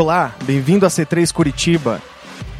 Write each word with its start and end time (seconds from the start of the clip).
Olá, 0.00 0.32
bem-vindo 0.44 0.86
a 0.86 0.88
C3 0.88 1.32
Curitiba. 1.32 2.00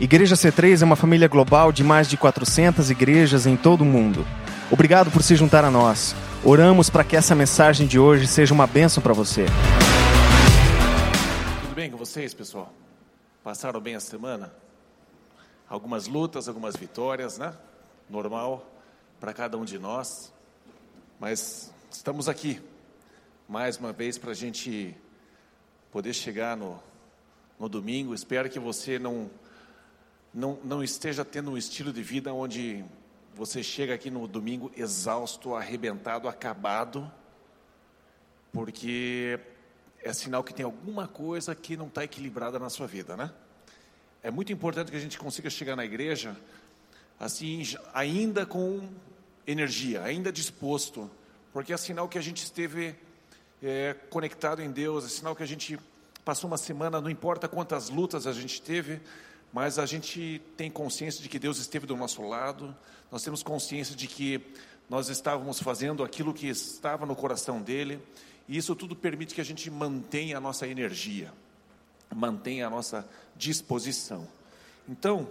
Igreja 0.01 0.35
C3 0.35 0.83
é 0.83 0.85
uma 0.85 0.97
família 0.97 1.29
global 1.29 1.71
de 1.71 1.85
mais 1.85 2.11
de 2.11 2.17
400 2.17 2.91
igrejas 2.91 3.47
em 3.47 3.57
todo 3.57 3.83
o 3.83 3.85
mundo. 3.85 4.27
Obrigado 4.73 5.09
por 5.09 5.23
se 5.23 5.37
juntar 5.37 5.65
a 5.65 5.71
nós. 5.71 6.17
Oramos 6.45 6.91
para 6.91 7.05
que 7.05 7.15
essa 7.15 7.37
mensagem 7.37 7.87
de 7.87 7.97
hoje 7.97 8.27
seja 8.27 8.53
uma 8.53 8.67
bênção 8.67 9.01
para 9.01 9.13
você. 9.13 9.47
Tudo 11.63 11.77
bem 11.77 11.89
com 11.93 11.97
vocês, 11.97 12.35
pessoal? 12.35 12.73
Passaram 13.45 13.81
bem 13.81 13.95
a 13.95 14.01
semana? 14.01 14.53
Algumas 15.69 16.09
lutas, 16.09 16.49
algumas 16.49 16.75
vitórias, 16.75 17.39
né? 17.39 17.55
Normal 18.11 18.69
para 19.21 19.33
cada 19.33 19.57
um 19.57 19.65
de 19.65 19.79
nós. 19.79 20.33
Mas 21.21 21.73
estamos 21.89 22.29
aqui 22.29 22.61
mais 23.49 23.77
uma 23.77 23.93
vez 23.93 24.19
para 24.19 24.33
a 24.33 24.35
gente 24.35 24.93
poder 25.93 26.13
chegar 26.13 26.57
no, 26.57 26.83
no 27.59 27.69
domingo. 27.69 28.15
Espero 28.15 28.49
que 28.49 28.59
você 28.59 28.99
não, 28.99 29.31
não, 30.33 30.59
não 30.65 30.83
esteja 30.83 31.25
tendo 31.25 31.51
um 31.51 31.59
estilo 31.59 31.93
de 31.93 32.03
vida 32.03 32.33
onde 32.33 32.85
você 33.35 33.63
chega 33.63 33.95
aqui 33.95 34.11
no 34.11 34.27
domingo 34.27 34.71
exausto, 34.77 35.55
arrebentado, 35.55 36.29
acabado, 36.29 37.11
porque 38.53 39.39
é 40.03 40.13
sinal 40.13 40.43
que 40.43 40.55
tem 40.55 40.65
alguma 40.65 41.07
coisa 41.07 41.55
que 41.55 41.77
não 41.77 41.87
está 41.87 42.05
equilibrada 42.05 42.59
na 42.59 42.71
sua 42.71 42.87
vida, 42.87 43.17
né? 43.17 43.33
É 44.23 44.31
muito 44.31 44.53
importante 44.53 44.91
que 44.91 44.97
a 44.97 45.01
gente 45.01 45.19
consiga 45.19 45.49
chegar 45.49 45.77
na 45.77 45.85
igreja 45.85 46.37
assim, 47.19 47.63
ainda 47.93 48.47
com 48.47 48.89
energia, 49.47 50.03
ainda 50.03 50.31
disposto, 50.31 51.11
porque 51.53 51.73
é 51.73 51.77
sinal 51.77 52.09
que 52.09 52.19
a 52.19 52.21
gente 52.21 52.45
esteve 52.45 52.95
é, 53.63 53.95
conectado 54.11 54.63
em 54.63 54.71
Deus, 54.71 55.05
é 55.05 55.09
sinal 55.09 55.35
que 55.35 55.43
a 55.43 55.47
gente 55.47 55.79
passou 56.29 56.47
uma 56.47 56.59
semana, 56.59 57.01
não 57.01 57.09
importa 57.09 57.49
quantas 57.49 57.89
lutas 57.89 58.27
a 58.27 58.35
gente 58.35 58.61
teve, 58.61 59.01
mas 59.51 59.79
a 59.79 59.87
gente 59.87 60.43
tem 60.59 60.71
consciência 60.71 61.23
de 61.23 61.29
que 61.31 61.39
Deus 61.39 61.57
esteve 61.57 61.87
do 61.87 61.97
nosso 61.97 62.21
lado, 62.21 62.77
nós 63.11 63.23
temos 63.23 63.43
consciência 63.43 63.97
de 63.97 64.07
que 64.07 64.39
nós 64.91 65.09
estávamos 65.09 65.59
fazendo 65.59 66.05
aquilo 66.05 66.35
que 66.35 66.47
estava 66.47 67.07
no 67.07 67.17
coração 67.17 67.63
dele, 67.63 67.99
e 68.47 68.59
isso 68.59 68.77
tudo 68.77 68.95
permite 68.95 69.35
que 69.35 69.41
a 69.41 69.45
gente 69.45 69.71
mantenha 69.71 70.37
a 70.37 70.41
nossa 70.41 70.67
energia, 70.67 71.33
mantenha 72.15 72.67
a 72.67 72.71
nossa 72.71 73.09
disposição. 73.35 74.29
Então, 74.87 75.27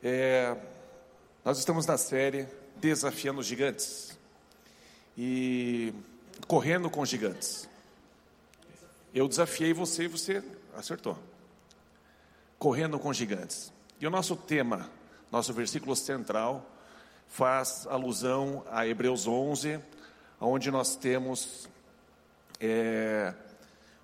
é, 0.00 0.56
nós 1.44 1.58
estamos 1.58 1.86
na 1.86 1.98
série 1.98 2.46
Desafiando 2.76 3.40
os 3.40 3.46
Gigantes 3.46 4.16
e 5.18 5.92
correndo 6.46 6.88
com 6.88 7.04
gigantes. 7.04 7.68
Eu 9.14 9.28
desafiei 9.28 9.72
você 9.72 10.04
e 10.04 10.08
você 10.08 10.42
acertou. 10.76 11.16
Correndo 12.58 12.98
com 12.98 13.12
gigantes. 13.12 13.72
E 14.00 14.06
o 14.08 14.10
nosso 14.10 14.34
tema, 14.34 14.90
nosso 15.30 15.52
versículo 15.52 15.94
central, 15.94 16.68
faz 17.28 17.86
alusão 17.86 18.64
a 18.68 18.84
Hebreus 18.84 19.28
11, 19.28 19.78
onde 20.40 20.68
nós 20.68 20.96
temos 20.96 21.68
é, 22.60 23.32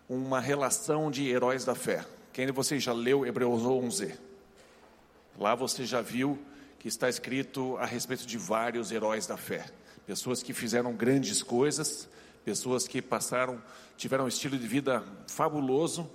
uma 0.08 0.38
relação 0.38 1.10
de 1.10 1.28
heróis 1.28 1.64
da 1.64 1.74
fé. 1.74 2.06
Quem 2.32 2.46
de 2.46 2.52
vocês 2.52 2.80
já 2.80 2.92
leu 2.92 3.26
Hebreus 3.26 3.62
11? 3.62 4.14
Lá 5.36 5.56
você 5.56 5.84
já 5.84 6.00
viu 6.00 6.38
que 6.78 6.86
está 6.86 7.08
escrito 7.08 7.76
a 7.78 7.84
respeito 7.84 8.24
de 8.24 8.38
vários 8.38 8.92
heróis 8.92 9.26
da 9.26 9.36
fé, 9.36 9.66
pessoas 10.06 10.40
que 10.40 10.52
fizeram 10.52 10.94
grandes 10.94 11.42
coisas, 11.42 12.08
pessoas 12.44 12.86
que 12.86 13.02
passaram, 13.02 13.62
tiveram 13.96 14.24
um 14.24 14.28
estilo 14.28 14.58
de 14.58 14.66
vida 14.66 15.04
fabuloso, 15.26 16.08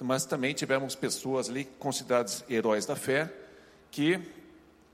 mas 0.00 0.24
também 0.24 0.54
tivemos 0.54 0.94
pessoas 0.94 1.48
ali 1.48 1.64
consideradas 1.64 2.44
heróis 2.48 2.86
da 2.86 2.94
fé, 2.94 3.32
que 3.90 4.20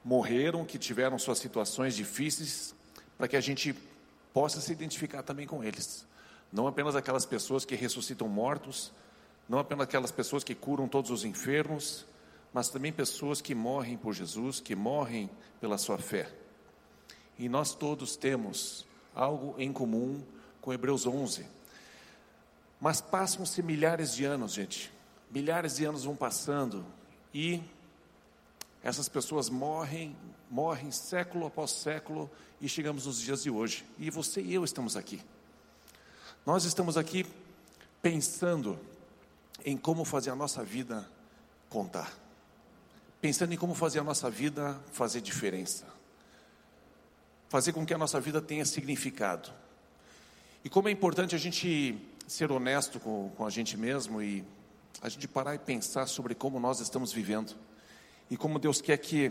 morreram, 0.04 0.64
que 0.64 0.78
tiveram 0.78 1.18
suas 1.18 1.38
situações 1.38 1.94
difíceis, 1.94 2.74
para 3.16 3.28
que 3.28 3.36
a 3.36 3.40
gente 3.40 3.74
possa 4.32 4.60
se 4.60 4.72
identificar 4.72 5.22
também 5.22 5.46
com 5.46 5.62
eles. 5.62 6.06
Não 6.52 6.66
apenas 6.66 6.94
aquelas 6.94 7.26
pessoas 7.26 7.64
que 7.64 7.74
ressuscitam 7.74 8.28
mortos, 8.28 8.92
não 9.48 9.58
apenas 9.58 9.84
aquelas 9.84 10.10
pessoas 10.10 10.44
que 10.44 10.54
curam 10.54 10.88
todos 10.88 11.10
os 11.10 11.24
enfermos, 11.24 12.06
mas 12.52 12.68
também 12.68 12.92
pessoas 12.92 13.40
que 13.40 13.54
morrem 13.54 13.96
por 13.96 14.14
Jesus, 14.14 14.60
que 14.60 14.76
morrem 14.76 15.28
pela 15.60 15.76
sua 15.76 15.98
fé. 15.98 16.30
E 17.38 17.48
nós 17.48 17.74
todos 17.74 18.16
temos 18.16 18.86
algo 19.14 19.54
em 19.58 19.72
comum 19.72 20.22
com 20.64 20.72
Hebreus 20.72 21.06
11. 21.06 21.46
Mas 22.80 22.98
passam-se 22.98 23.62
milhares 23.62 24.14
de 24.14 24.24
anos, 24.24 24.54
gente. 24.54 24.90
Milhares 25.30 25.76
de 25.76 25.84
anos 25.84 26.04
vão 26.04 26.16
passando 26.16 26.86
e 27.34 27.62
essas 28.82 29.06
pessoas 29.06 29.50
morrem, 29.50 30.16
morrem 30.50 30.90
século 30.90 31.46
após 31.46 31.70
século 31.70 32.30
e 32.62 32.68
chegamos 32.68 33.04
nos 33.04 33.20
dias 33.20 33.42
de 33.42 33.50
hoje. 33.50 33.84
E 33.98 34.08
você 34.08 34.40
e 34.40 34.54
eu 34.54 34.64
estamos 34.64 34.96
aqui. 34.96 35.20
Nós 36.46 36.64
estamos 36.64 36.96
aqui 36.96 37.26
pensando 38.00 38.78
em 39.66 39.76
como 39.76 40.02
fazer 40.02 40.30
a 40.30 40.34
nossa 40.34 40.64
vida 40.64 41.06
contar. 41.68 42.10
Pensando 43.20 43.52
em 43.52 43.58
como 43.58 43.74
fazer 43.74 43.98
a 43.98 44.04
nossa 44.04 44.30
vida 44.30 44.80
fazer 44.92 45.20
diferença. 45.20 45.84
Fazer 47.50 47.74
com 47.74 47.84
que 47.84 47.92
a 47.92 47.98
nossa 47.98 48.18
vida 48.18 48.40
tenha 48.40 48.64
significado. 48.64 49.52
E 50.64 50.70
como 50.70 50.88
é 50.88 50.90
importante 50.90 51.34
a 51.34 51.38
gente 51.38 51.94
ser 52.26 52.50
honesto 52.50 52.98
com, 52.98 53.30
com 53.36 53.46
a 53.46 53.50
gente 53.50 53.76
mesmo 53.76 54.22
e 54.22 54.42
a 55.02 55.10
gente 55.10 55.28
parar 55.28 55.54
e 55.54 55.58
pensar 55.58 56.06
sobre 56.06 56.34
como 56.34 56.58
nós 56.58 56.80
estamos 56.80 57.12
vivendo 57.12 57.54
e 58.30 58.36
como 58.36 58.58
Deus 58.58 58.80
quer 58.80 58.96
que 58.96 59.30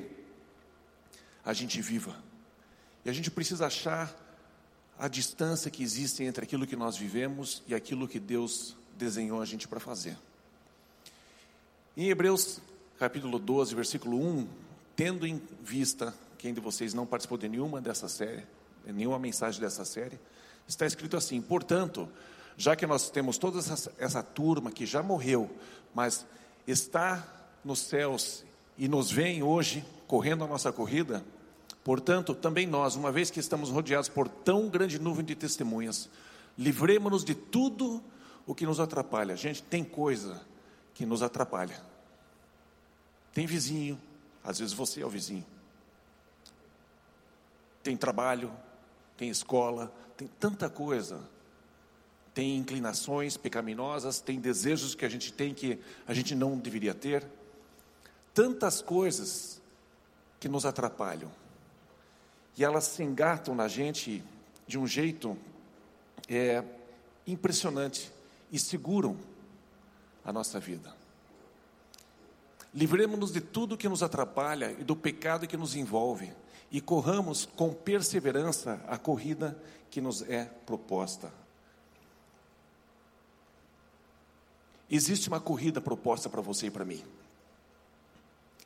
a 1.44 1.52
gente 1.52 1.82
viva. 1.82 2.16
E 3.04 3.10
a 3.10 3.14
gente 3.14 3.32
precisa 3.32 3.66
achar 3.66 4.16
a 5.00 5.08
distância 5.08 5.72
que 5.72 5.82
existe 5.82 6.24
entre 6.24 6.44
aquilo 6.44 6.68
que 6.68 6.76
nós 6.76 6.96
vivemos 6.96 7.64
e 7.68 7.74
aquilo 7.74 8.08
que 8.08 8.20
Deus 8.20 8.78
desenhou 8.96 9.42
a 9.42 9.46
gente 9.46 9.68
para 9.68 9.80
fazer. 9.80 10.16
Em 11.98 12.10
Hebreus 12.10 12.62
capítulo 13.00 13.40
12, 13.40 13.74
versículo 13.74 14.18
1, 14.18 14.48
tendo 14.96 15.26
em 15.26 15.42
vista, 15.64 16.14
quem 16.38 16.54
de 16.54 16.62
vocês 16.62 16.94
não 16.94 17.08
participou 17.08 17.40
de 17.40 17.50
nenhuma 17.50 17.82
dessa 17.82 18.08
série, 18.08 18.46
nenhuma 18.86 19.18
mensagem 19.18 19.60
dessa 19.60 19.84
série, 19.84 20.20
está 20.68 20.86
escrito 20.86 21.18
assim: 21.18 21.42
portanto, 21.42 22.08
já 22.58 22.76
que 22.76 22.86
nós 22.86 23.10
temos 23.10 23.38
toda 23.38 23.60
essa, 23.60 23.92
essa 23.98 24.24
turma 24.24 24.72
que 24.72 24.86
já 24.86 25.02
morreu, 25.02 25.50
mas 25.94 26.26
está 26.68 27.28
nos 27.64 27.80
céus 27.80 28.44
e 28.78 28.88
nos 28.88 29.12
vem 29.12 29.44
hoje 29.44 29.86
correndo 30.08 30.44
a 30.44 30.48
nossa 30.48 30.72
corrida, 30.72 31.24
portanto, 31.84 32.36
também 32.36 32.68
nós, 32.68 32.96
uma 32.96 33.12
vez 33.12 33.30
que 33.30 33.40
estamos 33.40 33.70
rodeados 33.70 34.10
por 34.10 34.28
tão 34.28 34.70
grande 34.70 35.00
nuvem 35.00 35.26
de 35.26 35.36
testemunhas, 35.36 36.10
livremos-nos 36.58 37.24
de 37.24 37.34
tudo 37.34 38.04
o 38.46 38.54
que 38.54 38.66
nos 38.66 38.80
atrapalha. 38.80 39.36
Gente, 39.36 39.64
tem 39.64 39.84
coisa 39.84 40.42
que 40.94 41.06
nos 41.06 41.22
atrapalha. 41.24 41.82
Tem 43.34 43.48
vizinho, 43.48 44.00
às 44.44 44.60
vezes 44.60 44.74
você 44.74 45.02
é 45.02 45.06
o 45.06 45.10
vizinho. 45.10 45.46
Tem 47.82 47.98
trabalho, 47.98 48.52
tem 49.18 49.30
escola, 49.30 49.94
tem 50.18 50.28
tanta 50.28 50.70
coisa. 50.70 51.22
Tem 52.34 52.58
inclinações 52.58 53.38
pecaminosas, 53.38 54.20
tem 54.20 54.40
desejos 54.40 54.96
que 54.96 55.06
a 55.06 55.10
gente 55.10 55.32
tem 55.32 55.54
que 55.54 55.80
a 56.08 56.14
gente 56.14 56.34
não 56.34 56.58
deveria 56.58 56.94
ter. 56.94 57.26
Tantas 58.34 58.82
coisas 58.82 59.62
que 60.40 60.50
nos 60.50 60.66
atrapalham. 60.66 61.32
E 62.58 62.64
elas 62.64 62.86
se 62.86 63.04
engatam 63.04 63.54
na 63.54 63.68
gente 63.68 64.24
de 64.66 64.80
um 64.80 64.88
jeito 64.88 65.38
é, 66.28 66.64
impressionante 67.28 68.12
e 68.52 68.58
seguram 68.58 69.18
a 70.26 70.34
nossa 70.34 70.60
vida. 70.60 70.96
Livremos-nos 72.74 73.32
de 73.32 73.42
tudo 73.42 73.78
que 73.78 73.88
nos 73.88 74.02
atrapalha 74.02 74.72
e 74.80 74.84
do 74.84 74.96
pecado 74.96 75.48
que 75.48 75.56
nos 75.56 75.76
envolve 75.76 76.34
e 76.74 76.82
corramos 76.82 77.46
com 77.46 77.72
perseverança 77.72 78.84
a 78.88 78.98
corrida 78.98 79.56
que 79.92 80.02
nos 80.02 80.24
é 80.24 80.46
proposta. 80.66 81.32
Existe 84.90 85.28
uma 85.28 85.40
corrida 85.40 85.80
proposta 85.80 86.28
para 86.30 86.42
você 86.42 86.68
e 86.68 86.72
para 86.72 86.84
mim. 86.84 87.04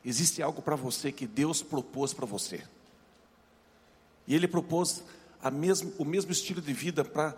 Existe 0.02 0.42
algo 0.42 0.62
para 0.62 0.74
você 0.74 1.12
que 1.12 1.26
Deus 1.26 1.62
propôs 1.62 2.14
para 2.14 2.24
você. 2.24 2.64
E 4.26 4.34
Ele 4.34 4.48
propôs 4.48 5.04
mesmo, 5.52 5.92
o 5.98 6.04
mesmo 6.04 6.32
estilo 6.32 6.62
de 6.62 6.72
vida 6.72 7.04
para 7.04 7.36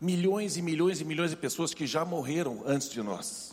milhões 0.00 0.56
e 0.56 0.62
milhões 0.62 1.00
e 1.00 1.04
milhões 1.04 1.30
de 1.30 1.36
pessoas 1.36 1.74
que 1.74 1.88
já 1.88 2.04
morreram 2.04 2.62
antes 2.64 2.88
de 2.88 3.02
nós. 3.02 3.52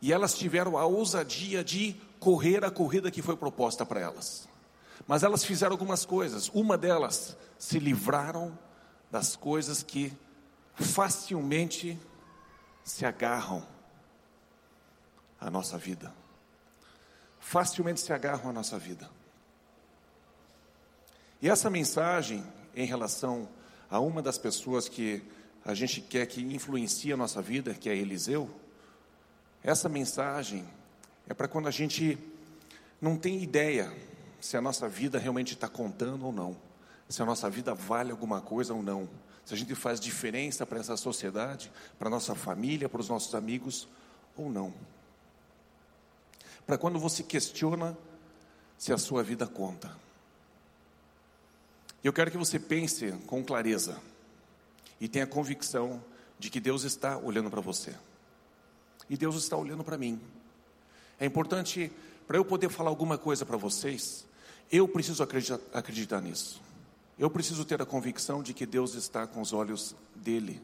E 0.00 0.14
elas 0.14 0.32
tiveram 0.32 0.78
a 0.78 0.86
ousadia 0.86 1.62
de 1.62 1.94
correr 2.18 2.64
a 2.64 2.70
corrida 2.70 3.10
que 3.10 3.20
foi 3.20 3.36
proposta 3.36 3.84
para 3.84 4.00
elas. 4.00 4.48
Mas 5.08 5.22
elas 5.22 5.42
fizeram 5.42 5.72
algumas 5.72 6.04
coisas. 6.04 6.50
Uma 6.50 6.76
delas, 6.76 7.34
se 7.58 7.78
livraram 7.78 8.56
das 9.10 9.34
coisas 9.34 9.82
que 9.82 10.12
facilmente 10.74 11.98
se 12.84 13.06
agarram 13.06 13.66
à 15.40 15.50
nossa 15.50 15.78
vida. 15.78 16.14
Facilmente 17.40 18.00
se 18.00 18.12
agarram 18.12 18.50
à 18.50 18.52
nossa 18.52 18.78
vida. 18.78 19.08
E 21.40 21.48
essa 21.48 21.70
mensagem 21.70 22.44
em 22.76 22.84
relação 22.84 23.48
a 23.88 23.98
uma 23.98 24.20
das 24.20 24.36
pessoas 24.36 24.90
que 24.90 25.22
a 25.64 25.72
gente 25.72 26.02
quer 26.02 26.26
que 26.26 26.42
influencie 26.42 27.14
a 27.14 27.16
nossa 27.16 27.40
vida, 27.40 27.72
que 27.72 27.88
é 27.88 27.96
Eliseu, 27.96 28.50
essa 29.62 29.88
mensagem 29.88 30.68
é 31.26 31.32
para 31.32 31.48
quando 31.48 31.66
a 31.66 31.70
gente 31.70 32.18
não 33.00 33.16
tem 33.16 33.42
ideia 33.42 33.90
se 34.40 34.56
a 34.56 34.60
nossa 34.60 34.88
vida 34.88 35.18
realmente 35.18 35.54
está 35.54 35.68
contando 35.68 36.26
ou 36.26 36.32
não, 36.32 36.56
se 37.08 37.22
a 37.22 37.24
nossa 37.24 37.48
vida 37.48 37.74
vale 37.74 38.10
alguma 38.10 38.40
coisa 38.40 38.74
ou 38.74 38.82
não, 38.82 39.08
se 39.44 39.54
a 39.54 39.56
gente 39.56 39.74
faz 39.74 39.98
diferença 39.98 40.66
para 40.66 40.78
essa 40.78 40.96
sociedade, 40.96 41.72
para 41.98 42.10
nossa 42.10 42.34
família, 42.34 42.88
para 42.88 43.00
os 43.00 43.08
nossos 43.08 43.34
amigos 43.34 43.88
ou 44.36 44.50
não. 44.50 44.74
Para 46.66 46.76
quando 46.76 46.98
você 46.98 47.22
questiona 47.22 47.96
se 48.76 48.92
a 48.92 48.98
sua 48.98 49.22
vida 49.22 49.46
conta. 49.46 49.90
Eu 52.04 52.12
quero 52.12 52.30
que 52.30 52.36
você 52.36 52.58
pense 52.58 53.10
com 53.26 53.42
clareza 53.42 53.98
e 55.00 55.08
tenha 55.08 55.26
convicção 55.26 56.02
de 56.38 56.50
que 56.50 56.60
Deus 56.60 56.84
está 56.84 57.16
olhando 57.16 57.50
para 57.50 57.60
você. 57.60 57.94
E 59.10 59.16
Deus 59.16 59.34
está 59.36 59.56
olhando 59.56 59.82
para 59.82 59.98
mim. 59.98 60.20
É 61.18 61.26
importante, 61.26 61.90
para 62.26 62.36
eu 62.36 62.44
poder 62.44 62.68
falar 62.68 62.90
alguma 62.90 63.18
coisa 63.18 63.44
para 63.44 63.56
vocês, 63.56 64.27
eu 64.70 64.86
preciso 64.86 65.22
acreditar, 65.22 65.60
acreditar 65.72 66.20
nisso. 66.20 66.60
Eu 67.18 67.30
preciso 67.30 67.64
ter 67.64 67.80
a 67.82 67.86
convicção 67.86 68.42
de 68.42 68.54
que 68.54 68.64
Deus 68.64 68.94
está 68.94 69.26
com 69.26 69.40
os 69.40 69.52
olhos 69.52 69.96
dele 70.14 70.60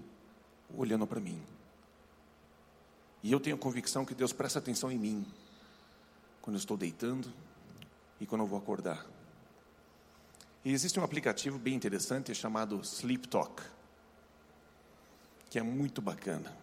olhando 0.76 1.06
para 1.06 1.20
mim. 1.20 1.40
E 3.22 3.32
eu 3.32 3.40
tenho 3.40 3.56
a 3.56 3.58
convicção 3.58 4.04
que 4.04 4.14
Deus 4.14 4.32
presta 4.32 4.58
atenção 4.58 4.92
em 4.92 4.98
mim 4.98 5.26
quando 6.42 6.56
eu 6.56 6.60
estou 6.60 6.76
deitando 6.76 7.32
e 8.20 8.26
quando 8.26 8.42
eu 8.42 8.46
vou 8.46 8.58
acordar. 8.58 9.04
E 10.64 10.72
existe 10.72 11.00
um 11.00 11.04
aplicativo 11.04 11.58
bem 11.58 11.74
interessante 11.74 12.34
chamado 12.34 12.80
Sleep 12.82 13.28
Talk, 13.28 13.62
que 15.50 15.58
é 15.58 15.62
muito 15.62 16.00
bacana. 16.00 16.54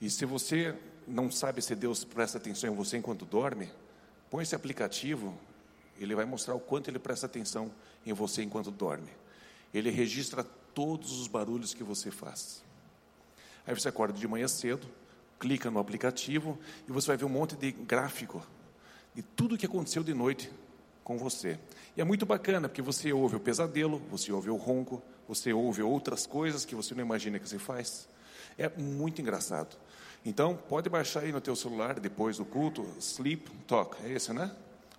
E 0.00 0.08
se 0.08 0.24
você 0.24 0.78
não 1.06 1.30
sabe 1.30 1.62
se 1.62 1.74
Deus 1.74 2.04
presta 2.04 2.38
atenção 2.38 2.70
em 2.70 2.76
você 2.76 2.98
enquanto 2.98 3.24
dorme, 3.24 3.70
põe 4.30 4.42
esse 4.42 4.54
aplicativo, 4.54 5.36
ele 6.00 6.14
vai 6.14 6.24
mostrar 6.24 6.54
o 6.54 6.60
quanto 6.60 6.88
ele 6.88 6.98
presta 6.98 7.26
atenção 7.26 7.70
em 8.04 8.12
você 8.12 8.42
enquanto 8.42 8.70
dorme. 8.70 9.10
Ele 9.72 9.90
registra 9.90 10.44
todos 10.74 11.18
os 11.20 11.26
barulhos 11.26 11.74
que 11.74 11.82
você 11.82 12.10
faz. 12.10 12.62
Aí 13.66 13.74
você 13.74 13.88
acorda 13.88 14.18
de 14.18 14.26
manhã 14.26 14.48
cedo, 14.48 14.86
clica 15.38 15.70
no 15.70 15.78
aplicativo 15.78 16.58
e 16.88 16.92
você 16.92 17.08
vai 17.08 17.16
ver 17.16 17.24
um 17.24 17.28
monte 17.28 17.56
de 17.56 17.72
gráfico 17.72 18.42
de 19.14 19.22
tudo 19.22 19.54
o 19.54 19.58
que 19.58 19.66
aconteceu 19.66 20.02
de 20.02 20.14
noite 20.14 20.50
com 21.02 21.18
você. 21.18 21.58
E 21.96 22.00
é 22.00 22.04
muito 22.04 22.24
bacana, 22.24 22.68
porque 22.68 22.82
você 22.82 23.12
ouve 23.12 23.36
o 23.36 23.40
pesadelo, 23.40 23.98
você 24.10 24.30
ouve 24.30 24.50
o 24.50 24.56
ronco, 24.56 25.02
você 25.26 25.52
ouve 25.52 25.82
outras 25.82 26.26
coisas 26.26 26.64
que 26.64 26.74
você 26.74 26.94
não 26.94 27.02
imagina 27.02 27.38
que 27.38 27.48
você 27.48 27.58
faz. 27.58 28.08
É 28.56 28.68
muito 28.68 29.20
engraçado. 29.20 29.76
Então, 30.24 30.56
pode 30.56 30.88
baixar 30.88 31.20
aí 31.20 31.32
no 31.32 31.40
teu 31.40 31.56
celular, 31.56 31.98
depois 31.98 32.36
do 32.36 32.44
culto, 32.44 32.86
Sleep 33.00 33.50
Talk, 33.66 33.96
é 34.04 34.12
esse, 34.12 34.32
né? 34.32 34.54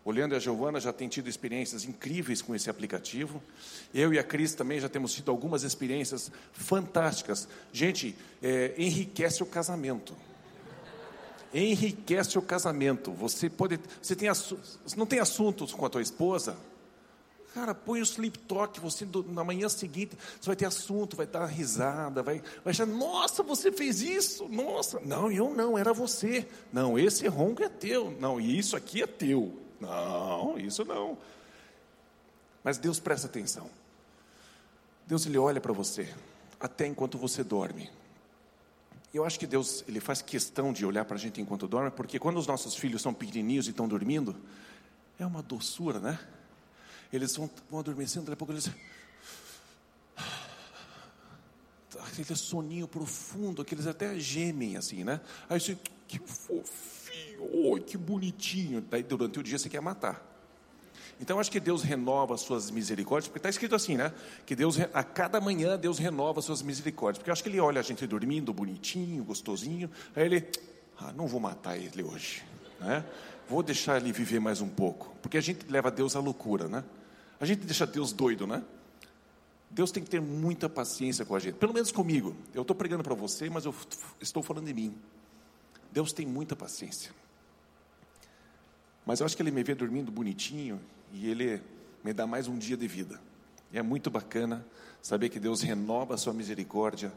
O 0.06 0.12
Leandro 0.12 0.36
e 0.36 0.38
a 0.38 0.40
Giovana 0.40 0.80
já 0.80 0.94
têm 0.94 1.08
tido 1.08 1.30
experiências 1.30 1.84
incríveis 1.86 2.42
com 2.42 2.56
esse 2.56 2.70
aplicativo. 2.70 3.42
Eu 3.94 4.14
e 4.14 4.20
a 4.20 4.24
Cris 4.24 4.54
também 4.54 4.80
já 4.80 4.90
temos 4.90 5.14
tido 5.14 5.30
algumas 5.30 5.64
experiências 5.64 6.32
fantásticas. 6.52 7.48
Gente, 7.72 8.16
é, 8.42 8.74
enriquece 8.78 9.44
o 9.44 9.46
casamento 9.46 10.16
enriquece 11.54 12.38
o 12.38 12.42
casamento. 12.42 13.12
Você 13.12 13.50
pode, 13.50 13.80
você 14.02 14.16
tem 14.16 14.30
você 14.30 14.96
não 14.96 15.06
tem 15.06 15.20
assuntos 15.20 15.74
com 15.74 15.86
a 15.86 15.90
tua 15.90 16.02
esposa? 16.02 16.56
Cara, 17.54 17.74
põe 17.74 18.00
o 18.00 18.04
sleep 18.04 18.38
talk, 18.40 18.80
você 18.80 19.08
na 19.28 19.44
manhã 19.44 19.68
seguinte, 19.68 20.16
você 20.40 20.46
vai 20.46 20.56
ter 20.56 20.66
assunto, 20.66 21.18
vai 21.18 21.26
dar 21.26 21.48
risada, 21.48 22.22
vai, 22.22 22.44
vai 22.64 22.72
achar, 22.72 22.86
nossa, 22.86 23.42
você 23.42 23.72
fez 23.72 24.02
isso, 24.02 24.48
nossa, 24.48 25.00
não, 25.00 25.32
eu 25.32 25.50
não, 25.50 25.76
era 25.76 25.92
você, 25.92 26.48
não, 26.72 26.98
esse 26.98 27.28
ronco 27.28 27.64
é 27.64 27.68
teu, 27.68 28.16
não, 28.20 28.40
e 28.40 28.60
isso 28.60 28.76
aqui 28.78 29.02
é 29.02 29.08
teu, 29.08 29.58
não, 29.80 30.58
isso 30.58 30.84
não. 30.86 31.18
Mas 32.64 32.78
Deus 32.78 33.00
presta 33.00 33.28
atenção. 33.28 33.70
Deus 35.08 35.26
ele 35.26 35.38
olha 35.38 35.60
para 35.60 35.74
você 35.74 36.14
até 36.60 36.86
enquanto 36.86 37.18
você 37.18 37.44
dorme. 37.44 37.90
Eu 39.14 39.26
acho 39.26 39.40
que 39.40 39.48
Deus 39.48 39.84
ele 39.88 40.00
faz 40.00 40.22
questão 40.22 40.72
de 40.72 40.86
olhar 40.86 41.04
para 41.06 41.16
a 41.16 41.20
gente 41.20 41.42
enquanto 41.42 41.68
dorme, 41.68 41.90
porque 41.90 42.20
quando 42.20 42.38
os 42.38 42.46
nossos 42.46 42.76
filhos 42.76 43.02
são 43.02 43.14
pequenininhos 43.14 43.66
e 43.68 43.72
estão 43.72 43.88
dormindo, 43.88 44.36
é 45.18 45.26
uma 45.26 45.42
doçura, 45.42 46.00
né? 46.00 46.20
Eles 47.12 47.36
vão, 47.36 47.50
vão 47.70 47.80
adormecendo, 47.80 48.26
daqui 48.26 48.36
a 48.36 48.38
pouco 48.38 48.54
eles. 48.54 48.70
Aquele 52.02 52.36
soninho 52.36 52.88
profundo, 52.88 53.66
que 53.66 53.74
eles 53.74 53.88
até 53.88 54.20
gemem 54.20 54.78
assim, 54.78 55.04
né? 55.04 55.20
Aí 55.50 55.60
você, 55.60 55.76
que 56.08 56.20
fofinho, 57.20 57.70
oi, 57.70 57.80
que 57.82 57.98
bonitinho. 57.98 58.82
Daí 58.82 59.04
durante 59.04 59.40
o 59.40 59.44
dia 59.44 59.58
você 59.58 59.70
quer 59.70 59.82
matar. 59.82 60.26
Então 61.20 61.40
acho 61.40 61.52
que 61.52 61.60
Deus 61.60 61.84
renova 61.84 62.34
as 62.34 62.42
suas 62.42 62.72
misericórdias, 62.72 63.28
porque 63.28 63.40
está 63.40 63.50
escrito 63.50 63.76
assim, 63.76 63.98
né? 63.98 64.14
Que 64.46 64.56
Deus 64.56 64.78
a 64.94 65.04
cada 65.04 65.42
manhã 65.42 65.78
Deus 65.78 65.98
renova 65.98 66.40
as 66.40 66.46
suas 66.46 66.62
misericórdias. 66.62 67.18
Porque 67.20 67.30
eu 67.30 67.34
acho 67.34 67.44
que 67.44 67.50
ele 67.50 67.60
olha 67.60 67.80
a 67.80 67.84
gente 67.84 68.08
dormindo 68.08 68.54
bonitinho, 68.54 69.24
gostosinho, 69.24 69.90
aí 70.16 70.26
ele, 70.26 70.48
ah, 70.98 71.12
não 71.12 71.28
vou 71.28 71.42
matar 71.42 71.78
ele 71.78 72.04
hoje, 72.04 72.44
né? 72.80 73.04
Vou 73.50 73.62
deixar 73.62 73.98
ele 73.98 74.14
viver 74.14 74.40
mais 74.40 74.62
um 74.62 74.70
pouco, 74.70 75.14
porque 75.22 75.38
a 75.38 75.42
gente 75.42 75.66
leva 75.68 75.92
Deus 75.92 76.16
à 76.16 76.20
loucura, 76.20 76.70
né? 76.70 76.86
A 77.40 77.46
gente 77.46 77.66
deixa 77.66 77.86
Deus 77.86 78.14
doido, 78.14 78.48
né? 78.48 78.64
Deus 79.70 79.92
tem 79.92 80.02
que 80.02 80.10
ter 80.10 80.22
muita 80.22 80.70
paciência 80.70 81.26
com 81.26 81.36
a 81.36 81.40
gente, 81.40 81.56
pelo 81.56 81.74
menos 81.74 81.92
comigo. 81.92 82.36
Eu 82.54 82.62
estou 82.62 82.76
pregando 82.76 83.04
para 83.04 83.14
você, 83.14 83.50
mas 83.50 83.66
eu 83.66 83.76
estou 84.22 84.42
falando 84.42 84.66
de 84.66 84.74
mim. 84.74 84.96
Deus 85.92 86.14
tem 86.14 86.26
muita 86.26 86.56
paciência. 86.56 87.12
Mas 89.06 89.20
eu 89.20 89.26
acho 89.26 89.36
que 89.36 89.42
ele 89.42 89.52
me 89.52 89.64
vê 89.64 89.74
dormindo 89.74 90.12
bonitinho 90.12 90.80
e 91.12 91.30
Ele 91.30 91.62
me 92.04 92.14
dá 92.14 92.28
mais 92.28 92.48
um 92.48 92.58
dia 92.58 92.78
de 92.78 92.88
vida. 92.88 93.20
E 93.72 93.78
é 93.78 93.82
muito 93.82 94.10
bacana 94.10 94.66
saber 95.02 95.30
que 95.30 95.40
Deus 95.40 95.62
renova 95.62 96.16
a 96.16 96.18
sua 96.18 96.34
misericórdia 96.34 97.12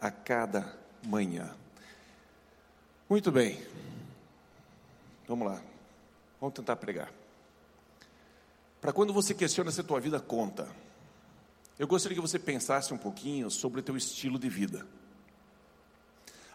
a 0.00 0.10
cada 0.10 0.76
manhã. 1.02 1.54
Muito 3.08 3.32
bem, 3.32 3.60
vamos 5.26 5.48
lá, 5.48 5.60
vamos 6.40 6.54
tentar 6.54 6.76
pregar. 6.76 7.12
Para 8.80 8.92
quando 8.92 9.12
você 9.12 9.34
questiona 9.34 9.70
se 9.70 9.80
a 9.80 9.84
tua 9.84 10.00
vida 10.00 10.20
conta, 10.20 10.68
eu 11.78 11.86
gostaria 11.86 12.14
que 12.14 12.20
você 12.20 12.38
pensasse 12.38 12.94
um 12.94 12.98
pouquinho 12.98 13.50
sobre 13.50 13.80
o 13.80 13.82
teu 13.82 13.96
estilo 13.96 14.38
de 14.38 14.48
vida. 14.48 14.86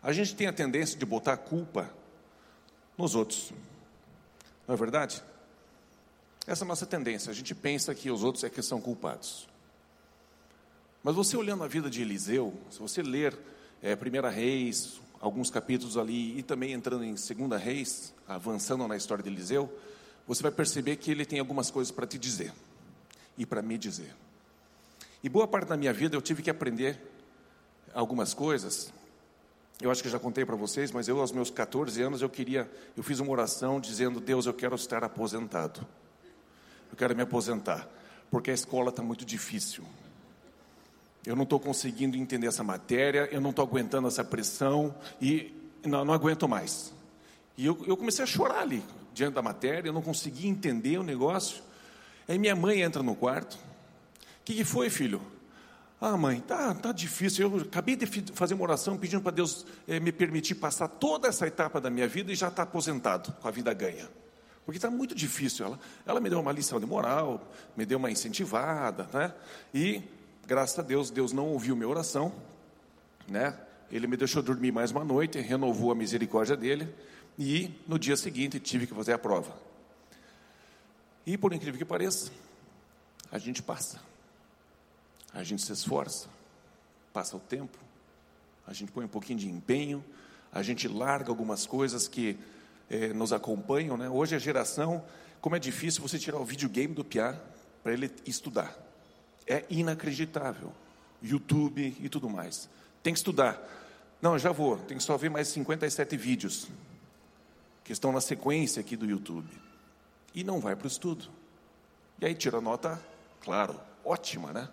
A 0.06 0.14
gente 0.14 0.36
tem 0.36 0.46
a 0.46 0.54
tendência 0.54 1.00
de 1.00 1.04
botar 1.04 1.34
a 1.34 1.38
culpa 1.38 1.92
nos 2.96 3.16
outros, 3.16 3.52
não 4.68 4.76
é 4.76 4.78
verdade? 4.78 5.24
Essa 6.46 6.64
é 6.64 6.66
a 6.66 6.68
nossa 6.68 6.86
tendência. 6.86 7.32
A 7.32 7.34
gente 7.34 7.56
pensa 7.56 7.96
que 7.96 8.12
os 8.12 8.24
outros 8.24 8.44
é 8.44 8.50
que 8.52 8.62
são 8.62 8.80
culpados. 8.80 9.50
Mas 11.04 11.16
você 11.16 11.36
olhando 11.36 11.64
a 11.64 11.68
vida 11.68 11.90
de 11.90 12.04
Eliseu, 12.04 12.54
se 12.70 12.78
você 12.78 13.02
ler 13.02 13.36
é, 13.82 13.96
Primeira 13.96 14.30
Reis, 14.30 15.02
alguns 15.20 15.50
capítulos 15.50 15.98
ali, 15.98 16.38
e 16.38 16.44
também 16.44 16.74
entrando 16.74 17.04
em 17.04 17.18
Segunda 17.18 17.58
Reis, 17.58 18.14
avançando 18.28 18.88
na 18.88 18.96
história 18.96 19.24
de 19.24 19.30
Eliseu, 19.32 19.76
você 20.28 20.44
vai 20.44 20.52
perceber 20.52 20.98
que 20.98 21.10
ele 21.10 21.26
tem 21.26 21.40
algumas 21.40 21.72
coisas 21.72 21.92
para 21.92 22.06
te 22.06 22.20
dizer 22.20 22.54
e 23.36 23.44
para 23.44 23.64
me 23.64 23.76
dizer. 23.76 24.16
E 25.24 25.30
boa 25.30 25.48
parte 25.48 25.70
da 25.70 25.76
minha 25.76 25.92
vida 25.92 26.16
eu 26.16 26.22
tive 26.22 26.44
que 26.44 26.50
aprender 26.52 27.02
algumas 27.92 28.36
coisas. 28.36 28.94
Eu 29.82 29.92
acho 29.92 30.02
que 30.02 30.10
já 30.10 30.20
contei 30.20 30.46
para 30.46 30.56
vocês, 30.56 30.92
mas 30.92 31.08
eu 31.08 31.20
aos 31.20 31.32
meus 31.32 31.50
14 31.50 32.02
anos 32.02 32.22
eu 32.22 32.30
queria, 32.30 32.72
eu 32.96 33.04
fiz 33.04 33.20
uma 33.20 33.32
oração 33.32 33.80
dizendo: 33.80 34.20
"Deus, 34.20 34.46
eu 34.46 34.54
quero 34.54 34.76
estar 34.76 35.04
aposentado" 35.04 35.86
eu 36.96 36.98
quero 36.98 37.14
me 37.14 37.24
aposentar, 37.24 37.86
porque 38.32 38.50
a 38.50 38.54
escola 38.54 38.90
está 38.90 39.04
muito 39.04 39.26
difícil. 39.26 39.84
Eu 41.26 41.36
não 41.36 41.44
estou 41.44 41.60
conseguindo 41.60 42.16
entender 42.16 42.48
essa 42.48 42.64
matéria, 42.64 43.28
eu 43.34 43.42
não 43.42 43.50
estou 43.50 43.66
aguentando 43.66 44.08
essa 44.08 44.24
pressão 44.24 44.96
e 45.20 45.54
não, 45.84 46.06
não 46.06 46.14
aguento 46.14 46.48
mais. 46.48 46.94
E 47.58 47.66
eu, 47.66 47.78
eu, 47.86 47.98
comecei 47.98 48.24
a 48.24 48.26
chorar 48.26 48.62
ali, 48.62 48.82
diante 49.14 49.34
da 49.34 49.42
matéria, 49.42 49.90
eu 49.90 49.94
não 49.94 50.02
conseguia 50.02 50.50
entender 50.50 50.98
o 50.98 51.04
negócio. 51.04 51.62
Aí 52.30 52.40
minha 52.40 52.56
mãe 52.56 52.82
entra 52.82 53.04
no 53.04 53.14
quarto. 53.14 53.56
O 53.56 54.46
que, 54.46 54.54
que 54.54 54.64
foi, 54.64 54.90
filho? 54.90 55.22
Ah, 56.00 56.18
mãe, 56.18 56.42
tá, 56.42 56.74
tá 56.74 56.92
difícil. 56.92 57.50
Eu 57.50 57.62
acabei 57.62 57.96
de 57.96 58.06
fazer 58.34 58.54
uma 58.54 58.64
oração 58.64 58.98
pedindo 58.98 59.22
para 59.22 59.32
Deus 59.32 59.66
eh, 59.88 60.00
me 60.00 60.12
permitir 60.12 60.56
passar 60.56 60.88
toda 60.88 61.28
essa 61.28 61.48
etapa 61.48 61.80
da 61.80 61.90
minha 61.90 62.08
vida 62.08 62.32
e 62.32 62.36
já 62.36 62.50
está 62.50 62.64
aposentado, 62.64 63.32
com 63.42 63.48
a 63.48 63.52
vida 63.52 63.74
ganha. 63.74 64.10
Porque 64.66 64.78
está 64.78 64.90
muito 64.90 65.16
difícil. 65.16 65.66
Ela, 65.66 65.80
ela 66.06 66.20
me 66.20 66.30
deu 66.30 66.40
uma 66.40 66.52
lição 66.52 66.80
de 66.80 66.86
moral, 66.86 67.50
me 67.78 67.86
deu 67.86 67.98
uma 67.98 68.12
incentivada, 68.12 69.08
né? 69.14 69.34
E, 69.74 70.02
graças 70.46 70.78
a 70.78 70.82
Deus, 70.82 71.10
Deus 71.10 71.32
não 71.32 71.48
ouviu 71.48 71.76
minha 71.76 71.88
oração, 71.88 72.34
né? 73.28 73.58
Ele 73.92 74.08
me 74.08 74.18
deixou 74.18 74.42
dormir 74.42 74.72
mais 74.72 74.92
uma 74.92 75.04
noite, 75.04 75.40
renovou 75.40 75.92
a 75.92 75.96
misericórdia 75.96 76.58
dele, 76.58 76.94
E 77.38 77.84
no 77.86 78.00
dia 78.00 78.16
seguinte 78.16 78.60
tive 78.60 78.88
que 78.88 78.94
fazer 78.94 79.14
a 79.14 79.18
prova. 79.18 79.54
E 81.26 81.38
por 81.38 81.54
incrível 81.54 81.78
que 81.78 81.86
pareça, 81.86 82.32
a 83.32 83.38
gente 83.38 83.62
passa. 83.62 84.00
A 85.36 85.44
gente 85.44 85.62
se 85.62 85.74
esforça, 85.74 86.30
passa 87.12 87.36
o 87.36 87.40
tempo, 87.42 87.78
a 88.66 88.72
gente 88.72 88.92
põe 88.94 89.04
um 89.04 89.10
pouquinho 89.10 89.38
de 89.38 89.50
empenho, 89.50 90.04
a 90.50 90.64
gente 90.64 90.88
larga 90.88 91.30
algumas 91.30 91.68
coisas 91.68 92.08
que 92.08 92.40
eh, 92.90 93.10
nos 93.10 93.34
acompanham. 93.34 93.98
Né? 93.98 94.10
Hoje 94.10 94.34
a 94.34 94.40
geração, 94.40 95.04
como 95.42 95.58
é 95.58 95.60
difícil 95.60 96.02
você 96.02 96.18
tirar 96.18 96.40
o 96.40 96.46
videogame 96.46 96.94
do 96.94 97.04
Piá 97.04 97.38
para 97.84 97.92
ele 97.92 98.10
estudar. 98.26 98.74
É 99.46 99.66
inacreditável. 99.70 100.72
YouTube 101.22 101.98
e 102.00 102.08
tudo 102.08 102.30
mais. 102.30 102.70
Tem 103.04 103.12
que 103.12 103.20
estudar. 103.20 103.62
Não, 104.22 104.40
já 104.40 104.54
vou, 104.54 104.78
tem 104.78 104.98
que 104.98 105.04
só 105.04 105.18
ver 105.18 105.30
mais 105.30 105.50
57 105.50 106.16
vídeos 106.16 106.68
que 107.84 107.92
estão 107.92 108.14
na 108.14 108.22
sequência 108.22 108.80
aqui 108.80 108.96
do 108.96 109.06
YouTube. 109.06 109.50
E 110.34 110.46
não 110.46 110.62
vai 110.62 110.78
para 110.78 110.86
o 110.86 110.88
estudo. 110.88 111.26
E 112.22 112.26
aí 112.26 112.34
tira 112.34 112.58
a 112.58 112.62
nota, 112.62 113.02
claro, 113.42 113.78
ótima, 114.06 114.54
né? 114.54 114.70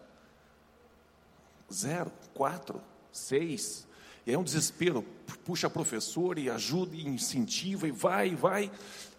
Zero, 1.72 2.12
quatro, 2.34 2.80
seis. 3.12 3.86
E 4.26 4.32
é 4.32 4.38
um 4.38 4.44
desespero, 4.44 5.02
puxa 5.44 5.70
professor 5.70 6.38
e 6.38 6.50
ajuda 6.50 6.94
e 6.94 7.06
incentiva 7.06 7.88
e 7.88 7.90
vai, 7.90 8.28
e 8.28 8.34
vai. 8.34 8.70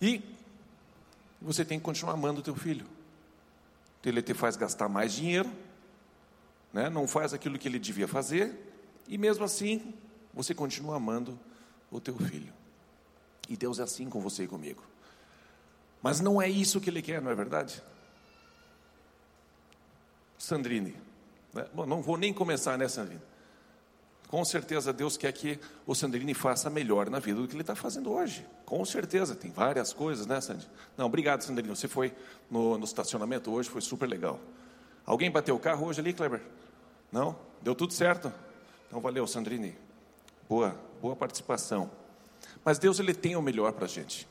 E 0.01 0.21
você 1.41 1.65
tem 1.65 1.79
que 1.79 1.83
continuar 1.83 2.13
amando 2.13 2.39
o 2.39 2.43
teu 2.43 2.55
filho. 2.55 2.85
Ele 4.05 4.21
te 4.21 4.33
faz 4.33 4.55
gastar 4.55 4.89
mais 4.89 5.13
dinheiro, 5.13 5.49
né? 6.73 6.89
não 6.89 7.07
faz 7.07 7.33
aquilo 7.33 7.57
que 7.57 7.67
ele 7.67 7.79
devia 7.79 8.07
fazer, 8.07 8.53
e 9.07 9.17
mesmo 9.17 9.45
assim 9.45 9.93
você 10.33 10.53
continua 10.53 10.97
amando 10.97 11.39
o 11.89 12.01
teu 12.01 12.17
filho. 12.17 12.53
E 13.47 13.55
Deus 13.55 13.79
é 13.79 13.83
assim 13.83 14.09
com 14.09 14.19
você 14.19 14.43
e 14.43 14.47
comigo. 14.47 14.83
Mas 16.01 16.19
não 16.19 16.41
é 16.41 16.49
isso 16.49 16.81
que 16.81 16.89
Ele 16.89 17.01
quer, 17.01 17.21
não 17.21 17.31
é 17.31 17.35
verdade? 17.35 17.81
Sandrine, 20.37 20.95
né? 21.53 21.65
Bom, 21.73 21.85
não 21.85 22.01
vou 22.01 22.17
nem 22.17 22.33
começar, 22.33 22.77
né, 22.77 22.87
Sandrine? 22.87 23.21
Com 24.27 24.43
certeza 24.43 24.91
Deus 24.91 25.15
quer 25.15 25.31
que 25.31 25.59
o 25.85 25.93
Sandrine 25.93 26.33
faça 26.33 26.67
melhor 26.67 27.07
na 27.07 27.19
vida 27.19 27.39
do 27.39 27.47
que 27.47 27.53
ele 27.53 27.61
está 27.61 27.75
fazendo 27.75 28.11
hoje. 28.11 28.43
Com 28.65 28.83
certeza, 28.83 29.35
tem 29.35 29.51
várias 29.51 29.93
coisas, 29.93 30.25
né, 30.25 30.41
Sandrine? 30.41 30.71
Não, 30.97 31.05
obrigado, 31.05 31.43
Sandrine. 31.43 31.69
Você 31.69 31.87
foi 31.87 32.11
no, 32.49 32.77
no 32.77 32.83
estacionamento 32.83 33.51
hoje, 33.51 33.69
foi 33.69 33.81
super 33.81 34.09
legal. 34.09 34.39
Alguém 35.05 35.29
bateu 35.29 35.55
o 35.55 35.59
carro 35.59 35.85
hoje 35.85 35.99
ali, 35.99 36.13
Kleber? 36.13 36.41
Não? 37.11 37.37
Deu 37.61 37.75
tudo 37.75 37.93
certo? 37.93 38.33
Então 38.87 38.99
valeu, 38.99 39.27
Sandrine. 39.27 39.77
Boa, 40.49 40.75
boa 40.99 41.15
participação. 41.15 41.91
Mas 42.65 42.79
Deus 42.79 42.99
ele 42.99 43.13
tem 43.13 43.35
o 43.35 43.41
melhor 43.41 43.73
para 43.73 43.85
a 43.85 43.87
gente. 43.87 44.27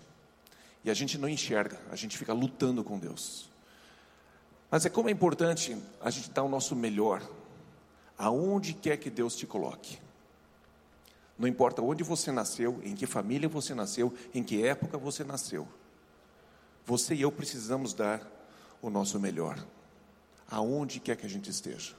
E 0.84 0.90
a 0.90 0.94
gente 0.94 1.16
não 1.16 1.28
enxerga, 1.28 1.78
a 1.92 1.96
gente 1.96 2.18
fica 2.18 2.32
lutando 2.32 2.82
com 2.82 2.98
Deus. 2.98 3.51
Mas 4.72 4.86
é 4.86 4.88
como 4.88 5.10
é 5.10 5.12
importante 5.12 5.76
a 6.00 6.08
gente 6.08 6.30
dar 6.30 6.42
o 6.42 6.48
nosso 6.48 6.74
melhor, 6.74 7.22
aonde 8.16 8.72
quer 8.72 8.96
que 8.96 9.10
Deus 9.10 9.36
te 9.36 9.46
coloque. 9.46 10.00
Não 11.38 11.46
importa 11.46 11.82
onde 11.82 12.02
você 12.02 12.32
nasceu, 12.32 12.80
em 12.82 12.94
que 12.94 13.06
família 13.06 13.50
você 13.50 13.74
nasceu, 13.74 14.14
em 14.32 14.42
que 14.42 14.64
época 14.64 14.96
você 14.96 15.24
nasceu. 15.24 15.68
Você 16.86 17.14
e 17.14 17.20
eu 17.20 17.30
precisamos 17.30 17.92
dar 17.92 18.26
o 18.80 18.88
nosso 18.88 19.20
melhor, 19.20 19.62
aonde 20.50 21.00
quer 21.00 21.16
que 21.16 21.26
a 21.26 21.28
gente 21.28 21.50
esteja. 21.50 21.94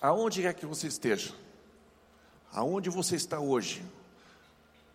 Aonde 0.00 0.40
quer 0.40 0.54
que 0.54 0.64
você 0.64 0.86
esteja, 0.86 1.34
aonde 2.50 2.88
você 2.88 3.16
está 3.16 3.38
hoje, 3.38 3.84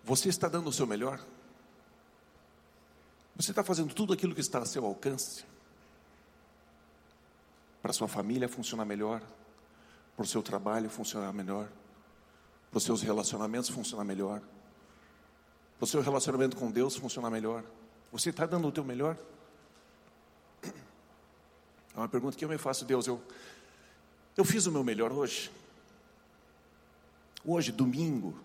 você 0.04 0.30
está 0.30 0.48
dando 0.48 0.70
o 0.70 0.74
seu 0.74 0.88
melhor? 0.88 1.24
Você 3.36 3.52
está 3.52 3.64
fazendo 3.64 3.94
tudo 3.94 4.14
aquilo 4.14 4.34
que 4.34 4.42
está 4.42 4.58
a 4.58 4.66
seu 4.66 4.84
alcance? 4.84 5.46
Para 7.82 7.94
sua 7.94 8.08
família 8.08 8.50
funcionar 8.50 8.86
melhor, 8.86 9.22
para 10.16 10.24
o 10.24 10.28
seu 10.28 10.44
trabalho 10.44 10.90
funcionar 10.90 11.32
melhor, 11.32 11.70
para 12.70 12.78
os 12.78 12.84
seus 12.84 13.02
relacionamentos 13.02 13.70
funcionar 13.70 14.04
melhor, 14.04 14.42
para 15.78 15.86
o 15.86 15.88
seu 15.88 16.02
relacionamento 16.02 16.58
com 16.58 16.70
Deus 16.70 16.96
funcionar 16.96 17.30
melhor. 17.30 17.64
Você 18.12 18.32
está 18.32 18.46
dando 18.46 18.68
o 18.68 18.72
teu 18.72 18.84
melhor? 18.84 19.18
É 21.96 21.98
uma 21.98 22.10
pergunta 22.10 22.38
que 22.38 22.46
eu 22.46 22.50
me 22.50 22.58
faço, 22.58 22.86
Deus, 22.86 23.08
eu, 23.08 23.22
eu 24.36 24.46
fiz 24.46 24.66
o 24.66 24.72
meu 24.72 24.84
melhor 24.84 25.12
hoje? 25.12 25.52
Hoje, 27.46 27.72
domingo, 27.72 28.38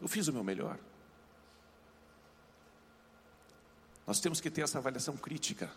eu 0.00 0.08
fiz 0.08 0.28
o 0.28 0.32
meu 0.32 0.44
melhor. 0.44 0.78
Nós 4.06 4.20
temos 4.20 4.40
que 4.40 4.50
ter 4.50 4.62
essa 4.62 4.78
avaliação 4.78 5.16
crítica 5.16 5.70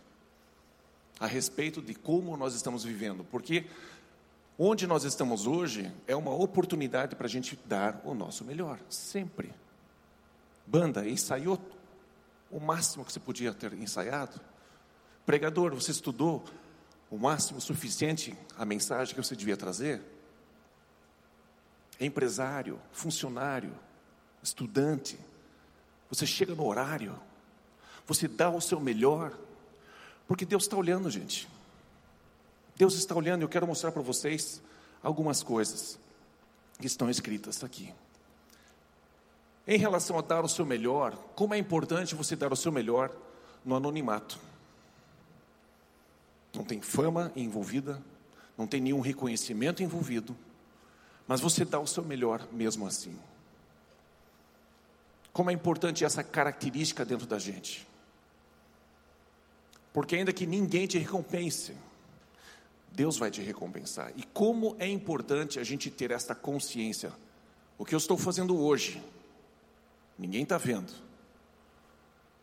a 1.19 1.25
respeito 1.25 1.81
de 1.81 1.93
como 1.93 2.38
nós 2.38 2.53
estamos 2.53 2.83
vivendo, 2.83 3.24
porque 3.24 3.65
onde 4.57 4.86
nós 4.86 5.03
estamos 5.03 5.47
hoje 5.47 5.91
é 6.05 6.15
uma 6.15 6.33
oportunidade 6.33 7.15
para 7.15 7.27
a 7.27 7.29
gente 7.29 7.57
dar 7.65 8.01
o 8.03 8.13
nosso 8.13 8.43
melhor, 8.43 8.79
sempre. 8.89 9.53
Banda, 10.65 11.07
ensaiou 11.07 11.59
o 12.51 12.59
máximo 12.59 13.05
que 13.05 13.12
você 13.12 13.19
podia 13.19 13.53
ter 13.53 13.74
ensaiado? 13.74 14.39
Pregador, 15.25 15.74
você 15.74 15.91
estudou 15.91 16.43
o 17.09 17.17
máximo 17.17 17.59
suficiente 17.62 18.38
a 18.57 18.65
mensagem 18.65 19.15
que 19.15 19.21
você 19.21 19.36
devia 19.36 19.57
trazer? 19.57 20.01
Empresário, 22.00 22.79
funcionário, 22.91 23.74
estudante, 24.43 25.19
você 26.09 26.25
chega 26.25 26.53
no 26.53 26.65
horário, 26.65 27.19
você 28.05 28.27
dá 28.27 28.50
o 28.50 28.62
seu 28.62 28.79
melhor, 28.79 29.38
porque 30.27 30.46
Deus 30.46 30.63
está 30.63 30.75
olhando, 30.75 31.10
gente. 31.10 31.48
Deus 32.75 32.93
está 32.96 33.15
olhando 33.15 33.41
eu 33.41 33.50
quero 33.50 33.65
mostrar 33.65 33.91
para 33.91 34.01
vocês 34.01 34.62
algumas 35.01 35.41
coisas 35.41 35.98
que 36.79 36.86
estão 36.86 37.10
escritas 37.10 37.63
aqui. 37.63 37.93
Em 39.65 39.77
relação 39.77 40.17
a 40.17 40.22
dar 40.22 40.46
o 40.46 40.50
seu 40.50 40.65
melhor, 40.65 41.17
como 41.36 41.53
é 41.53 41.57
importante 41.57 42.15
você 42.15 42.36
dar 42.36 42.53
o 42.53 42.55
seu 42.55 42.72
melhor 42.72 43.12
no 43.65 43.75
anonimato. 43.75 44.39
Não 46.53 46.63
tem 46.63 46.81
fama 46.81 47.31
envolvida, 47.36 48.01
não 48.57 48.65
tem 48.65 48.79
nenhum 48.79 49.01
reconhecimento 49.01 49.84
envolvido, 49.84 50.36
mas 51.27 51.41
você 51.41 51.65
dá 51.65 51.79
o 51.79 51.88
seu 51.88 52.03
melhor 52.03 52.48
mesmo 52.51 52.88
assim. 52.88 53.15
Como 55.34 55.51
é 55.51 55.53
importante 55.53 56.05
essa 56.05 56.24
característica 56.24 57.03
dentro 57.03 57.27
da 57.27 57.38
gente. 57.38 57.86
Porque 59.94 60.15
ainda 60.15 60.32
que 60.32 60.46
ninguém 60.46 60.86
te 60.86 60.98
recompense, 60.98 61.74
Deus 62.91 63.17
vai 63.17 63.29
te 63.29 63.41
recompensar. 63.41 64.12
E 64.15 64.24
como 64.24 64.75
é 64.79 64.88
importante 64.88 65.60
a 65.60 65.63
gente 65.63 65.91
ter 65.91 66.10
esta 66.10 66.34
consciência. 66.34 67.12
O 67.77 67.86
que 67.86 67.94
eu 67.94 67.98
estou 67.98 68.17
fazendo 68.17 68.60
hoje, 68.60 69.03
ninguém 70.17 70.41
está 70.41 70.58
vendo. 70.58 70.91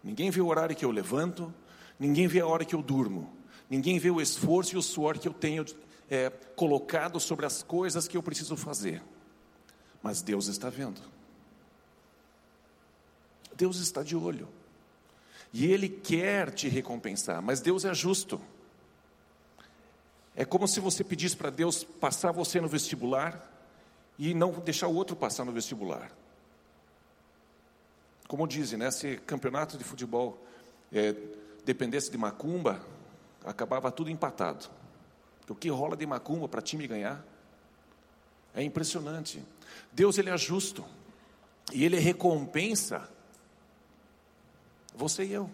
Ninguém 0.03 0.31
vê 0.31 0.41
o 0.41 0.47
horário 0.47 0.77
que 0.77 0.85
eu 0.85 0.93
levanto, 0.93 1.53
ninguém 1.99 2.29
vê 2.29 2.39
a 2.39 2.47
hora 2.47 2.65
que 2.65 2.75
eu 2.75 2.83
durmo, 2.83 3.33
ninguém 3.69 3.99
vê 3.99 4.11
o 4.11 4.21
esforço 4.21 4.75
e 4.75 4.79
o 4.79 4.83
suor 4.83 5.19
que 5.19 5.27
eu 5.27 5.33
tenho 5.33 5.65
é, 6.09 6.31
colocado 6.55 7.19
sobre 7.19 7.47
as 7.47 7.63
coisas 7.63 8.07
que 8.07 8.17
eu 8.17 8.23
preciso 8.23 8.57
fazer. 8.57 9.03
Mas 10.03 10.23
Deus 10.23 10.47
está 10.47 10.71
vendo. 10.71 11.01
Deus 13.57 13.79
está 13.79 14.03
de 14.03 14.15
olho. 14.15 14.49
E 15.55 15.67
Ele 15.67 15.89
quer 15.89 16.51
te 16.51 16.69
recompensar, 16.69 17.41
mas 17.41 17.61
Deus 17.61 17.85
é 17.85 17.95
justo. 17.95 18.41
É 20.35 20.45
como 20.45 20.67
se 20.67 20.81
você 20.81 21.05
pedisse 21.05 21.37
para 21.37 21.49
Deus 21.49 21.85
passar 21.85 22.33
você 22.33 22.61
no 22.61 22.67
vestibular 22.67 23.53
e 24.19 24.35
não 24.35 24.51
deixar 24.51 24.89
o 24.89 24.95
outro 24.97 25.15
passar 25.15 25.45
no 25.45 25.53
vestibular. 25.53 26.11
Como 28.27 28.49
dizem, 28.49 28.77
né? 28.77 28.91
Se 28.91 29.17
campeonato 29.19 29.79
de 29.79 29.85
futebol 29.85 30.45
é, 30.93 31.15
dependesse 31.65 32.11
de 32.11 32.19
macumba, 32.19 32.85
acabava 33.45 33.93
tudo 33.93 34.11
empatado. 34.11 34.69
O 35.49 35.55
que 35.55 35.69
rola 35.69 35.97
de 35.97 36.05
macumba 36.05 36.49
para 36.49 36.61
time 36.61 36.85
ganhar 36.89 37.25
é 38.57 38.61
impressionante. 38.65 39.41
Deus 39.93 40.19
ele 40.19 40.31
é 40.31 40.37
justo 40.37 40.85
e 41.73 41.85
ele 41.85 42.01
recompensa 42.01 43.09
você 44.95 45.25
e 45.25 45.33
eu. 45.33 45.51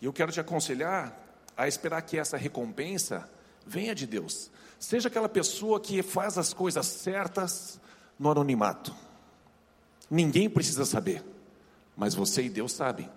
E 0.00 0.04
eu 0.04 0.12
quero 0.12 0.32
te 0.32 0.40
aconselhar 0.40 1.16
a 1.56 1.68
esperar 1.68 2.02
que 2.02 2.18
essa 2.18 2.36
recompensa 2.36 3.28
venha 3.66 3.94
de 3.94 4.06
Deus. 4.06 4.50
Seja 4.78 5.08
aquela 5.08 5.28
pessoa 5.28 5.78
que 5.78 6.02
faz 6.02 6.36
as 6.36 6.52
coisas 6.52 6.86
certas 6.86 7.80
no 8.18 8.30
anonimato. 8.30 8.94
Ninguém 10.10 10.50
precisa 10.50 10.84
saber, 10.84 11.24
mas 11.96 12.14
você 12.14 12.42
e 12.42 12.50
Deus 12.50 12.72
sabem. 12.72 13.08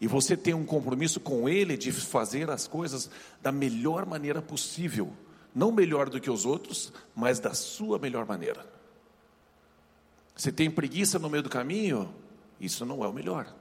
E 0.00 0.06
você 0.06 0.36
tem 0.36 0.52
um 0.52 0.66
compromisso 0.66 1.20
com 1.20 1.48
Ele 1.48 1.76
de 1.76 1.90
fazer 1.90 2.50
as 2.50 2.68
coisas 2.68 3.08
da 3.40 3.50
melhor 3.50 4.04
maneira 4.04 4.42
possível. 4.42 5.12
Não 5.54 5.72
melhor 5.72 6.10
do 6.10 6.20
que 6.20 6.30
os 6.30 6.44
outros, 6.44 6.92
mas 7.14 7.38
da 7.40 7.54
sua 7.54 7.98
melhor 7.98 8.26
maneira. 8.26 8.66
Você 10.36 10.50
tem 10.50 10.70
preguiça 10.70 11.18
no 11.18 11.30
meio 11.30 11.42
do 11.42 11.48
caminho? 11.48 12.12
Isso 12.60 12.84
não 12.84 13.04
é 13.04 13.08
o 13.08 13.12
melhor. 13.12 13.54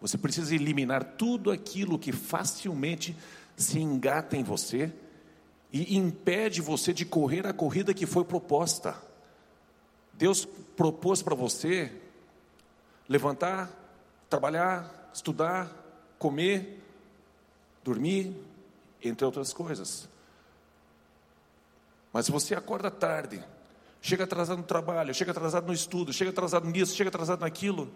Você 0.00 0.16
precisa 0.16 0.54
eliminar 0.54 1.04
tudo 1.16 1.50
aquilo 1.50 1.98
que 1.98 2.12
facilmente 2.12 3.16
se 3.56 3.80
engata 3.80 4.36
em 4.36 4.44
você 4.44 4.92
e 5.72 5.96
impede 5.96 6.60
você 6.60 6.92
de 6.92 7.04
correr 7.04 7.46
a 7.46 7.52
corrida 7.52 7.92
que 7.92 8.06
foi 8.06 8.24
proposta. 8.24 8.96
Deus 10.12 10.44
propôs 10.76 11.22
para 11.22 11.34
você 11.34 11.92
levantar, 13.08 13.70
trabalhar, 14.30 15.10
estudar, 15.12 15.70
comer, 16.18 16.82
dormir, 17.82 18.36
entre 19.02 19.24
outras 19.24 19.52
coisas. 19.52 20.08
Mas 22.12 22.28
você 22.28 22.54
acorda 22.54 22.90
tarde, 22.90 23.42
chega 24.00 24.24
atrasado 24.24 24.58
no 24.58 24.64
trabalho, 24.64 25.14
chega 25.14 25.30
atrasado 25.30 25.66
no 25.66 25.72
estudo, 25.72 26.12
chega 26.12 26.30
atrasado 26.30 26.68
nisso, 26.68 26.94
chega 26.94 27.08
atrasado 27.08 27.40
naquilo, 27.40 27.92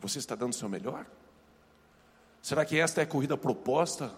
você 0.00 0.18
está 0.18 0.34
dando 0.34 0.52
o 0.52 0.56
seu 0.56 0.68
melhor? 0.68 1.06
Será 2.42 2.64
que 2.64 2.78
esta 2.78 3.00
é 3.00 3.04
a 3.04 3.06
corrida 3.06 3.36
proposta 3.38 4.12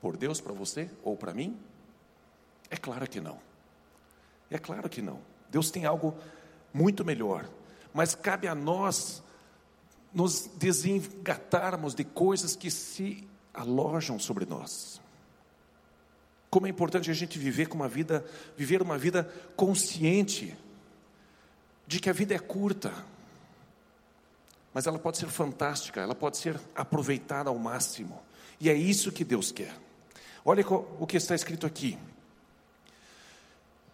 por 0.00 0.16
Deus 0.16 0.40
para 0.40 0.52
você 0.52 0.90
ou 1.02 1.16
para 1.16 1.32
mim? 1.32 1.58
É 2.70 2.76
claro 2.76 3.08
que 3.08 3.20
não. 3.20 3.38
É 4.50 4.58
claro 4.58 4.88
que 4.88 5.00
não. 5.00 5.20
Deus 5.50 5.70
tem 5.70 5.86
algo 5.86 6.14
muito 6.72 7.04
melhor, 7.04 7.48
mas 7.94 8.14
cabe 8.14 8.46
a 8.46 8.54
nós 8.54 9.22
nos 10.12 10.50
desengatarmos 10.56 11.94
de 11.94 12.04
coisas 12.04 12.54
que 12.54 12.70
se 12.70 13.26
alojam 13.52 14.18
sobre 14.18 14.44
nós. 14.44 15.00
Como 16.50 16.66
é 16.66 16.70
importante 16.70 17.10
a 17.10 17.14
gente 17.14 17.38
viver 17.38 17.66
com 17.68 17.76
uma 17.76 17.88
vida, 17.88 18.24
viver 18.56 18.80
uma 18.82 18.96
vida 18.96 19.24
consciente 19.56 20.56
de 21.86 22.00
que 22.00 22.08
a 22.08 22.12
vida 22.12 22.34
é 22.34 22.38
curta, 22.38 22.92
mas 24.72 24.86
ela 24.86 24.98
pode 24.98 25.18
ser 25.18 25.28
fantástica, 25.28 26.00
ela 26.00 26.14
pode 26.14 26.36
ser 26.36 26.58
aproveitada 26.74 27.50
ao 27.50 27.58
máximo. 27.58 28.20
E 28.60 28.68
é 28.68 28.74
isso 28.74 29.12
que 29.12 29.24
Deus 29.24 29.50
quer. 29.50 29.74
Olha 30.44 30.64
o 30.98 31.06
que 31.06 31.16
está 31.16 31.34
escrito 31.34 31.66
aqui. 31.66 31.98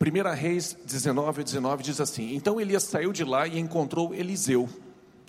1 0.01 0.35
Reis 0.35 0.77
19, 0.85 1.45
19 1.45 1.83
diz 1.83 2.01
assim: 2.01 2.35
Então 2.35 2.61
Elias 2.61 2.83
saiu 2.83 3.13
de 3.13 3.25
lá 3.25 3.47
e 3.47 3.59
encontrou 3.59 4.15
Eliseu, 4.15 4.69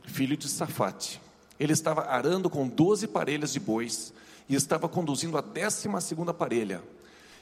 filho 0.06 0.36
de 0.36 0.48
Safate. 0.50 1.22
Ele 1.60 1.74
estava 1.74 2.02
arando 2.02 2.50
com 2.50 2.68
doze 2.68 3.08
parelhas 3.08 3.54
de 3.54 3.60
bois 3.60 4.14
e 4.50 4.56
estava 4.56 4.90
conduzindo 4.90 5.38
a 5.38 5.42
décima 5.42 6.02
segunda 6.02 6.34
parelha. 6.34 6.82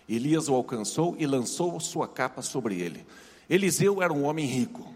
Elias 0.08 0.50
o 0.50 0.54
alcançou 0.54 1.16
e 1.18 1.26
lançou 1.26 1.80
sua 1.80 2.08
capa 2.08 2.42
sobre 2.42 2.80
ele. 2.80 3.06
Eliseu 3.50 4.02
era 4.02 4.14
um 4.14 4.24
homem 4.26 4.46
rico, 4.46 4.94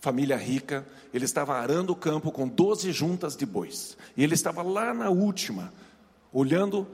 família 0.00 0.36
rica, 0.36 0.86
ele 1.12 1.24
estava 1.24 1.54
arando 1.54 1.92
o 1.92 1.96
campo 1.96 2.30
com 2.30 2.48
doze 2.48 2.92
juntas 2.92 3.36
de 3.36 3.46
bois. 3.46 3.96
E 4.16 4.22
ele 4.22 4.34
estava 4.34 4.62
lá 4.62 4.92
na 4.94 5.10
última, 5.10 5.72
olhando 6.32 6.86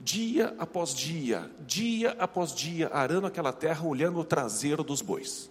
dia 0.00 0.54
após 0.58 0.94
dia, 0.94 1.50
dia 1.66 2.12
após 2.18 2.54
dia, 2.54 2.88
arando 2.88 3.26
aquela 3.26 3.52
terra, 3.52 3.86
olhando 3.86 4.18
o 4.18 4.24
traseiro 4.24 4.82
dos 4.82 5.00
bois. 5.00 5.50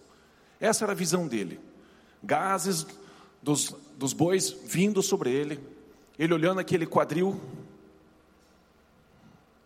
Essa 0.59 0.85
era 0.85 0.93
a 0.93 0.95
visão 0.95 1.27
dele. 1.27 1.59
Gases 2.23 2.85
dos, 3.41 3.75
dos 3.97 4.13
bois 4.13 4.51
vindo 4.65 5.01
sobre 5.01 5.31
ele, 5.31 5.59
ele 6.17 6.33
olhando 6.33 6.59
aquele 6.59 6.85
quadril 6.85 7.39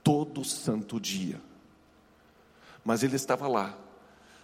todo 0.03 0.43
santo 0.43 1.00
dia. 1.00 1.39
Mas 2.83 3.03
ele 3.03 3.15
estava 3.15 3.48
lá, 3.48 3.77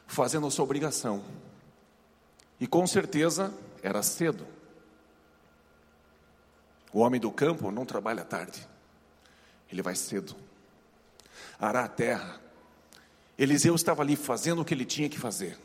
fazendo 0.06 0.48
a 0.48 0.52
sua 0.52 0.63
obrigação. 0.63 1.24
E 2.60 2.65
com 2.67 2.86
certeza 2.88 3.54
era 3.84 4.02
cedo. 4.02 4.46
O 6.91 7.00
homem 7.00 7.20
do 7.20 7.32
campo 7.32 7.72
não 7.72 7.86
trabalha 7.86 8.24
tarde, 8.24 8.67
ele 9.72 9.82
vai 9.82 9.96
cedo. 9.96 10.36
Arar 11.60 11.86
a 11.86 11.88
terra. 11.88 12.41
Eliseu 13.38 13.76
estava 13.76 14.02
ali 14.02 14.15
fazendo 14.15 14.62
o 14.62 14.65
que 14.65 14.74
ele 14.74 14.86
tinha 14.86 15.10
que 15.10 15.20
fazer. 15.20 15.58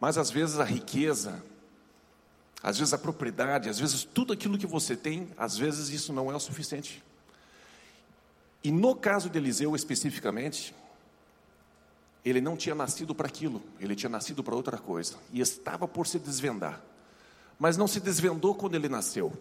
Mas 0.00 0.16
às 0.16 0.30
vezes 0.30 0.58
a 0.58 0.64
riqueza, 0.64 1.42
às 2.62 2.78
vezes 2.78 2.94
a 2.94 2.98
propriedade, 2.98 3.68
às 3.68 3.78
vezes 3.78 4.02
tudo 4.02 4.32
aquilo 4.32 4.56
que 4.56 4.66
você 4.66 4.96
tem, 4.96 5.28
às 5.36 5.58
vezes 5.58 5.90
isso 5.90 6.12
não 6.12 6.30
é 6.30 6.34
o 6.34 6.40
suficiente. 6.40 7.02
E 8.64 8.70
no 8.70 8.94
caso 8.94 9.28
de 9.28 9.38
Eliseu 9.38 9.76
especificamente, 9.76 10.74
ele 12.24 12.40
não 12.40 12.56
tinha 12.56 12.74
nascido 12.74 13.14
para 13.14 13.26
aquilo, 13.26 13.62
ele 13.78 13.96
tinha 13.96 14.10
nascido 14.10 14.42
para 14.44 14.54
outra 14.54 14.76
coisa 14.76 15.16
e 15.32 15.40
estava 15.40 15.88
por 15.88 16.06
se 16.06 16.18
desvendar. 16.18 16.82
Mas 17.58 17.76
não 17.76 17.86
se 17.86 18.00
desvendou 18.00 18.54
quando 18.54 18.74
ele 18.74 18.88
nasceu. 18.88 19.32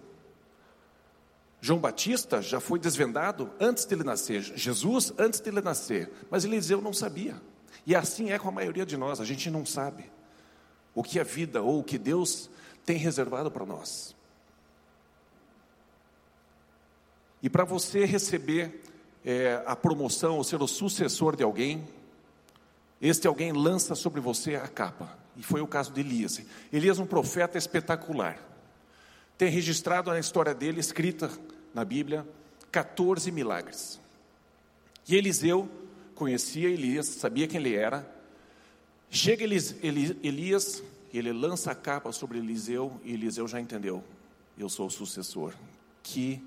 João 1.62 1.80
Batista 1.80 2.42
já 2.42 2.60
foi 2.60 2.80
desvendado 2.80 3.52
antes 3.60 3.84
dele 3.84 4.04
nascer, 4.04 4.42
Jesus 4.42 5.12
antes 5.18 5.42
dele 5.42 5.60
nascer, 5.60 6.10
mas 6.30 6.46
Eliseu 6.46 6.82
não 6.82 6.94
sabia. 6.94 7.36
E 7.86 7.96
assim 7.96 8.32
é 8.32 8.40
com 8.40 8.48
a 8.48 8.52
maioria 8.52 8.86
de 8.86 8.96
nós, 8.96 9.20
a 9.20 9.26
gente 9.26 9.50
não 9.50 9.66
sabe 9.66 10.10
o 10.96 11.04
que 11.04 11.20
a 11.20 11.24
vida 11.24 11.62
ou 11.62 11.80
o 11.80 11.84
que 11.84 11.98
Deus 11.98 12.50
tem 12.86 12.98
reservado 12.98 13.52
para 13.52 13.66
nós. 13.66 14.16
E 17.42 17.50
para 17.50 17.64
você 17.64 18.06
receber 18.06 18.82
é, 19.24 19.62
a 19.66 19.76
promoção 19.76 20.38
ou 20.38 20.44
ser 20.44 20.62
o 20.62 20.68
sucessor 20.68 21.36
de 21.36 21.44
alguém, 21.44 21.88
este 23.02 23.28
alguém 23.28 23.52
lança 23.52 23.96
sobre 23.96 24.20
você 24.20 24.56
a 24.56 24.68
capa. 24.68 25.18
E 25.38 25.44
foi 25.44 25.62
o 25.62 25.68
caso 25.68 25.92
de 25.94 26.02
Elias. 26.02 26.42
Elias, 26.72 27.00
um 27.00 27.06
profeta 27.06 27.58
espetacular. 27.58 28.38
Tem 29.38 29.50
registrado 29.50 30.12
na 30.12 30.20
história 30.20 30.54
dele, 30.54 30.80
escrita 30.82 31.32
na 31.74 31.86
Bíblia, 31.86 32.28
14 32.72 33.32
milagres. 33.32 34.00
E 35.08 35.16
Eliseu 35.16 35.70
conhecia 36.14 36.68
Elias, 36.68 37.08
sabia 37.08 37.48
quem 37.48 37.60
ele 37.60 37.76
era. 37.76 38.06
Chega 39.10 39.44
Elias, 39.44 39.76
Elias 39.82 40.84
ele 41.14 41.32
lança 41.32 41.72
a 41.72 41.76
capa 41.76 42.12
sobre 42.12 42.38
Eliseu 42.38 43.00
e 43.04 43.14
Eliseu 43.14 43.48
já 43.48 43.60
entendeu: 43.60 44.04
eu 44.58 44.70
sou 44.70 44.88
o 44.88 44.92
sucessor. 44.92 45.54
Que 46.04 46.44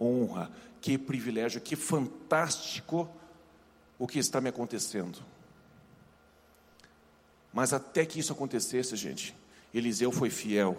honra, 0.00 0.50
que 0.80 0.96
privilégio, 0.96 1.60
que 1.60 1.74
fantástico 1.76 3.08
o 3.98 4.06
que 4.06 4.18
está 4.18 4.40
me 4.40 4.48
acontecendo. 4.48 5.18
Mas 7.52 7.72
até 7.72 8.04
que 8.04 8.18
isso 8.18 8.32
acontecesse, 8.32 8.94
gente, 8.96 9.34
Eliseu 9.72 10.12
foi 10.12 10.30
fiel, 10.30 10.76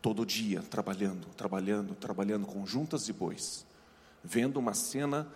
todo 0.00 0.24
dia, 0.24 0.62
trabalhando, 0.62 1.26
trabalhando, 1.36 1.94
trabalhando 1.94 2.46
com 2.46 2.64
juntas 2.66 3.04
de 3.04 3.12
bois, 3.12 3.66
vendo 4.22 4.58
uma 4.58 4.74
cena 4.74 5.30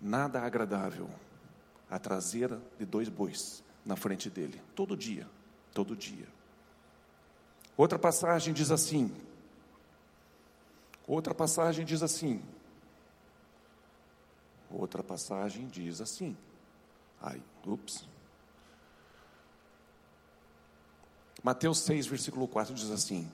nada 0.00 0.40
agradável, 0.40 1.10
a 1.90 1.98
traseira 1.98 2.60
de 2.78 2.86
dois 2.86 3.08
bois 3.08 3.62
na 3.84 3.96
frente 3.96 4.30
dele, 4.30 4.60
todo 4.74 4.96
dia, 4.96 5.28
todo 5.74 5.96
dia. 5.96 6.28
Outra 7.76 7.98
passagem 7.98 8.54
diz 8.54 8.70
assim: 8.70 9.10
Outra 11.06 11.34
passagem 11.34 11.84
diz 11.84 12.02
assim. 12.02 12.40
Outra 14.70 15.02
passagem 15.02 15.66
diz 15.66 16.00
assim. 16.00 16.36
Ai, 17.20 17.42
ups. 17.66 18.08
Mateus 21.42 21.80
6, 21.80 22.06
versículo 22.06 22.46
4 22.46 22.74
diz 22.74 22.90
assim: 22.90 23.30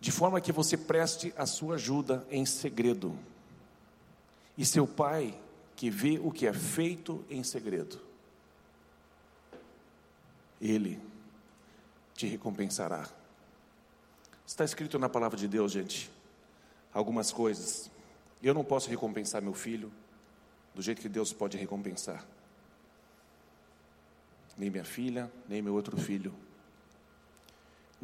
De 0.00 0.12
forma 0.12 0.40
que 0.40 0.52
você 0.52 0.76
preste 0.76 1.32
a 1.36 1.46
sua 1.46 1.74
ajuda 1.74 2.26
em 2.30 2.46
segredo, 2.46 3.18
e 4.56 4.64
seu 4.64 4.86
pai, 4.86 5.38
que 5.76 5.90
vê 5.90 6.20
o 6.22 6.30
que 6.30 6.46
é 6.46 6.52
feito 6.52 7.24
em 7.28 7.42
segredo, 7.42 8.00
ele 10.60 11.00
te 12.14 12.26
recompensará. 12.26 13.08
Está 14.46 14.64
escrito 14.64 14.98
na 14.98 15.08
palavra 15.08 15.36
de 15.36 15.48
Deus, 15.48 15.72
gente 15.72 16.14
algumas 16.94 17.32
coisas. 17.32 17.90
Eu 18.40 18.54
não 18.54 18.64
posso 18.64 18.88
recompensar 18.88 19.42
meu 19.42 19.52
filho 19.52 19.92
do 20.74 20.80
jeito 20.80 21.02
que 21.02 21.08
Deus 21.08 21.32
pode 21.32 21.58
recompensar. 21.58 22.24
Nem 24.56 24.70
minha 24.70 24.84
filha, 24.84 25.30
nem 25.48 25.60
meu 25.60 25.74
outro 25.74 25.96
filho. 25.96 26.32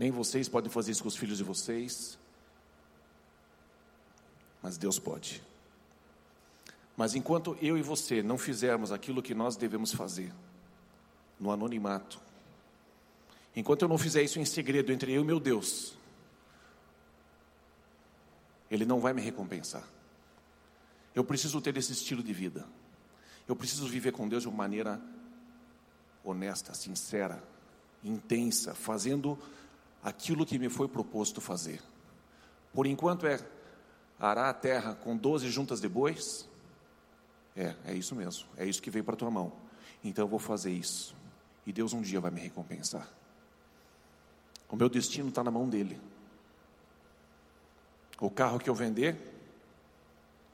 Nem 0.00 0.10
vocês 0.10 0.48
podem 0.48 0.70
fazer 0.70 0.92
isso 0.92 1.02
com 1.02 1.10
os 1.10 1.16
filhos 1.16 1.36
de 1.36 1.44
vocês. 1.44 2.18
Mas 4.62 4.78
Deus 4.78 4.98
pode. 4.98 5.42
Mas 6.96 7.14
enquanto 7.14 7.54
eu 7.60 7.76
e 7.76 7.82
você 7.82 8.22
não 8.22 8.38
fizermos 8.38 8.92
aquilo 8.92 9.22
que 9.22 9.34
nós 9.34 9.56
devemos 9.56 9.92
fazer, 9.92 10.32
no 11.38 11.50
anonimato, 11.50 12.18
enquanto 13.54 13.82
eu 13.82 13.88
não 13.88 13.98
fizer 13.98 14.22
isso 14.22 14.40
em 14.40 14.44
segredo 14.46 14.90
entre 14.90 15.12
eu 15.12 15.20
e 15.20 15.24
meu 15.24 15.38
Deus, 15.38 15.92
ele 18.70 18.86
não 18.86 19.00
vai 19.00 19.12
me 19.12 19.20
recompensar. 19.20 19.86
Eu 21.14 21.24
preciso 21.24 21.60
ter 21.60 21.76
esse 21.76 21.92
estilo 21.92 22.22
de 22.22 22.32
vida. 22.32 22.66
Eu 23.46 23.54
preciso 23.54 23.86
viver 23.86 24.12
com 24.12 24.26
Deus 24.26 24.44
de 24.44 24.48
uma 24.48 24.56
maneira 24.56 24.98
honesta, 26.24 26.72
sincera, 26.72 27.44
intensa, 28.02 28.74
fazendo 28.74 29.38
aquilo 30.02 30.46
que 30.46 30.58
me 30.58 30.68
foi 30.68 30.88
proposto 30.88 31.40
fazer. 31.40 31.80
Por 32.72 32.86
enquanto 32.86 33.26
é 33.26 33.40
arar 34.18 34.48
a 34.48 34.54
terra 34.54 34.94
com 34.94 35.16
12 35.16 35.48
juntas 35.50 35.80
de 35.80 35.88
bois? 35.88 36.48
É, 37.56 37.74
é 37.86 37.94
isso 37.94 38.14
mesmo, 38.14 38.46
é 38.56 38.64
isso 38.64 38.80
que 38.80 38.90
veio 38.90 39.04
para 39.04 39.16
tua 39.16 39.30
mão. 39.30 39.52
Então 40.02 40.24
eu 40.24 40.28
vou 40.28 40.38
fazer 40.38 40.70
isso. 40.70 41.14
E 41.66 41.72
Deus 41.72 41.92
um 41.92 42.00
dia 42.00 42.20
vai 42.20 42.30
me 42.30 42.40
recompensar. 42.40 43.08
O 44.68 44.76
meu 44.76 44.88
destino 44.88 45.28
está 45.28 45.42
na 45.42 45.50
mão 45.50 45.68
dele. 45.68 46.00
O 48.20 48.30
carro 48.30 48.58
que 48.58 48.70
eu 48.70 48.74
vender 48.74 49.16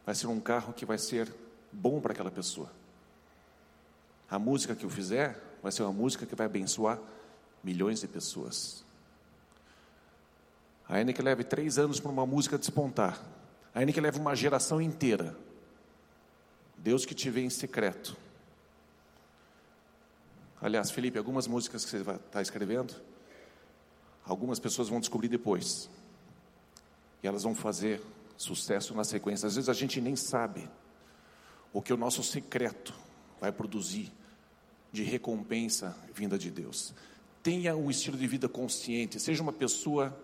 vai 0.04 0.14
ser 0.14 0.28
um 0.28 0.40
carro 0.40 0.72
que 0.72 0.86
vai 0.86 0.98
ser 0.98 1.32
bom 1.70 2.00
para 2.00 2.12
aquela 2.12 2.30
pessoa. 2.30 2.70
A 4.30 4.38
música 4.38 4.74
que 4.74 4.84
eu 4.84 4.90
fizer 4.90 5.40
vai 5.62 5.70
ser 5.70 5.82
uma 5.82 5.92
música 5.92 6.24
que 6.24 6.34
vai 6.34 6.46
abençoar 6.46 6.98
milhões 7.62 8.00
de 8.00 8.08
pessoas. 8.08 8.85
Ainda 10.88 11.12
que 11.12 11.22
leve 11.22 11.42
três 11.42 11.78
anos 11.78 11.98
para 11.98 12.10
uma 12.10 12.26
música 12.26 12.56
despontar, 12.56 13.20
ainda 13.74 13.92
que 13.92 14.00
leve 14.00 14.18
uma 14.18 14.36
geração 14.36 14.80
inteira, 14.80 15.36
Deus 16.78 17.04
que 17.04 17.14
te 17.14 17.28
vê 17.30 17.40
em 17.40 17.50
secreto. 17.50 18.16
Aliás, 20.60 20.90
Felipe, 20.90 21.18
algumas 21.18 21.46
músicas 21.46 21.84
que 21.84 21.90
você 21.90 21.98
está 21.98 22.40
escrevendo, 22.40 22.94
algumas 24.24 24.58
pessoas 24.58 24.88
vão 24.88 25.00
descobrir 25.00 25.28
depois. 25.28 25.90
E 27.22 27.26
elas 27.26 27.42
vão 27.42 27.54
fazer 27.54 28.00
sucesso 28.36 28.94
na 28.94 29.04
sequência. 29.04 29.46
Às 29.46 29.56
vezes 29.56 29.68
a 29.68 29.74
gente 29.74 30.00
nem 30.00 30.14
sabe 30.14 30.68
o 31.72 31.82
que 31.82 31.92
o 31.92 31.96
nosso 31.96 32.22
secreto 32.22 32.94
vai 33.40 33.52
produzir 33.52 34.12
de 34.92 35.02
recompensa 35.02 35.96
vinda 36.14 36.38
de 36.38 36.50
Deus. 36.50 36.94
Tenha 37.42 37.76
um 37.76 37.90
estilo 37.90 38.16
de 38.16 38.26
vida 38.26 38.48
consciente, 38.48 39.20
seja 39.20 39.42
uma 39.42 39.52
pessoa 39.52 40.16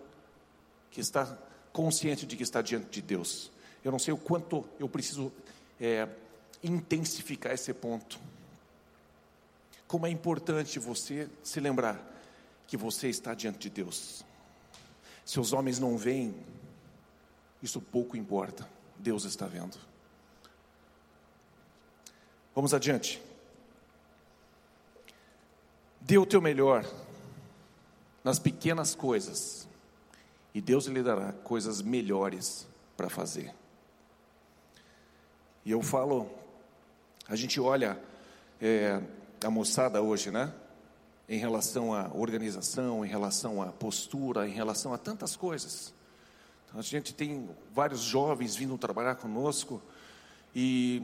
que 0.93 1.01
está 1.01 1.25
consciente 1.73 2.25
de 2.25 2.37
que 2.37 2.43
está 2.43 2.61
diante 2.61 2.87
de 2.89 3.01
Deus. 3.01 3.51
Eu 3.83 3.91
não 3.91 3.97
sei 3.97 4.13
o 4.13 4.17
quanto 4.17 4.63
eu 4.79 4.87
preciso 4.87 5.33
é, 5.81 6.07
intensificar 6.63 7.51
esse 7.51 7.73
ponto. 7.73 8.19
Como 9.87 10.05
é 10.05 10.09
importante 10.09 10.77
você 10.77 11.27
se 11.43 11.59
lembrar 11.59 11.99
que 12.67 12.77
você 12.77 13.09
está 13.09 13.33
diante 13.33 13.57
de 13.57 13.69
Deus. 13.71 14.23
Se 15.25 15.39
os 15.39 15.51
homens 15.51 15.79
não 15.79 15.97
veem, 15.97 16.35
isso 17.61 17.81
pouco 17.81 18.15
importa, 18.15 18.69
Deus 18.97 19.25
está 19.25 19.47
vendo. 19.47 19.77
Vamos 22.53 22.71
adiante. 22.71 23.19
Dê 25.99 26.19
o 26.19 26.25
teu 26.25 26.41
melhor 26.41 26.85
nas 28.23 28.37
pequenas 28.37 28.93
coisas, 28.93 29.67
e 30.53 30.61
Deus 30.61 30.85
lhe 30.85 31.01
dará 31.01 31.33
coisas 31.33 31.81
melhores 31.81 32.67
para 32.95 33.09
fazer. 33.09 33.53
E 35.65 35.71
eu 35.71 35.81
falo 35.81 36.29
a 37.27 37.35
gente 37.35 37.59
olha 37.59 37.97
é, 38.61 39.01
a 39.43 39.49
moçada 39.49 40.01
hoje, 40.01 40.29
né? 40.29 40.53
Em 41.27 41.37
relação 41.37 41.93
à 41.93 42.11
organização, 42.13 43.05
em 43.05 43.07
relação 43.07 43.61
à 43.61 43.67
postura, 43.67 44.47
em 44.47 44.51
relação 44.51 44.93
a 44.93 44.97
tantas 44.97 45.35
coisas. 45.35 45.93
Então, 46.67 46.79
a 46.79 46.83
gente 46.83 47.13
tem 47.13 47.49
vários 47.73 48.01
jovens 48.01 48.55
vindo 48.55 48.77
trabalhar 48.77 49.15
conosco 49.15 49.81
e 50.53 51.01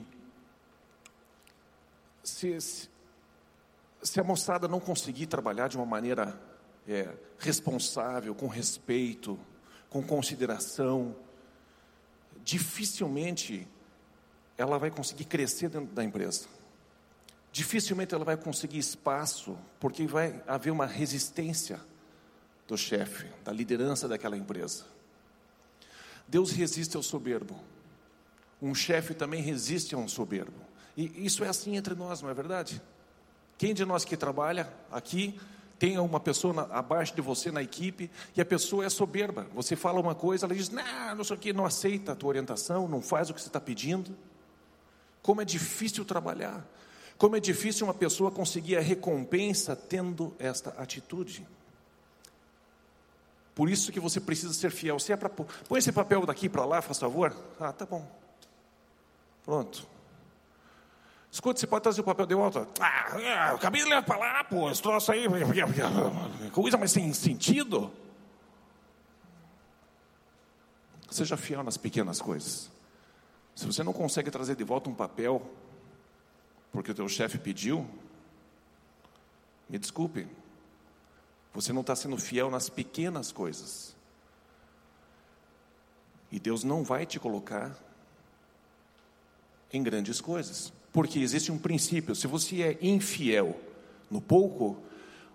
se, 2.21 2.59
se, 2.59 2.89
se 4.03 4.19
a 4.19 4.23
moçada 4.23 4.67
não 4.67 4.79
conseguir 4.79 5.27
trabalhar 5.27 5.69
de 5.69 5.77
uma 5.77 5.85
maneira 5.85 6.39
é, 6.89 7.07
responsável, 7.37 8.33
com 8.33 8.47
respeito, 8.47 9.39
com 9.89 10.01
consideração, 10.01 11.15
dificilmente 12.43 13.67
ela 14.57 14.77
vai 14.77 14.89
conseguir 14.89 15.25
crescer 15.25 15.69
dentro 15.69 15.93
da 15.93 16.03
empresa. 16.03 16.47
Dificilmente 17.51 18.13
ela 18.13 18.25
vai 18.25 18.35
conseguir 18.35 18.79
espaço, 18.79 19.57
porque 19.79 20.05
vai 20.05 20.43
haver 20.47 20.71
uma 20.71 20.85
resistência 20.85 21.79
do 22.67 22.77
chefe, 22.77 23.27
da 23.43 23.51
liderança 23.51 24.07
daquela 24.07 24.35
empresa. 24.35 24.85
Deus 26.27 26.51
resiste 26.51 26.97
ao 26.97 27.03
soberbo. 27.03 27.59
Um 28.61 28.75
chefe 28.75 29.13
também 29.13 29.41
resiste 29.41 29.95
a 29.95 29.97
um 29.97 30.07
soberbo. 30.07 30.61
E 30.97 31.25
isso 31.25 31.43
é 31.43 31.47
assim 31.47 31.77
entre 31.77 31.95
nós, 31.95 32.21
não 32.21 32.29
é 32.29 32.33
verdade? 32.33 32.81
Quem 33.57 33.73
de 33.73 33.85
nós 33.85 34.03
que 34.05 34.17
trabalha 34.17 34.71
aqui 34.91 35.39
tem 35.79 35.97
uma 35.97 36.19
pessoa 36.19 36.53
na, 36.53 36.63
abaixo 36.63 37.15
de 37.15 37.21
você 37.21 37.49
na 37.51 37.63
equipe 37.63 38.11
e 38.35 38.41
a 38.41 38.45
pessoa 38.45 38.85
é 38.85 38.89
soberba. 38.89 39.47
Você 39.55 39.77
fala 39.77 39.99
uma 40.01 40.13
coisa, 40.13 40.45
ela 40.45 40.53
diz: 40.53 40.69
Não, 40.69 41.15
não 41.15 41.23
sei 41.23 41.35
o 41.37 41.39
que, 41.39 41.53
não 41.53 41.65
aceita 41.65 42.11
a 42.11 42.15
tua 42.15 42.29
orientação, 42.29 42.87
não 42.87 43.01
faz 43.01 43.29
o 43.29 43.33
que 43.33 43.41
você 43.41 43.47
está 43.47 43.61
pedindo. 43.61 44.15
Como 45.21 45.41
é 45.41 45.45
difícil 45.45 46.03
trabalhar. 46.03 46.67
Como 47.17 47.35
é 47.35 47.39
difícil 47.39 47.87
uma 47.87 47.93
pessoa 47.93 48.29
conseguir 48.29 48.75
a 48.75 48.81
recompensa 48.81 49.75
tendo 49.75 50.35
esta 50.37 50.71
atitude. 50.71 51.47
Por 53.55 53.69
isso 53.69 53.91
que 53.91 53.99
você 53.99 54.19
precisa 54.19 54.53
ser 54.53 54.71
fiel. 54.71 54.99
Se 54.99 55.13
é 55.13 55.17
para 55.17 55.29
põe 55.29 55.79
esse 55.79 55.91
papel 55.91 56.25
daqui 56.25 56.49
para 56.49 56.65
lá, 56.65 56.81
faz 56.81 56.97
favor. 56.97 57.35
Ah, 57.59 57.71
tá 57.71 57.85
bom. 57.85 58.05
Pronto. 59.45 59.85
Escuta, 61.31 61.59
você 61.59 61.67
pode 61.67 61.83
trazer 61.83 62.01
o 62.01 62.03
papel 62.03 62.25
de 62.25 62.33
volta. 62.33 62.67
Ah, 62.79 63.19
é, 63.19 63.33
acabei 63.51 63.83
de 63.83 63.89
levar 63.89 64.03
para 64.03 64.17
lá, 64.17 64.43
pô, 64.43 64.69
esse 64.69 64.81
troço 64.81 65.11
aí, 65.11 65.25
coisa 66.51 66.77
mais 66.77 66.91
sem 66.91 67.13
sentido. 67.13 67.91
Seja 71.09 71.37
fiel 71.37 71.63
nas 71.63 71.77
pequenas 71.77 72.19
coisas. 72.19 72.69
Se 73.55 73.65
você 73.65 73.83
não 73.83 73.93
consegue 73.93 74.31
trazer 74.31 74.55
de 74.55 74.63
volta 74.63 74.89
um 74.89 74.95
papel, 74.95 75.47
porque 76.71 76.91
o 76.91 76.95
teu 76.95 77.07
chefe 77.07 77.37
pediu, 77.37 77.87
me 79.67 79.77
desculpe, 79.77 80.27
você 81.53 81.71
não 81.71 81.81
está 81.81 81.95
sendo 81.95 82.17
fiel 82.17 82.49
nas 82.49 82.69
pequenas 82.69 83.31
coisas. 83.31 83.95
E 86.31 86.39
Deus 86.39 86.63
não 86.63 86.83
vai 86.83 87.05
te 87.05 87.19
colocar 87.19 87.75
em 89.71 89.83
grandes 89.83 90.21
coisas, 90.21 90.71
porque 90.91 91.19
existe 91.19 91.51
um 91.51 91.57
princípio: 91.57 92.15
se 92.15 92.27
você 92.27 92.61
é 92.63 92.77
infiel 92.81 93.59
no 94.09 94.21
pouco, 94.21 94.77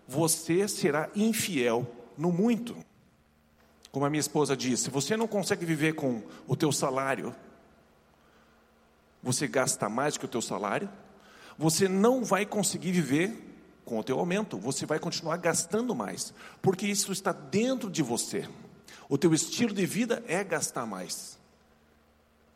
você 0.06 0.66
será 0.68 1.08
infiel 1.14 1.86
no 2.16 2.32
muito. 2.32 2.76
Como 3.90 4.04
a 4.04 4.10
minha 4.10 4.20
esposa 4.20 4.56
disse, 4.56 4.84
se 4.84 4.90
você 4.90 5.16
não 5.16 5.28
consegue 5.28 5.64
viver 5.64 5.94
com 5.94 6.22
o 6.48 6.56
teu 6.56 6.72
salário, 6.72 7.34
você 9.22 9.46
gasta 9.46 9.88
mais 9.88 10.18
que 10.18 10.24
o 10.24 10.28
teu 10.28 10.42
salário, 10.42 10.90
você 11.56 11.88
não 11.88 12.24
vai 12.24 12.44
conseguir 12.44 12.90
viver 12.90 13.52
com 13.84 13.98
o 13.98 14.02
teu 14.02 14.18
aumento, 14.18 14.58
você 14.58 14.84
vai 14.84 14.98
continuar 14.98 15.36
gastando 15.36 15.94
mais, 15.94 16.34
porque 16.60 16.86
isso 16.86 17.12
está 17.12 17.32
dentro 17.32 17.90
de 17.90 18.02
você. 18.02 18.48
O 19.08 19.16
teu 19.16 19.32
estilo 19.32 19.72
de 19.72 19.86
vida 19.86 20.24
é 20.26 20.42
gastar 20.42 20.86
mais. 20.86 21.38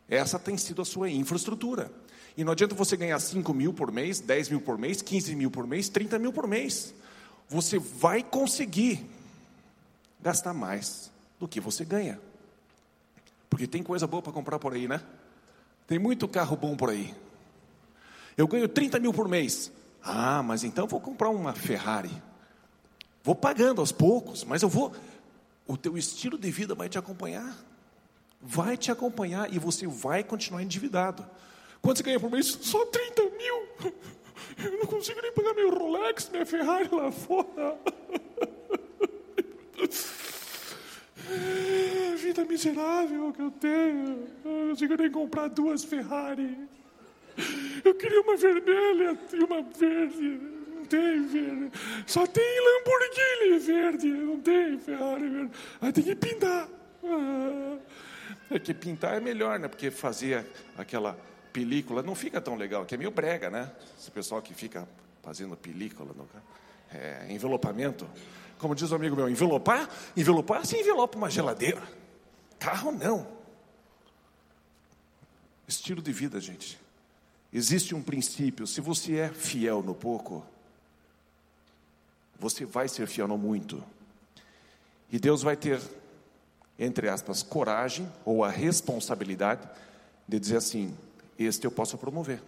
Essa 0.09 0.39
tem 0.39 0.57
sido 0.57 0.83
a 0.83 0.85
sua 0.85 1.11
infraestrutura. 1.11 1.93
E 2.39 2.45
não 2.45 2.53
adianta 2.53 2.73
você 2.73 2.97
ganhar 2.97 3.19
5 3.19 3.53
mil 3.53 3.75
por 3.75 3.91
mês, 3.91 4.21
10 4.21 4.51
mil 4.51 4.61
por 4.61 4.79
mês, 4.79 5.03
15 5.03 5.35
mil 5.35 5.51
por 5.51 5.67
mês, 5.67 5.89
30 5.89 6.21
mil 6.21 6.33
por 6.33 6.47
mês. 6.47 6.95
Você 7.49 7.81
vai 7.81 8.23
conseguir 8.23 9.05
gastar 10.21 10.55
mais 10.55 11.11
do 11.41 11.49
que 11.49 11.61
você 11.61 11.85
ganha. 11.85 12.21
Porque 13.51 13.67
tem 13.67 13.83
coisa 13.83 14.07
boa 14.07 14.23
para 14.23 14.33
comprar 14.33 14.61
por 14.61 14.73
aí, 14.73 14.87
né? 14.87 15.03
Tem 15.85 15.99
muito 15.99 16.29
carro 16.29 16.57
bom 16.57 16.77
por 16.77 16.91
aí. 16.91 17.13
Eu 18.37 18.47
ganho 18.47 18.69
30 18.69 19.01
mil 19.01 19.13
por 19.13 19.27
mês. 19.27 19.73
Ah, 20.01 20.41
mas 20.41 20.63
então 20.63 20.87
vou 20.87 21.01
comprar 21.01 21.31
uma 21.31 21.53
Ferrari. 21.53 22.23
Vou 23.25 23.35
pagando 23.35 23.81
aos 23.81 23.91
poucos, 23.91 24.45
mas 24.45 24.63
eu 24.63 24.69
vou. 24.69 24.95
O 25.67 25.77
teu 25.77 25.99
estilo 25.99 26.39
de 26.39 26.53
vida 26.53 26.73
vai 26.73 26.89
te 26.89 26.99
acompanhar. 26.99 27.59
Vai 28.41 28.77
te 28.77 28.93
acompanhar 28.93 29.53
e 29.53 29.59
você 29.59 29.89
vai 29.89 30.23
continuar 30.23 30.63
endividado. 30.63 31.27
Quanto 31.81 31.99
você 31.99 32.03
ganha 32.03 32.21
por 32.21 32.31
mês? 32.31 32.47
Só 32.47 32.85
30 32.87 33.23
mil. 33.31 33.69
Eu 34.65 34.79
não 34.79 34.87
consigo 34.87 35.21
nem 35.23 35.33
pagar 35.33 35.55
meu 35.55 35.71
Rolex, 35.71 36.29
minha 36.31 36.45
Ferrari 36.45 36.89
lá 36.91 37.13
fora. 37.13 37.79
vida 42.29 42.45
miserável 42.45 43.33
que 43.33 43.43
eu 43.43 43.51
tenho. 43.51 44.29
Eu 44.45 44.51
não 44.51 44.69
consigo 44.71 44.97
nem 44.97 45.11
comprar 45.11 45.49
duas 45.49 45.85
Ferrari. 45.85 46.57
Eu 47.85 47.95
queria 47.95 48.21
uma 48.21 48.37
vermelha 48.37 49.19
e 49.33 49.45
uma 49.45 49.63
verde. 49.63 50.41
Não 50.75 50.85
tem 50.85 51.27
verde. 51.27 51.73
Só 52.07 52.27
tem 52.27 52.61
Lamborghini 52.61 53.59
verde. 53.59 54.09
Não 54.09 54.41
tem 54.41 54.79
Ferrari 54.79 55.29
verde. 55.29 55.51
Aí 55.81 55.93
tem 55.93 56.05
que 56.05 56.15
pintar. 56.15 56.69
Ah. 57.05 57.77
É 58.51 58.59
que 58.59 58.75
pintar 58.75 59.17
é 59.17 59.21
melhor, 59.21 59.59
né? 59.59 59.69
Porque 59.69 59.91
fazer 59.91 60.45
aquela 60.77 61.19
película 61.53 62.03
não 62.03 62.15
fica 62.15 62.41
tão 62.41 62.55
legal, 62.55 62.85
que 62.85 62.95
é 62.95 62.99
meio 62.99 63.11
brega, 63.11 63.51
né? 63.51 63.71
Esse 63.99 64.11
pessoal 64.11 64.41
que 64.41 64.55
fica 64.55 64.89
fazendo 65.23 65.57
película, 65.57 66.15
no, 66.15 66.29
é, 66.93 67.27
envelopamento. 67.31 68.09
Como 68.59 68.75
diz 68.75 68.91
o 68.91 68.95
amigo 68.95 69.15
meu, 69.15 69.29
envelopar? 69.29 69.89
Envelopar, 70.17 70.67
se 70.67 70.77
envelopa 70.77 71.17
uma 71.17 71.31
geladeira. 71.31 71.83
Carro 72.59 72.91
não. 72.91 73.27
Estilo 75.67 76.03
de 76.03 76.13
vida, 76.13 76.41
gente. 76.41 76.79
Existe 77.53 77.95
um 77.95 78.03
princípio: 78.03 78.67
se 78.67 78.81
você 78.81 79.17
é 79.17 79.29
fiel 79.29 79.83
no 79.83 79.95
pouco, 79.95 80.45
você 82.39 82.65
vai 82.65 82.89
ser 82.89 83.07
fiel 83.07 83.29
no 83.29 83.39
muito. 83.39 83.83
E 85.11 85.19
Deus 85.19 85.43
vai 85.43 85.57
ter, 85.57 85.81
entre 86.79 87.09
aspas, 87.09 87.43
coragem 87.43 88.11
ou 88.25 88.45
a 88.45 88.51
responsabilidade 88.51 89.69
de 90.27 90.39
dizer 90.39 90.57
assim: 90.57 90.97
este 91.39 91.65
eu 91.65 91.71
posso 91.71 91.97
promover. 91.97 92.43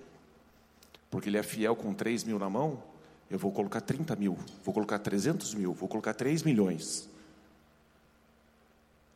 Porque 1.11 1.29
ele 1.29 1.39
é 1.39 1.43
fiel 1.43 1.77
com 1.77 1.95
3 1.95 2.25
mil 2.25 2.39
na 2.39 2.51
mão, 2.51 2.83
eu 3.31 3.39
vou 3.39 3.53
colocar 3.53 3.81
30 3.81 4.17
mil, 4.17 4.37
vou 4.65 4.75
colocar 4.75 4.99
300 4.99 5.55
mil, 5.55 5.73
vou 5.73 5.89
colocar 5.89 6.15
3 6.15 6.43
milhões. 6.43 7.09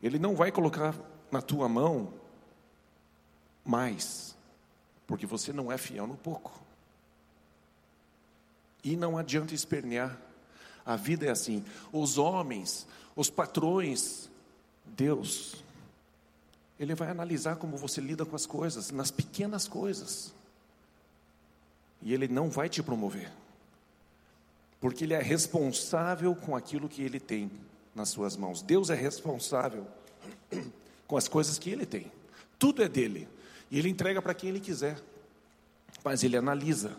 Ele 0.02 0.18
não 0.18 0.36
vai 0.36 0.52
colocar 0.52 0.94
na 1.30 1.40
tua 1.40 1.68
mão 1.68 2.12
mais, 3.64 4.36
porque 5.06 5.26
você 5.26 5.52
não 5.52 5.72
é 5.72 5.78
fiel 5.78 6.06
no 6.06 6.16
pouco. 6.16 6.60
E 8.84 8.96
não 8.96 9.16
adianta 9.16 9.54
espernear. 9.54 10.16
A 10.84 10.94
vida 10.94 11.26
é 11.26 11.30
assim. 11.30 11.64
Os 11.90 12.18
homens, 12.18 12.86
os 13.16 13.30
patrões, 13.30 14.28
Deus, 14.84 15.63
Ele 16.78 16.94
vai 16.94 17.10
analisar 17.10 17.56
como 17.56 17.76
você 17.76 18.00
lida 18.00 18.24
com 18.24 18.34
as 18.34 18.46
coisas, 18.46 18.90
nas 18.90 19.10
pequenas 19.10 19.68
coisas. 19.68 20.34
E 22.02 22.12
Ele 22.12 22.28
não 22.28 22.50
vai 22.50 22.68
te 22.68 22.82
promover, 22.82 23.30
porque 24.80 25.04
Ele 25.04 25.14
é 25.14 25.22
responsável 25.22 26.34
com 26.34 26.56
aquilo 26.56 26.88
que 26.88 27.02
Ele 27.02 27.20
tem 27.20 27.50
nas 27.94 28.08
suas 28.08 28.36
mãos. 28.36 28.60
Deus 28.60 28.90
é 28.90 28.94
responsável 28.94 29.86
com 31.06 31.16
as 31.16 31.28
coisas 31.28 31.58
que 31.58 31.70
Ele 31.70 31.86
tem. 31.86 32.10
Tudo 32.58 32.82
é 32.82 32.88
dele. 32.88 33.28
E 33.70 33.78
Ele 33.78 33.88
entrega 33.88 34.20
para 34.20 34.34
quem 34.34 34.50
Ele 34.50 34.60
quiser. 34.60 35.00
Mas 36.04 36.22
Ele 36.22 36.36
analisa 36.36 36.96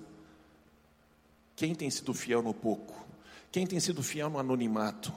quem 1.56 1.74
tem 1.74 1.90
sido 1.90 2.14
fiel 2.14 2.42
no 2.42 2.54
pouco, 2.54 2.94
quem 3.52 3.66
tem 3.66 3.80
sido 3.80 4.04
fiel 4.04 4.30
no 4.30 4.38
anonimato, 4.38 5.14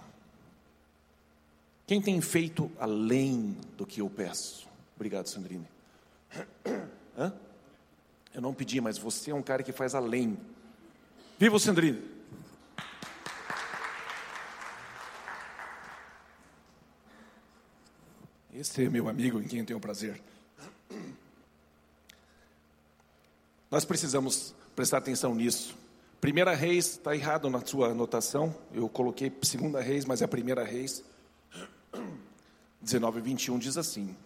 quem 1.89 2.03
tem 2.03 2.21
feito 2.21 2.71
além 2.79 3.57
do 3.75 3.87
que 3.87 4.03
eu 4.03 4.11
peço. 4.11 4.69
Obrigado, 4.95 5.27
Sandrine. 5.27 5.67
Hã? 7.17 7.33
Eu 8.35 8.43
não 8.43 8.53
pedi, 8.53 8.79
mas 8.79 8.99
você 8.99 9.31
é 9.31 9.35
um 9.35 9.43
cara 9.43 9.63
que 9.63 9.73
faz 9.73 9.95
além. 9.95 10.39
Viva 11.39 11.59
Sandrine! 11.59 11.99
Esse 18.53 18.85
é 18.85 18.91
meu 18.91 19.09
amigo 19.09 19.41
em 19.41 19.49
quem 19.49 19.61
eu 19.61 19.65
tenho 19.65 19.81
prazer. 19.81 20.21
Nós 23.71 23.87
precisamos 23.87 24.55
prestar 24.77 24.99
atenção 24.99 25.35
nisso. 25.35 25.75
Primeira 26.21 26.55
Reis 26.55 26.91
está 26.91 27.17
errado 27.17 27.49
na 27.49 27.65
sua 27.65 27.93
anotação. 27.93 28.55
Eu 28.75 28.91
coloquei 28.91 29.33
Segunda 29.43 29.81
Reis, 29.81 30.05
mas 30.05 30.21
é 30.21 30.27
a 30.27 30.29
Primeira 30.29 30.65
Reis. 30.65 31.03
19 32.89 33.19
e 33.19 33.23
21 33.23 33.59
diz 33.59 33.77
assim: 33.77 34.17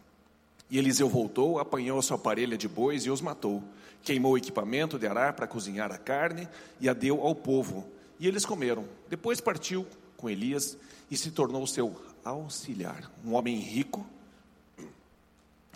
E 0.71 0.79
Eliseu 0.79 1.09
voltou, 1.09 1.59
apanhou 1.59 1.99
a 1.99 2.03
sua 2.03 2.17
parelha 2.17 2.57
de 2.57 2.69
bois 2.69 3.05
e 3.05 3.11
os 3.11 3.21
matou. 3.21 3.63
Queimou 4.03 4.33
o 4.33 4.39
equipamento 4.39 4.99
de 4.99 5.07
arar 5.07 5.35
para 5.35 5.47
cozinhar 5.47 5.91
a 5.93 5.99
carne 5.99 6.49
e 6.81 6.89
a 6.89 6.93
deu 6.93 7.21
ao 7.21 7.35
povo. 7.35 7.87
E 8.19 8.27
eles 8.27 8.47
comeram. 8.47 8.85
Depois 9.09 9.41
partiu 9.41 9.87
com 10.17 10.31
Elias 10.31 10.77
e 11.11 11.17
se 11.17 11.31
tornou 11.31 11.67
seu 11.67 12.01
auxiliar, 12.25 13.11
um 13.25 13.35
homem 13.35 13.59
rico. 13.59 14.07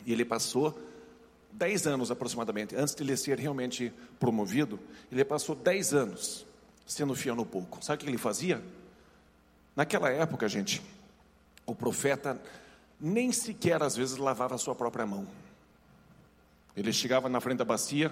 E 0.04 0.12
ele 0.12 0.24
passou 0.24 0.78
dez 1.52 1.86
anos 1.86 2.10
aproximadamente, 2.10 2.76
antes 2.76 2.94
de 2.94 3.02
ele 3.02 3.16
ser 3.16 3.38
realmente 3.38 3.92
promovido, 4.20 4.78
ele 5.10 5.24
passou 5.24 5.54
dez 5.54 5.92
anos 5.92 6.46
sendo 6.86 7.14
fiel 7.16 7.34
no 7.34 7.44
pouco. 7.44 7.84
Sabe 7.84 8.00
o 8.00 8.04
que 8.04 8.10
ele 8.10 8.18
fazia? 8.18 8.62
Naquela 9.74 10.10
época, 10.10 10.48
gente, 10.48 10.80
o 11.66 11.74
profeta 11.74 12.40
nem 13.00 13.32
sequer 13.32 13.82
às 13.82 13.96
vezes 13.96 14.16
lavava 14.16 14.54
a 14.54 14.58
sua 14.58 14.74
própria 14.74 15.06
mão. 15.06 15.26
Ele 16.76 16.92
chegava 16.92 17.28
na 17.28 17.40
frente 17.40 17.58
da 17.58 17.64
bacia, 17.64 18.10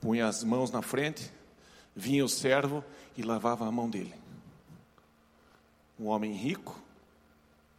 punha 0.00 0.26
as 0.26 0.44
mãos 0.44 0.70
na 0.70 0.82
frente, 0.82 1.30
vinha 1.94 2.24
o 2.24 2.28
servo 2.28 2.84
e 3.16 3.22
lavava 3.22 3.66
a 3.66 3.72
mão 3.72 3.88
dele. 3.90 4.14
Um 5.98 6.06
homem 6.06 6.32
rico, 6.32 6.80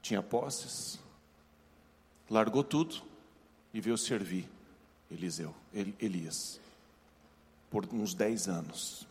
tinha 0.02 0.22
posses, 0.22 1.00
largou 2.30 2.64
tudo 2.64 3.02
e 3.74 3.82
veio 3.82 3.98
servir 3.98 4.48
Eliseu, 5.12 5.54
Elias, 5.74 6.60
por 7.70 7.86
uns 7.92 8.14
dez 8.14 8.48
anos. 8.48 9.06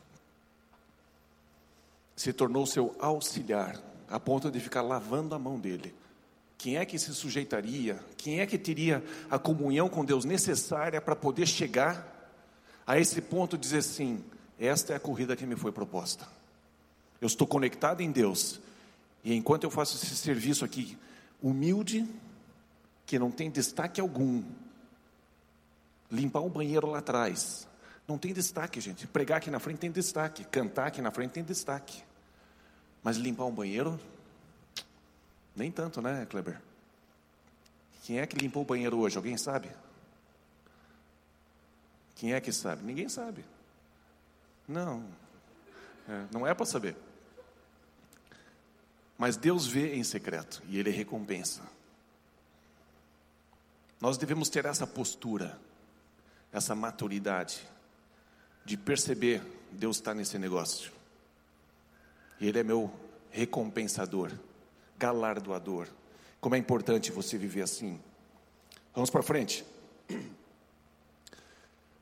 Se 2.17 2.33
tornou 2.33 2.67
seu 2.67 2.95
auxiliar, 2.99 3.81
a 4.09 4.19
ponto 4.19 4.51
de 4.51 4.59
ficar 4.59 4.83
lavando 4.83 5.35
a 5.35 5.39
mão 5.39 5.59
dele. 5.59 5.95
Quem 6.61 6.77
é 6.77 6.85
que 6.85 6.99
se 6.99 7.15
sujeitaria? 7.15 7.99
Quem 8.19 8.41
é 8.41 8.47
que 8.47 8.59
teria 8.59 9.03
a 9.31 9.39
comunhão 9.39 9.89
com 9.89 10.05
Deus 10.05 10.27
necessária 10.27 11.01
para 11.01 11.17
poder 11.17 11.47
chegar 11.47 12.07
a 12.87 12.99
esse 12.99 13.23
ponto 13.23 13.57
de 13.57 13.63
dizer 13.63 13.79
assim: 13.79 14.23
esta 14.59 14.93
é 14.93 14.97
a 14.97 15.01
corrida 15.01 15.35
que 15.35 15.47
me 15.47 15.57
foi 15.57 15.73
proposta. 15.73 16.29
Eu 17.19 17.27
estou 17.29 17.47
conectado 17.47 18.03
em 18.03 18.13
Deus. 18.13 18.61
E 19.25 19.33
enquanto 19.33 19.65
eu 19.65 19.71
faço 19.71 19.97
esse 19.97 20.15
serviço 20.15 20.63
aqui, 20.63 20.99
humilde, 21.43 22.07
que 23.07 23.19
não 23.19 23.31
tem 23.31 23.51
destaque 23.51 23.99
algum. 23.99 24.45
Limpar 26.13 26.43
um 26.43 26.51
banheiro 26.51 26.91
lá 26.91 26.99
atrás. 26.99 27.67
Não 28.07 28.19
tem 28.19 28.35
destaque, 28.35 28.83
gente. 28.83 29.07
Pregar 29.07 29.39
aqui 29.39 29.51
na 29.51 29.61
frente 29.61 29.79
tem 29.79 29.91
destaque. 29.91 30.45
Cantar 30.45 30.89
aqui 30.89 31.01
na 31.01 31.11
frente 31.11 31.31
tem 31.31 31.43
destaque. 31.43 32.03
Mas 33.03 33.17
limpar 33.17 33.47
um 33.47 33.51
banheiro, 33.51 33.99
nem 35.61 35.71
tanto, 35.71 36.01
né, 36.01 36.27
Kleber? 36.27 36.59
Quem 38.05 38.19
é 38.19 38.27
que 38.27 38.37
limpou 38.37 38.63
o 38.63 38.67
banheiro 38.67 38.99
hoje? 38.99 39.19
Alguém 39.19 39.37
sabe? 39.37 39.71
Quem 42.17 42.33
é 42.33 42.41
que 42.41 42.51
sabe? 42.51 42.83
Ninguém 42.83 43.09
sabe. 43.11 43.45
Não. 44.67 45.05
É, 46.09 46.25
não 46.33 46.47
é 46.47 46.55
para 46.55 46.65
saber. 46.65 46.97
Mas 49.19 49.37
Deus 49.37 49.67
vê 49.67 49.95
em 49.95 50.03
secreto 50.03 50.63
e 50.67 50.79
Ele 50.79 50.91
recompensa. 50.91 51.63
Nós 54.01 54.17
devemos 54.17 54.49
ter 54.49 54.65
essa 54.65 54.87
postura, 54.87 55.59
essa 56.51 56.75
maturidade, 56.75 57.69
de 58.65 58.79
perceber 58.79 59.43
Deus 59.71 59.97
está 59.97 60.15
nesse 60.15 60.39
negócio. 60.39 60.91
E 62.41 62.49
Ele 62.49 62.61
é 62.61 62.63
meu 62.63 62.91
recompensador, 63.31 64.33
galardoador. 65.01 65.89
Como 66.41 66.55
é 66.55 66.59
importante 66.59 67.11
você 67.11 67.39
viver 67.39 67.63
assim. 67.63 67.99
Vamos 68.95 69.09
para 69.09 69.23
frente. 69.23 69.65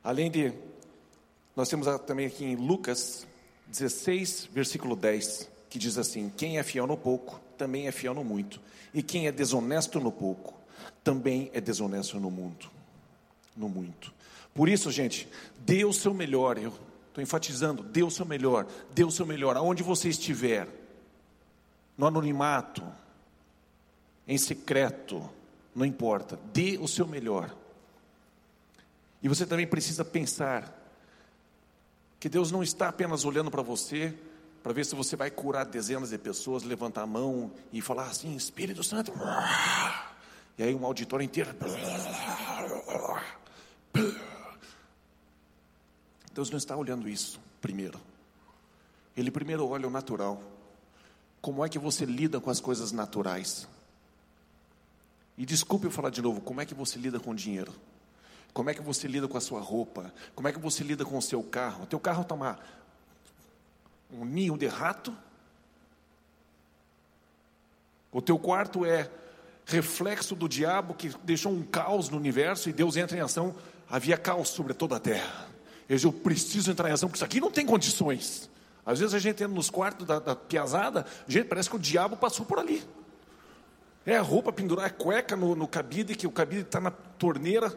Além 0.02 0.30
de, 0.30 0.52
nós 1.54 1.68
temos 1.68 1.87
também 2.00 2.26
aqui 2.26 2.44
em 2.44 2.56
Lucas 2.56 3.26
16, 3.68 4.48
versículo 4.52 4.96
10, 4.96 5.48
que 5.70 5.78
diz 5.78 5.96
assim: 5.96 6.32
Quem 6.37 6.58
é 6.58 6.62
fiel 6.64 6.87
no 6.87 6.96
pouco, 6.96 7.40
também 7.56 7.87
é 7.87 7.92
fiel 7.92 8.14
no 8.14 8.24
muito. 8.24 8.61
E 8.92 9.02
quem 9.02 9.28
é 9.28 9.32
desonesto 9.32 10.00
no 10.00 10.11
pouco, 10.11 10.54
também 11.04 11.50
é 11.52 11.61
desonesto 11.61 12.18
no 12.18 12.30
mundo, 12.30 12.68
no 13.56 13.68
muito. 13.68 14.12
Por 14.54 14.68
isso, 14.68 14.90
gente, 14.90 15.28
dê 15.58 15.84
o 15.84 15.92
seu 15.92 16.12
melhor. 16.12 16.58
Eu 16.58 16.72
estou 17.08 17.22
enfatizando, 17.22 17.82
dê 17.82 18.02
o 18.02 18.11
seu 18.11 18.24
melhor, 18.24 18.66
dê 18.92 19.04
o 19.04 19.11
seu 19.11 19.26
melhor, 19.26 19.56
aonde 19.56 19.82
você 19.82 20.08
estiver, 20.08 20.66
no 21.98 22.06
anonimato, 22.06 22.82
em 24.26 24.38
secreto, 24.38 25.28
não 25.74 25.84
importa, 25.84 26.38
dê 26.52 26.78
o 26.80 26.87
seu 26.87 27.06
melhor. 27.06 27.54
E 29.20 29.28
você 29.28 29.44
também 29.44 29.66
precisa 29.66 30.04
pensar 30.04 30.72
que 32.20 32.28
Deus 32.28 32.52
não 32.52 32.62
está 32.62 32.88
apenas 32.88 33.24
olhando 33.24 33.50
para 33.50 33.62
você 33.62 34.16
para 34.62 34.72
ver 34.72 34.84
se 34.84 34.94
você 34.94 35.16
vai 35.16 35.30
curar 35.30 35.64
dezenas 35.64 36.11
de 36.11 36.18
pessoas, 36.18 36.62
levantar 36.62 37.02
a 37.02 37.06
mão 37.06 37.50
e 37.72 37.80
falar 37.80 38.04
assim, 38.04 38.34
Espírito 38.37 38.82
Santo. 38.84 39.12
E 40.56 40.62
aí 40.62 40.74
um 40.74 40.84
auditório 40.84 41.24
inteiro. 41.24 41.50
Deus 46.32 46.50
não 46.50 46.58
está 46.58 46.76
olhando 46.76 47.08
isso 47.08 47.40
primeiro. 47.61 48.00
Ele 49.16 49.30
primeiro 49.30 49.66
olha 49.68 49.88
o 49.88 49.90
natural. 49.90 50.42
Como 51.40 51.64
é 51.64 51.68
que 51.68 51.79
você 51.79 52.05
lida 52.05 52.40
com 52.40 52.51
as 52.51 52.61
coisas 52.61 52.92
naturais? 52.92 53.68
E 55.37 55.46
desculpe 55.46 55.87
eu 55.87 55.90
falar 55.90 56.11
de 56.11 56.20
novo, 56.20 56.40
como 56.40 56.61
é 56.61 56.66
que 56.66 56.74
você 56.74 56.98
lida 56.98 57.20
com 57.20 57.31
o 57.31 57.35
dinheiro? 57.35 57.72
Como 58.53 58.70
é 58.70 58.74
que 58.74 58.83
você 58.83 59.07
lida 59.07 59.29
com 59.29 59.38
a 59.38 59.40
sua 59.40 59.61
roupa? 59.61 60.12
Como 60.35 60.48
é 60.48 60.53
que 60.53 60.59
você 60.59 60.83
lida 60.83 61.05
com 61.05 61.16
o 61.16 61.22
seu 61.22 61.42
carro? 61.42 61.85
O 61.85 61.87
teu 61.87 62.01
carro 62.01 62.22
está 62.22 62.35
uma, 62.35 62.59
um 64.11 64.24
ninho 64.24 64.59
de 64.59 64.66
rato? 64.66 65.16
O 68.11 68.20
teu 68.20 68.38
quarto 68.38 68.85
é 68.85 69.09
reflexo 69.64 70.35
do 70.35 70.48
diabo 70.48 70.94
que 70.94 71.11
deixou 71.22 71.53
um 71.53 71.62
caos 71.62 72.09
no 72.09 72.16
universo 72.16 72.68
e 72.68 72.72
Deus 72.72 72.96
entra 72.96 73.16
em 73.16 73.20
ação. 73.20 73.55
Havia 73.88 74.16
caos 74.16 74.48
sobre 74.48 74.74
toda 74.74 74.96
a 74.96 75.01
terra. 75.01 75.46
Eu, 75.88 76.12
preciso 76.12 76.70
entrar 76.70 76.88
em 76.90 76.92
ação, 76.92 77.09
porque 77.09 77.18
isso 77.18 77.24
aqui 77.24 77.40
não 77.40 77.51
tem 77.51 77.64
condições. 77.64 78.51
Às 78.88 79.01
vezes 79.01 79.12
a 79.12 79.18
gente 79.18 79.42
entra 79.42 79.55
nos 79.55 79.68
quartos 79.68 80.07
da, 80.07 80.18
da 80.18 80.35
piazada, 80.35 81.05
gente, 81.27 81.46
parece 81.46 81.68
que 81.68 81.77
o 81.77 81.79
diabo 81.79 82.16
passou 82.16 82.46
por 82.46 82.59
ali. 82.59 82.83
É 84.07 84.16
a 84.16 84.22
roupa 84.22 84.51
pendurar, 84.51 84.87
é 84.87 84.88
cueca 84.88 85.37
no, 85.37 85.55
no 85.55 85.68
cabide, 85.68 86.14
que 86.14 86.27
o 86.27 86.31
cabide 86.31 86.62
está 86.62 86.81
na 86.81 86.90
torneira. 86.90 87.70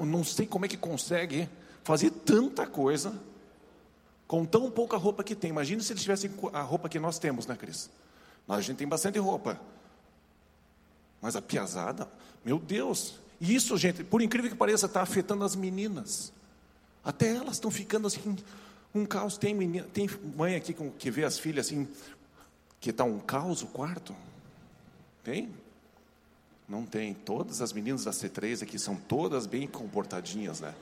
Não 0.00 0.24
sei 0.24 0.44
como 0.44 0.64
é 0.64 0.68
que 0.68 0.76
consegue 0.76 1.48
fazer 1.84 2.10
tanta 2.10 2.66
coisa 2.66 3.14
com 4.26 4.44
tão 4.44 4.68
pouca 4.68 4.96
roupa 4.96 5.22
que 5.22 5.36
tem. 5.36 5.50
Imagina 5.50 5.80
se 5.80 5.92
eles 5.92 6.02
tivessem 6.02 6.28
a 6.52 6.60
roupa 6.60 6.88
que 6.88 6.98
nós 6.98 7.20
temos, 7.20 7.46
né, 7.46 7.54
Cris? 7.54 7.88
Nós, 8.48 8.58
a 8.58 8.62
gente 8.62 8.78
tem 8.78 8.88
bastante 8.88 9.20
roupa. 9.20 9.60
Mas 11.22 11.36
a 11.36 11.40
piazada, 11.40 12.08
meu 12.44 12.58
Deus. 12.58 13.20
E 13.40 13.54
isso, 13.54 13.76
gente, 13.76 14.02
por 14.02 14.20
incrível 14.20 14.50
que 14.50 14.56
pareça, 14.56 14.86
está 14.86 15.02
afetando 15.02 15.44
as 15.44 15.54
meninas. 15.54 16.32
Até 17.04 17.36
elas 17.36 17.52
estão 17.52 17.70
ficando 17.70 18.08
assim, 18.08 18.36
um 18.96 19.06
caos. 19.06 19.36
Tem, 19.38 19.54
menina, 19.54 19.86
tem 19.92 20.08
mãe 20.36 20.56
aqui 20.56 20.74
que 20.98 21.10
vê 21.10 21.24
as 21.24 21.38
filhas 21.38 21.66
assim, 21.66 21.88
que 22.80 22.90
está 22.90 23.04
um 23.04 23.18
caos 23.18 23.62
o 23.62 23.66
quarto. 23.66 24.14
Tem? 25.22 25.50
Não 26.68 26.84
tem. 26.84 27.14
Todas 27.14 27.62
as 27.62 27.72
meninas 27.72 28.04
da 28.04 28.10
C3 28.10 28.62
aqui 28.62 28.78
são 28.78 28.96
todas 28.96 29.46
bem 29.46 29.66
comportadinhas, 29.66 30.60
né? 30.60 30.74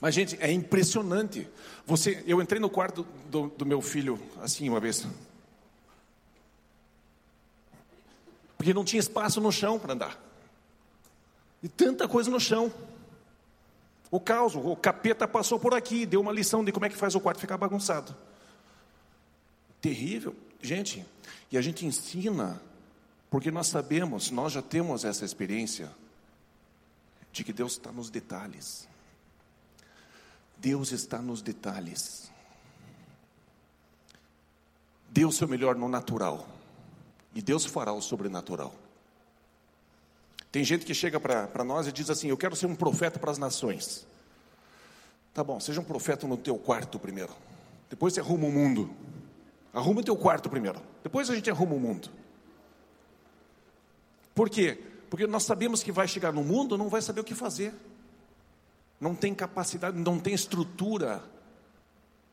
Mas, 0.00 0.14
gente, 0.14 0.36
é 0.40 0.50
impressionante. 0.52 1.48
Você, 1.84 2.22
eu 2.26 2.40
entrei 2.40 2.60
no 2.60 2.70
quarto 2.70 3.04
do, 3.28 3.48
do 3.48 3.66
meu 3.66 3.80
filho 3.80 4.20
assim 4.40 4.68
uma 4.68 4.78
vez. 4.78 5.06
Porque 8.56 8.72
não 8.72 8.84
tinha 8.84 9.00
espaço 9.00 9.40
no 9.40 9.50
chão 9.50 9.78
para 9.78 9.92
andar. 9.92 10.20
E 11.62 11.68
tanta 11.68 12.06
coisa 12.06 12.30
no 12.30 12.38
chão. 12.38 12.72
O 14.10 14.18
caos, 14.18 14.54
o 14.54 14.74
capeta 14.74 15.28
passou 15.28 15.60
por 15.60 15.74
aqui, 15.74 16.06
deu 16.06 16.20
uma 16.20 16.32
lição 16.32 16.64
de 16.64 16.72
como 16.72 16.86
é 16.86 16.88
que 16.88 16.96
faz 16.96 17.14
o 17.14 17.20
quarto 17.20 17.40
ficar 17.40 17.58
bagunçado. 17.58 18.16
Terrível. 19.80 20.34
Gente, 20.60 21.04
e 21.52 21.58
a 21.58 21.60
gente 21.60 21.86
ensina, 21.86 22.60
porque 23.30 23.50
nós 23.50 23.68
sabemos, 23.68 24.30
nós 24.30 24.52
já 24.52 24.62
temos 24.62 25.04
essa 25.04 25.24
experiência, 25.24 25.90
de 27.32 27.44
que 27.44 27.52
Deus 27.52 27.72
está 27.72 27.92
nos 27.92 28.10
detalhes. 28.10 28.88
Deus 30.56 30.90
está 30.90 31.18
nos 31.18 31.40
detalhes. 31.40 32.30
Dê 35.10 35.24
o 35.24 35.30
seu 35.30 35.46
melhor 35.46 35.76
no 35.76 35.88
natural, 35.88 36.48
e 37.34 37.40
Deus 37.40 37.64
fará 37.64 37.92
o 37.92 38.00
sobrenatural. 38.00 38.74
Tem 40.50 40.64
gente 40.64 40.86
que 40.86 40.94
chega 40.94 41.20
para 41.20 41.64
nós 41.64 41.86
e 41.86 41.92
diz 41.92 42.08
assim: 42.08 42.28
Eu 42.28 42.36
quero 42.36 42.56
ser 42.56 42.66
um 42.66 42.74
profeta 42.74 43.18
para 43.18 43.30
as 43.30 43.38
nações. 43.38 44.06
Tá 45.34 45.44
bom, 45.44 45.60
seja 45.60 45.80
um 45.80 45.84
profeta 45.84 46.26
no 46.26 46.36
teu 46.36 46.56
quarto 46.56 46.98
primeiro. 46.98 47.32
Depois 47.88 48.14
você 48.14 48.20
arruma 48.20 48.46
o 48.46 48.52
mundo. 48.52 48.90
Arruma 49.72 50.00
o 50.00 50.04
teu 50.04 50.16
quarto 50.16 50.48
primeiro. 50.48 50.80
Depois 51.02 51.30
a 51.30 51.34
gente 51.34 51.50
arruma 51.50 51.74
o 51.74 51.80
mundo. 51.80 52.08
Por 54.34 54.48
quê? 54.48 54.78
Porque 55.10 55.26
nós 55.26 55.44
sabemos 55.44 55.82
que 55.82 55.92
vai 55.92 56.08
chegar 56.08 56.32
no 56.32 56.42
mundo, 56.42 56.76
não 56.78 56.88
vai 56.88 57.02
saber 57.02 57.20
o 57.20 57.24
que 57.24 57.34
fazer. 57.34 57.74
Não 59.00 59.14
tem 59.14 59.34
capacidade, 59.34 59.96
não 59.98 60.18
tem 60.18 60.34
estrutura 60.34 61.22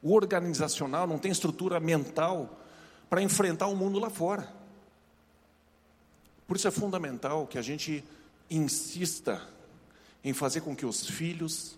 organizacional, 0.01 1.06
não 1.06 1.17
tem 1.17 1.32
estrutura 1.32 1.80
mental 1.80 2.60
para 3.10 3.21
enfrentar 3.21 3.67
o 3.67 3.75
mundo 3.75 3.99
lá 3.99 4.10
fora. 4.10 4.51
Por 6.47 6.55
isso 6.55 6.67
é 6.67 6.71
fundamental 6.71 7.47
que 7.47 7.58
a 7.58 7.62
gente 7.62 8.03
insista 8.49 9.41
em 10.23 10.34
fazer 10.34 10.62
com 10.62 10.75
que 10.75 10.86
os 10.86 11.08
filhos, 11.08 11.77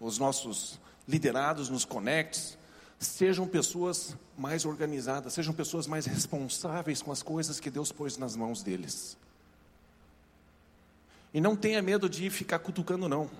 os 0.00 0.18
nossos 0.18 0.78
liderados 1.06 1.68
nos 1.68 1.84
conectes, 1.84 2.56
sejam 2.98 3.46
pessoas 3.46 4.16
mais 4.36 4.64
organizadas, 4.64 5.32
sejam 5.32 5.52
pessoas 5.52 5.86
mais 5.86 6.06
responsáveis 6.06 7.02
com 7.02 7.12
as 7.12 7.22
coisas 7.22 7.60
que 7.60 7.70
Deus 7.70 7.92
pôs 7.92 8.16
nas 8.16 8.34
mãos 8.34 8.62
deles. 8.62 9.16
E 11.32 11.40
não 11.40 11.54
tenha 11.54 11.82
medo 11.82 12.08
de 12.08 12.30
ficar 12.30 12.58
cutucando, 12.58 13.08
não. 13.08 13.30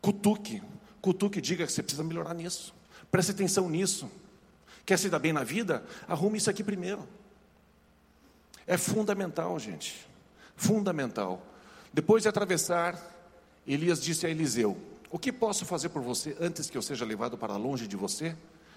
Cutuque, 0.00 0.62
cutuque, 1.00 1.40
diga 1.40 1.66
que 1.66 1.72
você 1.72 1.82
precisa 1.82 2.04
melhorar 2.04 2.34
nisso. 2.34 2.72
Preste 3.10 3.32
atenção 3.32 3.68
nisso. 3.68 4.08
Quer 4.86 4.98
se 4.98 5.08
dar 5.08 5.18
bem 5.18 5.32
na 5.32 5.42
vida? 5.42 5.84
Arrume 6.06 6.38
isso 6.38 6.48
aqui 6.48 6.62
primeiro. 6.62 7.06
É 8.68 8.76
fundamental, 8.76 9.58
gente. 9.58 10.06
Fundamental. 10.54 11.42
Depois 11.90 12.22
de 12.22 12.28
atravessar, 12.28 13.02
Elias 13.66 13.98
disse 13.98 14.26
a 14.26 14.30
Eliseu: 14.30 14.76
O 15.10 15.18
que 15.18 15.32
posso 15.32 15.64
fazer 15.64 15.88
por 15.88 16.02
você 16.02 16.36
antes 16.38 16.68
que 16.68 16.76
eu 16.76 16.82
seja 16.82 17.06
levado 17.06 17.38
para 17.38 17.56
longe 17.56 17.88
de 17.88 17.96
você? 17.96 18.36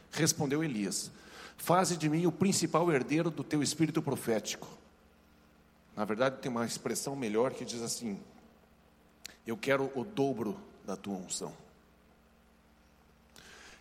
Respondeu 0.09 0.63
Elias: 0.63 1.11
Faze 1.57 1.97
de 1.97 2.07
mim 2.07 2.25
o 2.25 2.31
principal 2.31 2.89
herdeiro 2.89 3.29
do 3.29 3.43
teu 3.43 3.61
espírito 3.61 4.01
profético. 4.01 4.65
Na 5.93 6.05
verdade, 6.05 6.37
tem 6.37 6.49
uma 6.49 6.65
expressão 6.65 7.13
melhor 7.13 7.51
que 7.51 7.65
diz 7.65 7.81
assim: 7.81 8.17
Eu 9.45 9.57
quero 9.57 9.91
o 9.93 10.05
dobro 10.05 10.57
da 10.85 10.95
tua 10.95 11.17
unção. 11.17 11.51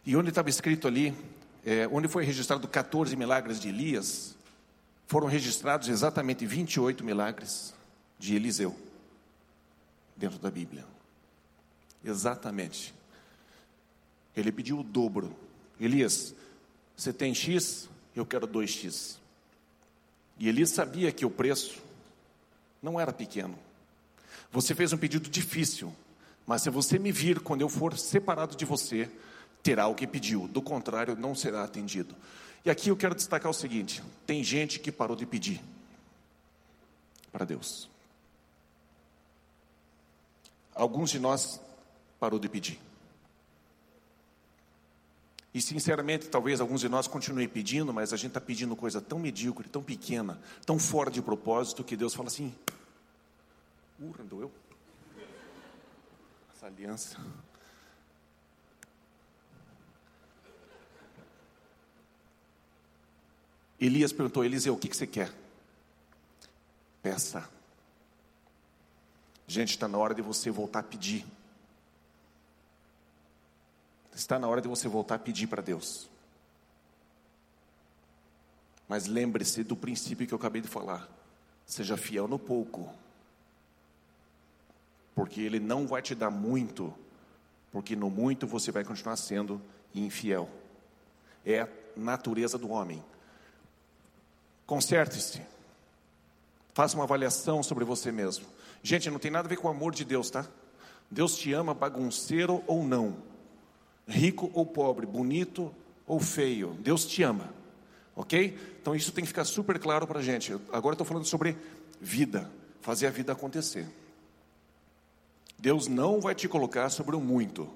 E 0.04 0.16
onde 0.16 0.30
estava 0.30 0.50
escrito 0.50 0.88
ali, 0.88 1.14
é, 1.64 1.86
onde 1.86 2.08
foi 2.08 2.24
registrado 2.24 2.66
14 2.66 3.14
milagres 3.14 3.60
de 3.60 3.68
Elias, 3.68 4.34
foram 5.10 5.26
registrados 5.26 5.88
exatamente 5.88 6.46
28 6.46 7.02
milagres 7.02 7.74
de 8.16 8.36
Eliseu, 8.36 8.76
dentro 10.16 10.38
da 10.38 10.48
Bíblia. 10.52 10.86
Exatamente. 12.04 12.94
Ele 14.36 14.52
pediu 14.52 14.78
o 14.78 14.84
dobro 14.84 15.34
Elias, 15.80 16.32
você 16.96 17.12
tem 17.12 17.34
X, 17.34 17.88
eu 18.14 18.24
quero 18.24 18.46
2X. 18.46 19.16
E 20.38 20.48
Elias 20.48 20.70
sabia 20.70 21.10
que 21.10 21.26
o 21.26 21.30
preço 21.30 21.82
não 22.80 23.00
era 23.00 23.12
pequeno. 23.12 23.58
Você 24.52 24.76
fez 24.76 24.92
um 24.92 24.96
pedido 24.96 25.28
difícil, 25.28 25.92
mas 26.46 26.62
se 26.62 26.70
você 26.70 27.00
me 27.00 27.10
vir 27.10 27.40
quando 27.40 27.62
eu 27.62 27.68
for 27.68 27.98
separado 27.98 28.54
de 28.54 28.64
você, 28.64 29.10
terá 29.60 29.88
o 29.88 29.94
que 29.96 30.06
pediu, 30.06 30.46
do 30.46 30.62
contrário, 30.62 31.16
não 31.16 31.34
será 31.34 31.64
atendido. 31.64 32.14
E 32.64 32.70
aqui 32.70 32.88
eu 32.88 32.96
quero 32.96 33.14
destacar 33.14 33.50
o 33.50 33.54
seguinte: 33.54 34.02
tem 34.26 34.44
gente 34.44 34.78
que 34.78 34.92
parou 34.92 35.16
de 35.16 35.26
pedir 35.26 35.60
para 37.32 37.44
Deus. 37.44 37.88
Alguns 40.74 41.10
de 41.10 41.18
nós 41.18 41.60
parou 42.18 42.38
de 42.38 42.48
pedir. 42.48 42.78
E 45.52 45.60
sinceramente, 45.60 46.28
talvez 46.28 46.60
alguns 46.60 46.80
de 46.80 46.88
nós 46.88 47.08
continuem 47.08 47.48
pedindo, 47.48 47.92
mas 47.92 48.12
a 48.12 48.16
gente 48.16 48.28
está 48.28 48.40
pedindo 48.40 48.76
coisa 48.76 49.00
tão 49.00 49.18
medíocre, 49.18 49.68
tão 49.68 49.82
pequena, 49.82 50.40
tão 50.64 50.78
fora 50.78 51.10
de 51.10 51.20
propósito, 51.20 51.82
que 51.82 51.96
Deus 51.96 52.14
fala 52.14 52.28
assim: 52.28 52.54
Urra, 53.98 54.22
doeu? 54.24 54.52
Essa 56.54 56.66
aliança. 56.66 57.18
Elias 63.80 64.12
perguntou: 64.12 64.44
Eliseu, 64.44 64.74
o 64.74 64.76
que, 64.76 64.88
que 64.88 64.96
você 64.96 65.06
quer? 65.06 65.32
Peça. 67.02 67.48
Gente, 69.46 69.70
está 69.70 69.88
na 69.88 69.98
hora 69.98 70.14
de 70.14 70.22
você 70.22 70.50
voltar 70.50 70.80
a 70.80 70.82
pedir. 70.82 71.24
Está 74.14 74.38
na 74.38 74.46
hora 74.46 74.60
de 74.60 74.68
você 74.68 74.86
voltar 74.86 75.14
a 75.14 75.18
pedir 75.18 75.46
para 75.46 75.62
Deus. 75.62 76.08
Mas 78.86 79.06
lembre-se 79.06 79.64
do 79.64 79.74
princípio 79.74 80.26
que 80.26 80.34
eu 80.34 80.38
acabei 80.38 80.60
de 80.60 80.68
falar. 80.68 81.08
Seja 81.64 81.96
fiel 81.96 82.28
no 82.28 82.38
pouco. 82.38 82.92
Porque 85.14 85.40
Ele 85.40 85.58
não 85.58 85.86
vai 85.86 86.02
te 86.02 86.14
dar 86.14 86.30
muito, 86.30 86.92
porque 87.72 87.96
no 87.96 88.10
muito 88.10 88.46
você 88.46 88.70
vai 88.70 88.84
continuar 88.84 89.16
sendo 89.16 89.60
infiel. 89.94 90.50
É 91.46 91.60
a 91.60 91.68
natureza 91.96 92.58
do 92.58 92.70
homem. 92.70 93.02
Conserte-se. 94.70 95.42
Faça 96.72 96.94
uma 96.94 97.02
avaliação 97.02 97.60
sobre 97.60 97.84
você 97.84 98.12
mesmo. 98.12 98.46
Gente, 98.84 99.10
não 99.10 99.18
tem 99.18 99.28
nada 99.28 99.48
a 99.48 99.48
ver 99.48 99.56
com 99.56 99.66
o 99.66 99.70
amor 99.72 99.92
de 99.92 100.04
Deus, 100.04 100.30
tá? 100.30 100.46
Deus 101.10 101.36
te 101.36 101.52
ama 101.52 101.74
bagunceiro 101.74 102.62
ou 102.68 102.84
não 102.84 103.16
rico 104.06 104.48
ou 104.54 104.64
pobre, 104.64 105.06
bonito 105.06 105.74
ou 106.06 106.20
feio, 106.20 106.76
Deus 106.80 107.04
te 107.04 107.20
ama, 107.24 107.52
ok? 108.14 108.56
Então 108.80 108.94
isso 108.94 109.10
tem 109.10 109.24
que 109.24 109.28
ficar 109.28 109.44
super 109.44 109.76
claro 109.80 110.06
para 110.06 110.20
a 110.20 110.22
gente. 110.22 110.56
Agora 110.72 110.94
estou 110.94 111.06
falando 111.06 111.24
sobre 111.24 111.58
vida, 112.00 112.48
fazer 112.80 113.08
a 113.08 113.10
vida 113.10 113.32
acontecer. 113.32 113.88
Deus 115.58 115.88
não 115.88 116.20
vai 116.20 116.32
te 116.32 116.46
colocar 116.46 116.90
sobre 116.90 117.16
o 117.16 117.20
muito, 117.20 117.68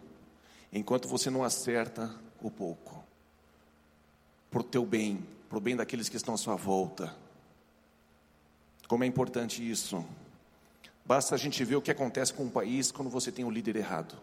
enquanto 0.73 1.09
você 1.09 1.29
não 1.29 1.43
acerta 1.43 2.09
o 2.41 2.53
pouco. 2.53 3.03
O 4.53 4.63
teu 4.63 4.87
bem, 4.87 5.25
para 5.55 5.59
o 5.61 5.61
bem 5.61 5.77
daqueles 5.77 6.09
que 6.09 6.17
estão 6.17 6.35
à 6.35 6.37
sua 6.37 6.57
volta. 6.57 7.15
Como 8.89 9.05
é 9.05 9.07
importante 9.07 9.63
isso. 9.71 10.05
Basta 11.05 11.37
a 11.37 11.39
gente 11.39 11.65
ver 11.65 11.77
o 11.77 11.81
que 11.81 11.93
acontece 11.93 12.35
com 12.35 12.43
um 12.43 12.51
país 12.51 12.91
quando 12.91 13.09
você 13.09 13.31
tem 13.31 13.45
um 13.45 13.51
líder 13.53 13.77
errado. 13.77 14.17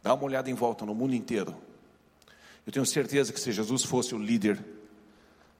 Dá 0.00 0.14
uma 0.14 0.22
olhada 0.22 0.48
em 0.48 0.54
volta 0.54 0.86
no 0.86 0.94
mundo 0.94 1.12
inteiro. 1.12 1.56
Eu 2.64 2.72
tenho 2.72 2.86
certeza 2.86 3.32
que 3.32 3.40
se 3.40 3.50
Jesus 3.50 3.82
fosse 3.82 4.14
o 4.14 4.18
líder, 4.18 4.64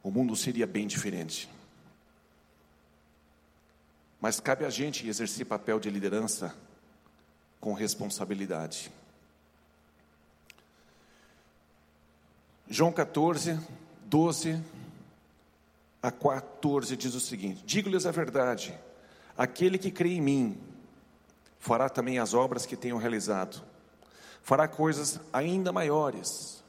o 0.00 0.12
mundo 0.12 0.36
seria 0.36 0.64
bem 0.64 0.86
diferente. 0.86 1.48
Mas 4.20 4.38
cabe 4.38 4.64
a 4.64 4.70
gente 4.70 5.08
exercer 5.08 5.44
papel 5.44 5.80
de 5.80 5.90
liderança 5.90 6.54
com 7.60 7.72
responsabilidade. 7.72 8.92
João 12.68 12.92
14, 12.92 13.58
12 14.12 14.62
a 16.02 16.10
14 16.10 16.94
diz 16.98 17.14
o 17.14 17.20
seguinte: 17.20 17.64
Digo-lhes 17.64 18.04
a 18.04 18.10
verdade, 18.10 18.78
aquele 19.38 19.78
que 19.78 19.90
crê 19.90 20.10
em 20.10 20.20
mim 20.20 20.58
fará 21.58 21.88
também 21.88 22.18
as 22.18 22.34
obras 22.34 22.66
que 22.66 22.76
tenho 22.76 22.98
realizado, 22.98 23.62
fará 24.42 24.68
coisas 24.68 25.18
ainda 25.32 25.72
maiores 25.72 26.62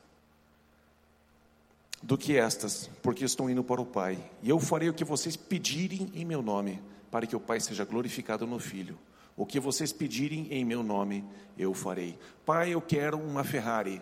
do 2.02 2.18
que 2.18 2.38
estas, 2.38 2.90
porque 3.02 3.26
estou 3.26 3.50
indo 3.50 3.62
para 3.62 3.82
o 3.82 3.86
Pai, 3.86 4.18
e 4.42 4.50
eu 4.50 4.58
farei 4.58 4.88
o 4.88 4.94
que 4.94 5.04
vocês 5.04 5.36
pedirem 5.36 6.14
em 6.16 6.24
meu 6.24 6.42
nome, 6.42 6.82
para 7.12 7.28
que 7.28 7.36
o 7.36 7.42
Pai 7.42 7.60
seja 7.60 7.84
glorificado 7.84 8.48
no 8.48 8.58
Filho. 8.58 8.98
O 9.36 9.46
que 9.46 9.60
vocês 9.60 9.92
pedirem 9.92 10.48
em 10.50 10.64
meu 10.64 10.82
nome, 10.82 11.26
eu 11.58 11.74
farei. 11.74 12.18
Pai, 12.46 12.74
eu 12.74 12.82
quero 12.82 13.18
uma 13.20 13.44
Ferrari. 13.44 14.02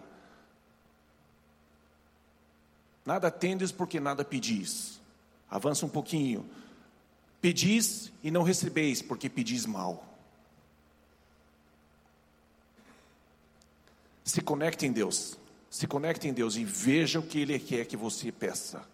Nada 3.06 3.32
tendes 3.32 3.72
porque 3.72 4.00
nada 4.00 4.24
pedis. 4.24 5.00
Avança 5.50 5.86
um 5.86 5.90
pouquinho. 5.90 6.46
Pedis 7.42 8.12
e 8.24 8.30
não 8.30 8.44
recebeis 8.44 9.02
porque 9.02 9.30
pedis 9.30 9.66
mal. 9.66 10.06
Se 14.24 14.42
conecte 14.42 14.86
em 14.86 14.92
Deus. 14.92 15.38
Se 15.70 15.88
conecte 15.88 16.28
em 16.28 16.34
Deus 16.34 16.56
e 16.56 16.64
veja 16.64 17.20
o 17.20 17.24
que 17.24 17.40
Ele 17.40 17.58
quer 17.58 17.86
que 17.86 17.98
você 17.98 18.32
peça. 18.32 18.86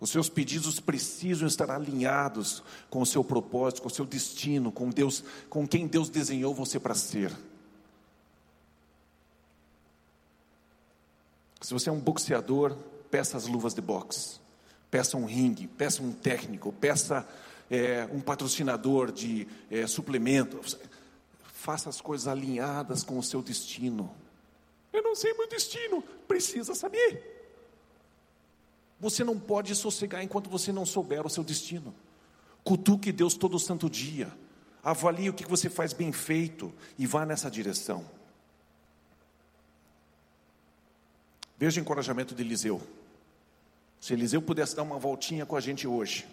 Os 0.00 0.10
seus 0.10 0.28
pedidos 0.28 0.80
precisam 0.80 1.48
estar 1.48 1.70
alinhados 1.70 2.62
com 2.90 3.00
o 3.00 3.06
seu 3.06 3.24
propósito, 3.24 3.80
com 3.80 3.88
o 3.88 3.90
seu 3.90 4.04
destino, 4.04 4.70
com 4.70 4.90
Deus, 4.90 5.24
com 5.48 5.66
quem 5.66 5.86
Deus 5.86 6.10
desenhou 6.10 6.54
você 6.54 6.78
para 6.78 6.94
ser. 6.94 7.32
Se 11.64 11.72
você 11.72 11.88
é 11.88 11.92
um 11.92 11.98
boxeador, 11.98 12.76
peça 13.10 13.38
as 13.38 13.46
luvas 13.46 13.72
de 13.72 13.80
boxe, 13.80 14.38
peça 14.90 15.16
um 15.16 15.24
ringue, 15.24 15.66
peça 15.66 16.02
um 16.02 16.12
técnico, 16.12 16.70
peça 16.70 17.26
é, 17.70 18.06
um 18.12 18.20
patrocinador 18.20 19.10
de 19.10 19.48
é, 19.70 19.86
suplemento. 19.86 20.60
Faça 21.42 21.88
as 21.88 22.02
coisas 22.02 22.28
alinhadas 22.28 23.02
com 23.02 23.18
o 23.18 23.22
seu 23.22 23.40
destino. 23.40 24.14
Eu 24.92 25.02
não 25.02 25.14
sei 25.14 25.32
meu 25.32 25.48
destino, 25.48 26.02
precisa 26.28 26.74
saber. 26.74 27.32
Você 29.00 29.24
não 29.24 29.40
pode 29.40 29.74
sossegar 29.74 30.22
enquanto 30.22 30.50
você 30.50 30.70
não 30.70 30.84
souber 30.84 31.26
o 31.26 31.30
seu 31.30 31.42
destino. 31.42 31.94
Cutuque 32.62 33.10
Deus 33.10 33.36
todo 33.38 33.58
santo 33.58 33.88
dia. 33.88 34.30
Avalie 34.82 35.30
o 35.30 35.34
que 35.34 35.48
você 35.48 35.70
faz 35.70 35.94
bem 35.94 36.12
feito 36.12 36.70
e 36.98 37.06
vá 37.06 37.24
nessa 37.24 37.50
direção. 37.50 38.04
Veja 41.58 41.80
o 41.80 41.82
encorajamento 41.82 42.34
de 42.34 42.42
Eliseu. 42.42 42.82
Se 44.00 44.12
Eliseu 44.12 44.42
pudesse 44.42 44.76
dar 44.76 44.82
uma 44.82 44.98
voltinha 44.98 45.46
com 45.46 45.56
a 45.56 45.60
gente 45.60 45.86
hoje, 45.86 46.26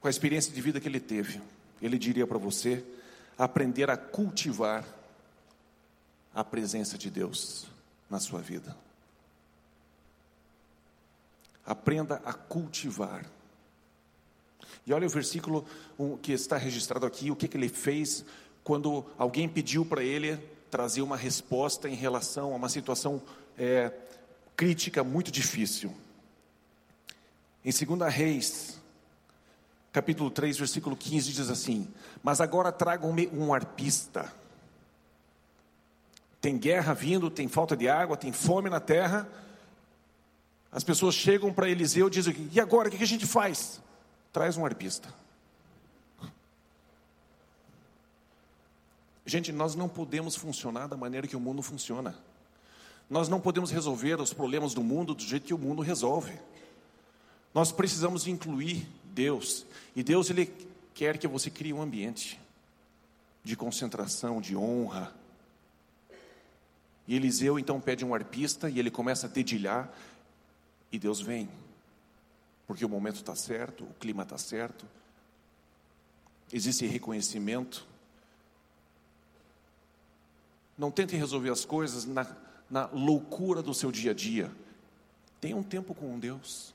com 0.00 0.08
a 0.08 0.10
experiência 0.10 0.52
de 0.52 0.60
vida 0.60 0.80
que 0.80 0.88
ele 0.88 1.00
teve, 1.00 1.40
ele 1.80 1.98
diria 1.98 2.26
para 2.26 2.38
você: 2.38 2.84
aprender 3.38 3.90
a 3.90 3.96
cultivar 3.96 4.84
a 6.34 6.42
presença 6.42 6.98
de 6.98 7.10
Deus 7.10 7.66
na 8.10 8.18
sua 8.18 8.40
vida. 8.40 8.76
Aprenda 11.64 12.20
a 12.24 12.32
cultivar. 12.32 13.24
E 14.86 14.92
olha 14.92 15.06
o 15.06 15.10
versículo 15.10 15.64
que 16.20 16.32
está 16.32 16.56
registrado 16.56 17.06
aqui, 17.06 17.30
o 17.30 17.36
que, 17.36 17.48
que 17.48 17.56
ele 17.56 17.68
fez 17.68 18.24
quando 18.62 19.04
alguém 19.16 19.48
pediu 19.48 19.84
para 19.84 20.02
ele 20.02 20.36
trazer 20.70 21.02
uma 21.02 21.16
resposta 21.16 21.88
em 21.88 21.94
relação 21.94 22.52
a 22.52 22.56
uma 22.56 22.68
situação 22.68 23.22
é, 23.56 23.92
crítica 24.56 25.04
muito 25.04 25.30
difícil. 25.30 25.94
Em 27.64 27.70
2 27.70 28.12
Reis, 28.14 28.80
capítulo 29.92 30.30
3, 30.30 30.58
versículo 30.58 30.96
15, 30.96 31.32
diz 31.32 31.50
assim: 31.50 31.88
Mas 32.22 32.40
agora 32.40 32.70
tragam-me 32.70 33.28
um 33.28 33.54
arpista. 33.54 34.32
Tem 36.40 36.58
guerra 36.58 36.92
vindo, 36.92 37.30
tem 37.30 37.48
falta 37.48 37.76
de 37.76 37.88
água, 37.88 38.16
tem 38.16 38.32
fome 38.32 38.68
na 38.68 38.80
terra 38.80 39.28
as 40.74 40.82
pessoas 40.82 41.14
chegam 41.14 41.52
para 41.52 41.70
Eliseu 41.70 42.08
e 42.08 42.10
dizem: 42.10 42.50
E 42.52 42.58
agora, 42.58 42.88
o 42.88 42.90
que 42.90 43.00
a 43.00 43.06
gente 43.06 43.24
faz? 43.24 43.80
Traz 44.32 44.56
um 44.56 44.66
arpista. 44.66 45.08
Gente, 49.24 49.52
nós 49.52 49.76
não 49.76 49.88
podemos 49.88 50.34
funcionar 50.34 50.88
da 50.88 50.96
maneira 50.96 51.28
que 51.28 51.36
o 51.36 51.40
mundo 51.40 51.62
funciona. 51.62 52.16
Nós 53.08 53.28
não 53.28 53.40
podemos 53.40 53.70
resolver 53.70 54.20
os 54.20 54.32
problemas 54.32 54.74
do 54.74 54.82
mundo 54.82 55.14
do 55.14 55.22
jeito 55.22 55.46
que 55.46 55.54
o 55.54 55.58
mundo 55.58 55.82
resolve. 55.82 56.38
Nós 57.52 57.70
precisamos 57.70 58.26
incluir 58.26 58.88
Deus. 59.04 59.66
E 59.94 60.02
Deus, 60.02 60.30
Ele 60.30 60.52
quer 60.94 61.18
que 61.18 61.28
você 61.28 61.50
crie 61.50 61.72
um 61.72 61.82
ambiente 61.82 62.40
de 63.44 63.54
concentração, 63.56 64.40
de 64.40 64.56
honra. 64.56 65.14
E 67.06 67.14
Eliseu 67.14 67.58
então 67.58 67.80
pede 67.80 68.04
um 68.04 68.14
arpista 68.14 68.70
e 68.70 68.78
ele 68.78 68.90
começa 68.90 69.26
a 69.26 69.30
dedilhar 69.30 69.92
e 70.90 70.98
Deus 70.98 71.20
vem, 71.20 71.48
porque 72.66 72.84
o 72.84 72.88
momento 72.88 73.16
está 73.16 73.34
certo, 73.34 73.84
o 73.84 73.94
clima 73.94 74.22
está 74.22 74.38
certo, 74.38 74.86
existe 76.52 76.86
reconhecimento. 76.86 77.86
Não 80.78 80.90
tentem 80.90 81.18
resolver 81.18 81.50
as 81.50 81.64
coisas 81.64 82.06
na, 82.06 82.24
na 82.74 82.86
loucura 82.86 83.62
do 83.62 83.72
seu 83.72 83.92
dia 83.92 84.10
a 84.10 84.14
dia. 84.14 84.50
Tenha 85.40 85.56
um 85.56 85.62
tempo 85.62 85.94
com 85.94 86.18
Deus. 86.18 86.74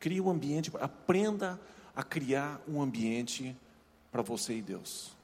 Crie 0.00 0.22
um 0.22 0.30
ambiente, 0.30 0.72
aprenda 0.80 1.60
a 1.94 2.02
criar 2.02 2.58
um 2.66 2.80
ambiente 2.80 3.54
para 4.10 4.22
você 4.22 4.56
e 4.56 4.62
Deus. 4.62 5.14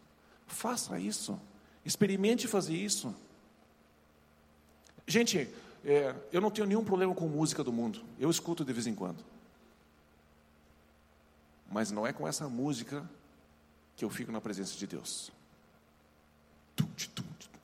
Faça 0.46 1.00
isso. 1.00 1.40
Experimente 1.86 2.46
fazer 2.46 2.76
isso. 2.76 3.16
Gente, 5.06 5.48
é, 5.82 6.14
eu 6.30 6.42
não 6.42 6.50
tenho 6.50 6.66
nenhum 6.66 6.84
problema 6.84 7.14
com 7.14 7.26
música 7.26 7.64
do 7.64 7.72
mundo. 7.72 8.04
Eu 8.18 8.28
escuto 8.28 8.66
de 8.66 8.72
vez 8.74 8.86
em 8.86 8.94
quando. 8.94 9.24
Mas 11.72 11.90
não 11.90 12.06
é 12.06 12.12
com 12.12 12.28
essa 12.28 12.46
música 12.46 13.08
que 13.96 14.04
eu 14.04 14.10
fico 14.10 14.30
na 14.30 14.40
presença 14.42 14.76
de 14.76 14.86
Deus. 14.86 15.32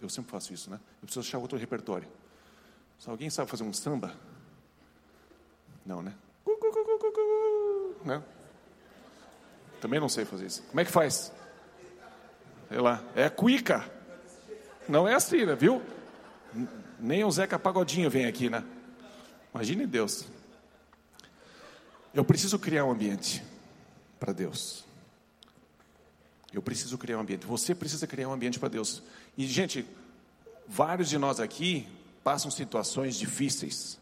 Eu 0.05 0.11
sempre 0.11 0.31
faço 0.31 0.53
isso, 0.53 0.71
né? 0.71 0.79
Eu 1.01 1.07
preciso 1.07 1.21
achar 1.21 1.39
outro 1.39 1.57
repertório. 1.57 2.07
Se 2.99 3.09
alguém 3.09 3.31
sabe 3.31 3.51
fazer 3.51 3.65
um 3.65 3.73
samba? 3.73 4.15
Não, 5.85 6.03
né? 6.03 6.15
né? 8.05 8.23
Também 9.81 9.99
não 9.99 10.09
sei 10.09 10.27
fazer 10.27 10.47
isso. 10.47 10.63
Como 10.65 10.79
é 10.79 10.85
que 10.85 10.91
faz? 10.91 11.33
Sei 12.69 12.79
lá. 12.79 13.03
É 13.17 13.31
cuica. 13.31 13.91
Não 14.87 15.09
é 15.09 15.15
assim, 15.15 15.47
né? 15.47 15.55
Viu? 15.55 15.83
Nem 17.01 17.25
o 17.25 17.31
Zeca 17.31 17.59
Pagodinho 17.59 18.11
vem 18.11 18.27
aqui, 18.27 18.51
né? 18.51 18.63
Imagine 19.55 19.87
Deus. 19.87 20.27
Eu 22.13 22.25
preciso 22.27 22.59
criar 22.59 22.85
um 22.85 22.91
ambiente 22.91 23.43
para 24.21 24.35
Deus. 24.35 24.85
Eu 26.53 26.63
preciso 26.63 26.97
criar 26.99 27.19
um 27.19 27.21
ambiente. 27.21 27.47
Você 27.47 27.75
precisa 27.75 28.07
criar 28.07 28.29
um 28.29 28.33
ambiente 28.33 28.61
para 28.61 28.69
Deus. 28.69 29.03
E, 29.37 29.47
gente, 29.47 29.85
vários 30.67 31.09
de 31.09 31.19
nós 31.19 31.41
aqui 31.41 31.87
passam 32.23 32.51
situações 32.51 33.17
difíceis. 33.17 33.99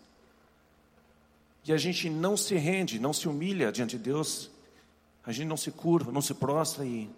E 1.65 1.73
a 1.73 1.77
gente 1.77 2.11
não 2.11 2.37
se 2.37 2.55
rende, 2.57 2.99
não 2.99 3.13
se 3.13 3.29
humilha 3.29 3.71
diante 3.73 3.97
de 3.97 4.03
Deus. 4.03 4.51
A 5.25 5.33
gente 5.33 5.47
não 5.47 5.57
se 5.57 5.71
curva, 5.71 6.11
não 6.11 6.21
se 6.21 6.35
prostra 6.35 6.85
e 6.85 7.09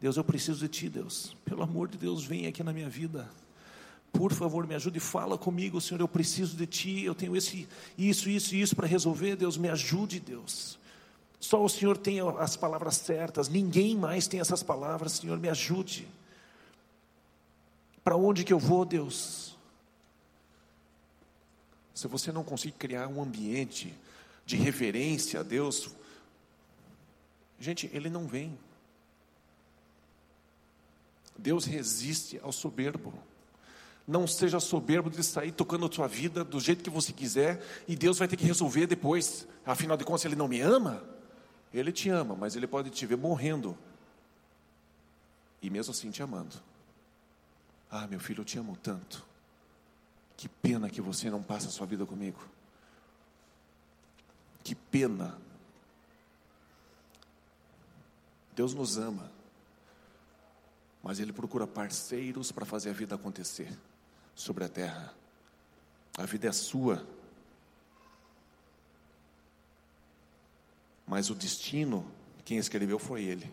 Deus, 0.00 0.16
eu 0.16 0.22
preciso 0.22 0.60
de 0.60 0.68
ti, 0.68 0.88
Deus. 0.88 1.36
Pelo 1.44 1.62
amor 1.62 1.88
de 1.88 1.98
Deus, 1.98 2.24
vem 2.24 2.46
aqui 2.46 2.62
na 2.62 2.72
minha 2.72 2.88
vida. 2.88 3.28
Por 4.12 4.32
favor, 4.32 4.66
me 4.66 4.74
ajude, 4.74 5.00
fala 5.00 5.36
comigo, 5.36 5.80
Senhor, 5.80 6.00
eu 6.00 6.08
preciso 6.08 6.56
de 6.56 6.66
Ti, 6.66 7.04
eu 7.04 7.14
tenho 7.14 7.36
esse, 7.36 7.68
isso, 7.96 8.28
isso 8.28 8.54
e 8.54 8.60
isso 8.60 8.74
para 8.74 8.86
resolver, 8.86 9.36
Deus, 9.36 9.56
me 9.56 9.68
ajude, 9.68 10.18
Deus. 10.18 10.78
Só 11.38 11.62
o 11.62 11.68
Senhor 11.68 11.96
tem 11.96 12.18
as 12.38 12.56
palavras 12.56 12.96
certas, 12.96 13.48
ninguém 13.48 13.96
mais 13.96 14.26
tem 14.26 14.40
essas 14.40 14.62
palavras, 14.62 15.12
Senhor, 15.12 15.38
me 15.38 15.48
ajude. 15.48 16.08
Para 18.08 18.16
onde 18.16 18.42
que 18.42 18.54
eu 18.54 18.58
vou, 18.58 18.86
Deus? 18.86 19.54
Se 21.92 22.08
você 22.08 22.32
não 22.32 22.42
conseguir 22.42 22.72
criar 22.78 23.06
um 23.06 23.22
ambiente 23.22 23.94
de 24.46 24.56
reverência 24.56 25.40
a 25.40 25.42
Deus, 25.42 25.90
gente, 27.60 27.90
Ele 27.92 28.08
não 28.08 28.26
vem. 28.26 28.58
Deus 31.36 31.66
resiste 31.66 32.40
ao 32.42 32.50
soberbo. 32.50 33.12
Não 34.06 34.26
seja 34.26 34.58
soberbo 34.58 35.10
de 35.10 35.22
sair 35.22 35.52
tocando 35.52 35.84
a 35.84 35.92
sua 35.92 36.08
vida 36.08 36.42
do 36.42 36.58
jeito 36.58 36.82
que 36.82 36.88
você 36.88 37.12
quiser 37.12 37.62
e 37.86 37.94
Deus 37.94 38.18
vai 38.18 38.26
ter 38.26 38.38
que 38.38 38.46
resolver 38.46 38.86
depois. 38.86 39.46
Afinal 39.66 39.98
de 39.98 40.04
contas, 40.06 40.24
Ele 40.24 40.34
não 40.34 40.48
me 40.48 40.62
ama? 40.62 41.04
Ele 41.74 41.92
te 41.92 42.08
ama, 42.08 42.34
mas 42.34 42.56
Ele 42.56 42.66
pode 42.66 42.88
te 42.88 43.04
ver 43.04 43.18
morrendo 43.18 43.76
e 45.60 45.68
mesmo 45.68 45.90
assim 45.90 46.10
te 46.10 46.22
amando. 46.22 46.67
Ah, 47.90 48.06
meu 48.06 48.20
filho, 48.20 48.42
eu 48.42 48.44
te 48.44 48.58
amo 48.58 48.76
tanto. 48.76 49.24
Que 50.36 50.48
pena 50.48 50.90
que 50.90 51.00
você 51.00 51.30
não 51.30 51.42
passa 51.42 51.68
a 51.68 51.70
sua 51.70 51.86
vida 51.86 52.04
comigo. 52.06 52.46
Que 54.62 54.74
pena. 54.74 55.38
Deus 58.54 58.74
nos 58.74 58.98
ama 58.98 59.38
mas 61.08 61.18
Ele 61.20 61.32
procura 61.32 61.66
parceiros 61.66 62.52
para 62.52 62.66
fazer 62.66 62.90
a 62.90 62.92
vida 62.92 63.14
acontecer 63.14 63.72
sobre 64.34 64.64
a 64.64 64.68
terra. 64.68 65.14
A 66.16 66.26
vida 66.26 66.48
é 66.48 66.52
sua, 66.52 67.06
mas 71.06 71.30
o 71.30 71.34
destino, 71.34 72.04
quem 72.44 72.58
escreveu 72.58 72.98
foi 72.98 73.22
Ele. 73.22 73.50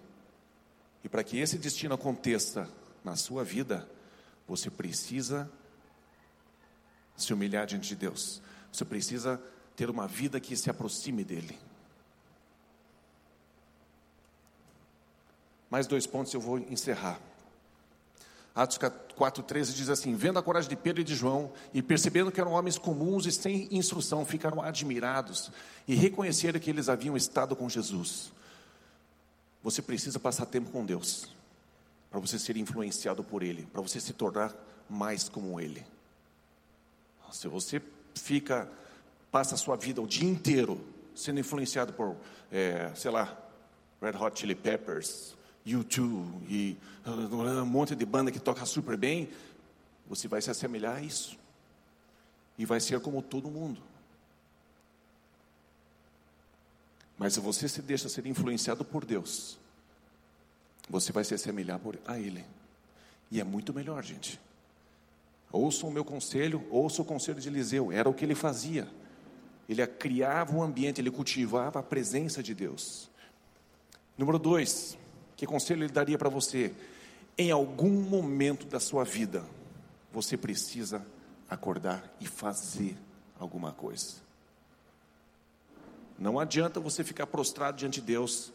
E 1.03 1.07
para 1.07 1.23
que 1.23 1.38
esse 1.38 1.57
destino 1.57 1.93
aconteça 1.93 2.69
na 3.03 3.15
sua 3.15 3.43
vida, 3.43 3.88
você 4.47 4.69
precisa 4.69 5.49
se 7.15 7.33
humilhar 7.33 7.65
diante 7.65 7.87
de 7.87 7.95
Deus. 7.95 8.41
Você 8.71 8.85
precisa 8.85 9.41
ter 9.75 9.89
uma 9.89 10.07
vida 10.07 10.39
que 10.39 10.55
se 10.55 10.69
aproxime 10.69 11.23
dele. 11.23 11.57
Mais 15.69 15.87
dois 15.87 16.05
pontos 16.05 16.33
eu 16.33 16.39
vou 16.39 16.59
encerrar. 16.59 17.19
Atos 18.53 18.77
4,13 18.77 19.73
diz 19.73 19.89
assim: 19.89 20.15
Vendo 20.15 20.39
a 20.39 20.43
coragem 20.43 20.69
de 20.69 20.77
Pedro 20.77 21.01
e 21.01 21.03
de 21.03 21.13
João, 21.13 21.51
e 21.73 21.81
percebendo 21.81 22.31
que 22.31 22.39
eram 22.39 22.53
homens 22.53 22.77
comuns 22.77 23.25
e 23.25 23.31
sem 23.31 23.67
instrução, 23.69 24.25
ficaram 24.25 24.61
admirados 24.61 25.51
e 25.85 25.93
reconheceram 25.93 26.59
que 26.59 26.69
eles 26.69 26.87
haviam 26.87 27.17
estado 27.17 27.55
com 27.55 27.67
Jesus. 27.67 28.31
Você 29.61 29.81
precisa 29.81 30.19
passar 30.19 30.45
tempo 30.45 30.69
com 30.69 30.85
Deus, 30.85 31.27
para 32.16 32.22
você 32.22 32.39
ser 32.39 32.55
influenciado 32.55 33.22
por 33.26 33.43
Ele, 33.43 33.68
para 33.74 33.82
você 33.82 33.99
se 33.99 34.13
tornar 34.13 34.55
mais 34.89 35.28
como 35.28 35.59
Ele. 35.59 35.86
Se 37.30 37.49
você 37.49 37.82
fica, 38.13 38.72
passa 39.30 39.55
a 39.55 39.57
sua 39.57 39.76
vida 39.76 40.01
o 40.01 40.07
dia 40.07 40.24
inteiro 40.24 40.80
sendo 41.13 41.41
influenciado 41.41 41.91
por, 41.91 42.16
é, 42.49 42.89
sei 42.95 43.11
lá, 43.11 43.38
Red 44.01 44.18
Hot 44.18 44.39
Chili 44.39 44.55
Peppers, 44.55 45.36
YouTube 45.66 46.41
e 46.47 46.78
um 47.05 47.66
monte 47.66 47.93
de 47.97 48.05
banda 48.05 48.32
que 48.32 48.39
toca 48.39 48.66
super 48.66 48.95
bem, 48.95 49.30
você 50.07 50.26
vai 50.30 50.41
se 50.41 50.49
assemelhar 50.49 50.95
a 50.95 51.01
isso. 51.01 51.38
E 52.57 52.66
vai 52.66 52.80
ser 52.80 53.01
como 53.01 53.22
todo 53.22 53.51
mundo. 53.51 53.82
Mas 57.18 57.34
se 57.34 57.41
você 57.41 57.68
se 57.68 57.82
deixa 57.82 58.07
ser 58.07 58.26
influenciado 58.26 58.86
por 58.86 59.03
Deus, 59.03 59.59
você 60.89 61.11
vai 61.11 61.23
se 61.23 61.33
assemelhar 61.33 61.79
a 62.05 62.19
Ele. 62.19 62.45
E 63.31 63.39
é 63.39 63.43
muito 63.43 63.73
melhor, 63.73 64.03
gente. 64.03 64.39
Ouça 65.51 65.86
o 65.86 65.91
meu 65.91 66.03
conselho, 66.03 66.65
ouça 66.69 67.01
o 67.01 67.05
conselho 67.05 67.39
de 67.39 67.47
Eliseu, 67.47 67.91
era 67.91 68.09
o 68.09 68.13
que 68.13 68.25
ele 68.25 68.36
fazia. 68.36 68.88
Ele 69.69 69.86
criava 69.88 70.53
um 70.53 70.61
ambiente, 70.61 70.99
ele 70.99 71.09
cultivava 71.09 71.79
a 71.79 71.83
presença 71.83 72.43
de 72.43 72.53
Deus. 72.53 73.09
Número 74.17 74.38
dois, 74.38 74.97
que 75.36 75.45
conselho 75.45 75.83
ele 75.83 75.91
daria 75.91 76.17
para 76.17 76.29
você? 76.29 76.73
Em 77.38 77.51
algum 77.51 77.89
momento 77.89 78.65
da 78.65 78.79
sua 78.79 79.03
vida, 79.03 79.43
você 80.11 80.38
precisa 80.38 81.05
acordar 81.49 82.15
e 82.19 82.27
fazer 82.27 82.97
alguma 83.39 83.71
coisa. 83.71 84.15
Não 86.17 86.39
adianta 86.39 86.79
você 86.79 87.03
ficar 87.03 87.27
prostrado 87.27 87.77
diante 87.77 87.99
de 87.99 88.07
Deus. 88.07 88.53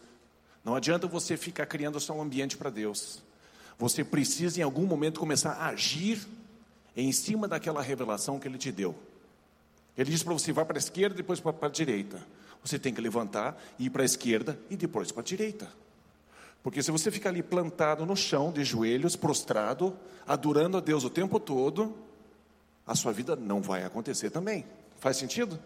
Não 0.65 0.75
adianta 0.75 1.07
você 1.07 1.37
ficar 1.37 1.67
criando 1.67 1.99
só 1.99 2.13
um 2.13 2.23
ambiente 2.23 2.57
para 2.57 2.71
Deus. 2.71 3.23
Você 3.79 4.05
precisa 4.05 4.61
em 4.61 4.63
algum 4.63 4.87
momento 4.87 5.19
começar 5.19 5.53
a 5.53 5.69
agir 5.69 6.27
em 6.97 7.11
cima 7.13 7.49
daquela 7.49 7.81
revelação 7.81 8.39
que 8.39 8.47
Ele 8.47 8.59
te 8.59 8.71
deu. 8.71 8.95
Ele 9.97 10.11
diz 10.11 10.23
para 10.23 10.33
você: 10.33 10.53
vá 10.53 10.65
para 10.65 10.77
a 10.77 10.79
esquerda, 10.79 11.17
depois 11.17 11.41
para 11.41 11.55
a 11.63 11.71
direita. 11.71 12.21
Você 12.63 12.79
tem 12.79 12.93
que 12.93 13.01
levantar, 13.01 13.61
ir 13.79 13.91
para 13.91 14.03
a 14.03 14.05
esquerda 14.05 14.59
e 14.69 14.77
depois 14.77 15.11
para 15.11 15.23
a 15.23 15.25
direita. 15.25 15.69
Porque 16.63 16.83
se 16.83 16.91
você 16.91 17.11
ficar 17.11 17.31
ali 17.31 17.43
plantado 17.43 18.05
no 18.05 18.15
chão, 18.15 18.53
de 18.53 18.63
joelhos, 18.65 19.17
prostrado, 19.17 19.97
adorando 20.27 20.77
a 20.77 20.81
Deus 20.81 21.05
o 21.05 21.11
tempo 21.11 21.41
todo, 21.41 21.97
a 22.87 22.95
sua 22.95 23.13
vida 23.13 23.35
não 23.35 23.63
vai 23.63 23.83
acontecer 23.83 24.29
também. 24.31 24.67
Faz 24.99 25.17
sentido? 25.17 25.59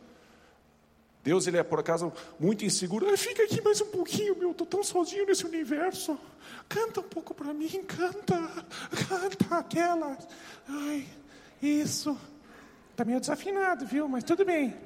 Deus, 1.24 1.46
ele 1.46 1.56
é 1.56 1.62
por 1.62 1.80
acaso 1.80 2.12
muito 2.38 2.66
inseguro. 2.66 3.16
Fica 3.16 3.44
aqui 3.44 3.62
mais 3.62 3.80
um 3.80 3.86
pouquinho, 3.86 4.36
meu, 4.36 4.50
estou 4.50 4.66
tão 4.66 4.84
sozinho 4.84 5.24
nesse 5.24 5.46
universo. 5.46 6.20
Canta 6.68 7.00
um 7.00 7.04
pouco 7.04 7.32
para 7.32 7.54
mim, 7.54 7.82
canta, 7.84 8.38
canta 9.08 9.56
aquela. 9.56 10.18
Ai, 10.68 11.08
isso. 11.62 12.14
Está 12.90 13.06
meio 13.06 13.20
desafinado, 13.20 13.86
viu? 13.86 14.06
Mas 14.06 14.22
tudo 14.22 14.44
bem. 14.44 14.76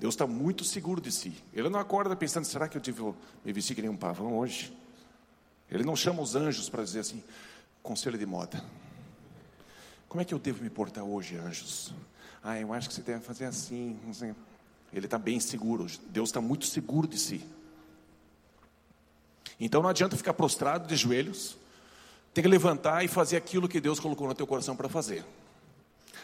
Deus 0.00 0.14
está 0.14 0.26
muito 0.26 0.64
seguro 0.64 1.00
de 1.00 1.12
si. 1.12 1.32
Ele 1.54 1.68
não 1.68 1.78
acorda 1.78 2.16
pensando, 2.16 2.44
será 2.44 2.68
que 2.68 2.76
eu 2.76 2.82
devo 2.82 3.16
me 3.44 3.52
vestir 3.52 3.76
que 3.76 3.82
nem 3.82 3.90
um 3.90 3.96
pavão 3.96 4.36
hoje? 4.36 4.76
Ele 5.70 5.84
não 5.84 5.94
chama 5.94 6.22
os 6.22 6.34
anjos 6.34 6.68
para 6.68 6.82
dizer 6.82 7.00
assim, 7.00 7.22
conselho 7.84 8.18
de 8.18 8.26
moda. 8.26 8.62
Como 10.08 10.20
é 10.20 10.24
que 10.24 10.34
eu 10.34 10.40
devo 10.40 10.64
me 10.64 10.70
portar 10.70 11.04
hoje, 11.04 11.36
anjos? 11.36 11.94
Ah, 12.48 12.60
eu 12.60 12.72
acho 12.72 12.86
que 12.88 12.94
você 12.94 13.02
deve 13.02 13.24
fazer 13.24 13.44
assim. 13.46 13.98
Ele 14.92 15.06
está 15.06 15.18
bem 15.18 15.40
seguro. 15.40 15.84
Deus 16.10 16.28
está 16.28 16.40
muito 16.40 16.64
seguro 16.64 17.08
de 17.08 17.18
si. 17.18 17.44
Então 19.58 19.82
não 19.82 19.90
adianta 19.90 20.16
ficar 20.16 20.32
prostrado 20.32 20.86
de 20.86 20.94
joelhos. 20.94 21.58
Tem 22.32 22.42
que 22.42 22.48
levantar 22.48 23.04
e 23.04 23.08
fazer 23.08 23.36
aquilo 23.36 23.68
que 23.68 23.80
Deus 23.80 23.98
colocou 23.98 24.28
no 24.28 24.34
teu 24.34 24.46
coração 24.46 24.76
para 24.76 24.88
fazer. 24.88 25.24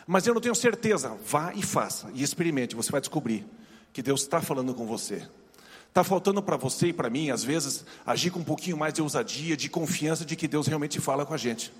Mas 0.06 0.24
eu 0.24 0.32
não 0.32 0.40
tenho 0.40 0.54
certeza. 0.54 1.18
Vá 1.26 1.52
e 1.54 1.62
faça. 1.62 2.08
E 2.14 2.22
experimente. 2.22 2.76
Você 2.76 2.92
vai 2.92 3.00
descobrir 3.00 3.44
que 3.92 4.00
Deus 4.00 4.20
está 4.20 4.40
falando 4.40 4.72
com 4.74 4.86
você. 4.86 5.28
Está 5.88 6.04
faltando 6.04 6.40
para 6.40 6.56
você 6.56 6.86
e 6.86 6.92
para 6.92 7.10
mim, 7.10 7.30
às 7.30 7.42
vezes, 7.42 7.84
agir 8.06 8.30
com 8.30 8.38
um 8.38 8.44
pouquinho 8.44 8.76
mais 8.76 8.94
de 8.94 9.02
ousadia, 9.02 9.56
de 9.56 9.68
confiança 9.68 10.24
de 10.24 10.36
que 10.36 10.46
Deus 10.46 10.68
realmente 10.68 11.00
fala 11.00 11.26
com 11.26 11.34
a 11.34 11.36
gente. 11.36 11.72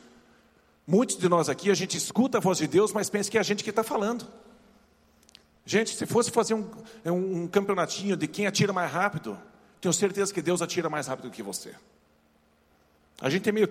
Muitos 0.87 1.17
de 1.17 1.29
nós 1.29 1.49
aqui, 1.49 1.71
a 1.71 1.75
gente 1.75 1.97
escuta 1.97 2.39
a 2.39 2.41
voz 2.41 2.59
de 2.59 2.67
Deus, 2.67 2.93
mas 2.93 3.09
pensa 3.09 3.31
que 3.31 3.37
é 3.37 3.41
a 3.41 3.45
gente 3.45 3.63
que 3.63 3.71
está 3.71 3.85
falando. 3.85 4.27
Gente, 5.65 5.95
se 5.95 6.07
fosse 6.07 6.31
fazer 6.31 6.55
um, 6.55 6.69
um, 7.07 7.43
um 7.43 7.49
campeonatinho 7.49 8.17
de 8.17 8.27
quem 8.27 8.47
atira 8.47 8.73
mais 8.73 8.91
rápido, 8.91 9.39
tenho 9.81 9.93
certeza 9.93 10.35
que 10.35 10.43
Deus 10.43 10.61
atira 10.61 10.91
mais 10.91 11.07
rápido 11.07 11.31
que 11.31 11.43
você. 11.43 11.75
A 13.21 13.31
gente 13.31 13.49
é 13.49 13.53
meio, 13.53 13.69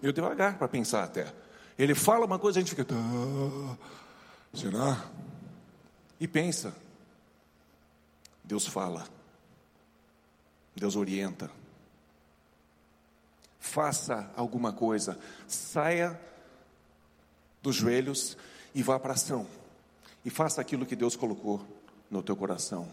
meio 0.00 0.12
devagar 0.12 0.56
para 0.56 0.68
pensar 0.68 1.02
até. 1.02 1.32
Ele 1.76 1.94
fala 1.94 2.26
uma 2.26 2.38
coisa, 2.38 2.58
a 2.58 2.62
gente 2.62 2.70
fica, 2.70 2.86
será? 4.54 5.04
E 6.20 6.28
pensa. 6.28 6.72
Deus 8.44 8.66
fala, 8.66 9.06
Deus 10.76 10.94
orienta. 10.94 11.50
Faça 13.60 14.30
alguma 14.34 14.72
coisa, 14.72 15.18
saia 15.46 16.18
dos 17.62 17.76
joelhos 17.76 18.36
e 18.74 18.82
vá 18.82 18.98
para 18.98 19.12
a 19.12 19.14
ação. 19.14 19.46
E 20.24 20.30
faça 20.30 20.60
aquilo 20.60 20.86
que 20.86 20.96
Deus 20.96 21.14
colocou 21.14 21.64
no 22.10 22.22
teu 22.22 22.34
coração. 22.34 22.88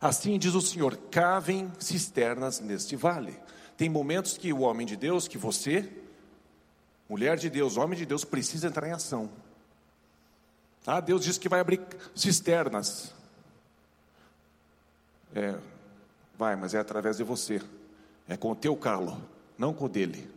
Assim 0.00 0.38
diz 0.38 0.54
o 0.54 0.60
Senhor: 0.60 0.96
cavem 1.10 1.72
cisternas 1.78 2.60
neste 2.60 2.94
vale. 2.94 3.36
Tem 3.76 3.88
momentos 3.88 4.36
que 4.36 4.52
o 4.52 4.60
homem 4.60 4.86
de 4.86 4.96
Deus, 4.96 5.26
que 5.26 5.38
você, 5.38 5.90
mulher 7.08 7.36
de 7.36 7.48
Deus, 7.48 7.76
homem 7.76 7.98
de 7.98 8.04
Deus, 8.04 8.24
precisa 8.24 8.68
entrar 8.68 8.86
em 8.88 8.92
ação. 8.92 9.30
Ah, 10.86 11.00
Deus 11.00 11.24
diz 11.24 11.38
que 11.38 11.48
vai 11.48 11.60
abrir 11.60 11.80
cisternas. 12.14 13.14
É, 15.34 15.58
vai, 16.36 16.56
mas 16.56 16.74
é 16.74 16.78
através 16.78 17.16
de 17.16 17.24
você. 17.24 17.60
É 18.28 18.36
com 18.36 18.52
o 18.52 18.56
teu 18.56 18.76
calo, 18.76 19.20
não 19.58 19.74
com 19.74 19.86
o 19.86 19.88
dele. 19.88 20.30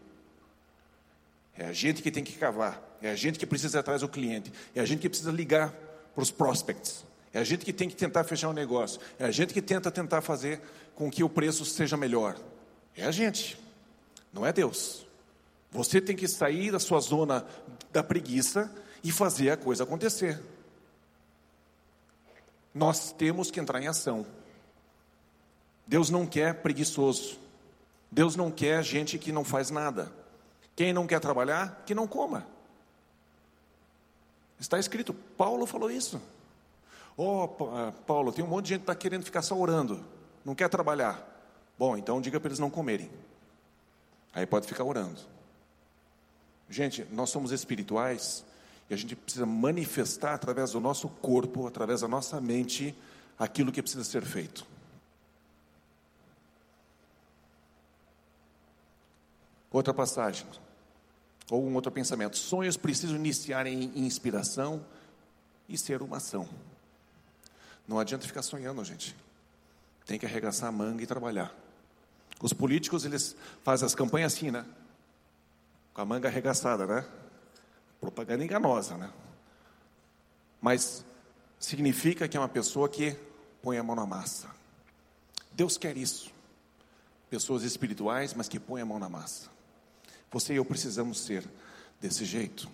É 1.55 1.65
a 1.65 1.73
gente 1.73 2.01
que 2.01 2.09
tem 2.09 2.23
que 2.23 2.33
cavar. 2.33 2.81
É 3.01 3.11
a 3.11 3.15
gente 3.15 3.37
que 3.37 3.45
precisa 3.45 3.77
ir 3.77 3.79
atrás 3.79 4.01
do 4.01 4.09
cliente. 4.09 4.51
É 4.73 4.81
a 4.81 4.85
gente 4.85 4.99
que 4.99 5.09
precisa 5.09 5.31
ligar 5.31 5.71
para 6.13 6.23
os 6.23 6.31
prospects. 6.31 7.05
É 7.33 7.39
a 7.39 7.43
gente 7.43 7.63
que 7.63 7.71
tem 7.71 7.87
que 7.87 7.95
tentar 7.95 8.23
fechar 8.23 8.49
um 8.49 8.53
negócio. 8.53 8.99
É 9.19 9.25
a 9.25 9.31
gente 9.31 9.53
que 9.53 9.61
tenta 9.61 9.91
tentar 9.91 10.21
fazer 10.21 10.59
com 10.95 11.09
que 11.09 11.23
o 11.23 11.29
preço 11.29 11.63
seja 11.63 11.95
melhor. 11.95 12.37
É 12.95 13.05
a 13.05 13.11
gente. 13.11 13.57
Não 14.33 14.45
é 14.45 14.51
Deus. 14.51 15.05
Você 15.71 16.01
tem 16.01 16.15
que 16.15 16.27
sair 16.27 16.71
da 16.71 16.79
sua 16.79 16.99
zona 16.99 17.45
da 17.91 18.03
preguiça 18.03 18.73
e 19.03 19.11
fazer 19.11 19.51
a 19.51 19.57
coisa 19.57 19.83
acontecer. 19.83 20.41
Nós 22.73 23.11
temos 23.11 23.49
que 23.49 23.59
entrar 23.59 23.81
em 23.81 23.87
ação. 23.87 24.25
Deus 25.87 26.09
não 26.09 26.25
quer 26.25 26.55
preguiçoso. 26.55 27.40
Deus 28.11 28.35
não 28.35 28.51
quer 28.51 28.83
gente 28.83 29.17
que 29.17 29.31
não 29.31 29.43
faz 29.43 29.69
nada. 29.69 30.11
Quem 30.75 30.91
não 30.91 31.07
quer 31.07 31.19
trabalhar, 31.19 31.83
que 31.85 31.95
não 31.95 32.07
coma. 32.07 32.45
Está 34.59 34.77
escrito, 34.77 35.13
Paulo 35.13 35.65
falou 35.65 35.89
isso. 35.89 36.21
Oh, 37.17 37.47
Paulo, 38.05 38.31
tem 38.31 38.43
um 38.43 38.47
monte 38.47 38.65
de 38.65 38.69
gente 38.69 38.79
que 38.79 38.83
está 38.83 38.95
querendo 38.95 39.23
ficar 39.23 39.41
só 39.41 39.57
orando, 39.57 40.03
não 40.45 40.55
quer 40.55 40.69
trabalhar. 40.69 41.27
Bom, 41.77 41.97
então 41.97 42.21
diga 42.21 42.39
para 42.39 42.49
eles 42.49 42.59
não 42.59 42.69
comerem. 42.69 43.09
Aí 44.33 44.45
pode 44.45 44.67
ficar 44.67 44.83
orando. 44.83 45.19
Gente, 46.69 47.05
nós 47.11 47.29
somos 47.29 47.51
espirituais 47.51 48.45
e 48.89 48.93
a 48.93 48.97
gente 48.97 49.15
precisa 49.15 49.45
manifestar 49.45 50.33
através 50.33 50.71
do 50.71 50.79
nosso 50.79 51.09
corpo, 51.09 51.67
através 51.67 52.01
da 52.01 52.07
nossa 52.07 52.39
mente, 52.39 52.95
aquilo 53.37 53.71
que 53.71 53.81
precisa 53.81 54.03
ser 54.03 54.23
feito. 54.23 54.65
Outra 59.71 59.93
passagem, 59.93 60.45
ou 61.49 61.65
um 61.65 61.73
outro 61.75 61.91
pensamento. 61.91 62.37
Sonhos 62.37 62.75
precisam 62.75 63.15
iniciar 63.15 63.65
em 63.65 64.05
inspiração 64.05 64.85
e 65.67 65.77
ser 65.77 66.01
uma 66.01 66.17
ação. 66.17 66.47
Não 67.87 67.97
adianta 67.97 68.27
ficar 68.27 68.41
sonhando, 68.41 68.83
gente. 68.83 69.15
Tem 70.05 70.19
que 70.19 70.25
arregaçar 70.25 70.69
a 70.69 70.71
manga 70.71 71.01
e 71.03 71.07
trabalhar. 71.07 71.55
Os 72.41 72.53
políticos, 72.53 73.05
eles 73.05 73.35
fazem 73.63 73.85
as 73.85 73.95
campanhas 73.95 74.33
assim, 74.33 74.51
né? 74.51 74.65
Com 75.93 76.01
a 76.01 76.05
manga 76.05 76.27
arregaçada, 76.27 76.85
né? 76.85 77.07
Propaganda 77.99 78.43
enganosa, 78.43 78.97
né? 78.97 79.11
Mas 80.59 81.05
significa 81.59 82.27
que 82.27 82.35
é 82.35 82.39
uma 82.39 82.49
pessoa 82.49 82.89
que 82.89 83.15
põe 83.61 83.77
a 83.77 83.83
mão 83.83 83.95
na 83.95 84.05
massa. 84.05 84.49
Deus 85.53 85.77
quer 85.77 85.95
isso. 85.95 86.31
Pessoas 87.29 87.63
espirituais, 87.63 88.33
mas 88.33 88.49
que 88.49 88.59
põem 88.59 88.81
a 88.81 88.85
mão 88.85 88.99
na 88.99 89.07
massa. 89.07 89.49
Você 90.31 90.53
e 90.53 90.55
eu 90.55 90.65
precisamos 90.65 91.19
ser 91.19 91.45
desse 91.99 92.25
jeito. 92.25 92.69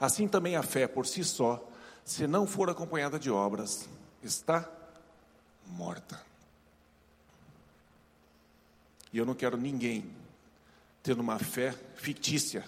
Assim 0.00 0.26
também 0.26 0.56
a 0.56 0.62
fé 0.62 0.86
por 0.86 1.06
si 1.06 1.22
só, 1.22 1.62
se 2.04 2.26
não 2.26 2.46
for 2.46 2.70
acompanhada 2.70 3.18
de 3.18 3.30
obras, 3.30 3.88
está 4.22 4.68
morta. 5.66 6.20
E 9.12 9.18
eu 9.18 9.26
não 9.26 9.34
quero 9.34 9.56
ninguém 9.56 10.10
tendo 11.02 11.20
uma 11.20 11.38
fé 11.38 11.74
fictícia. 11.96 12.64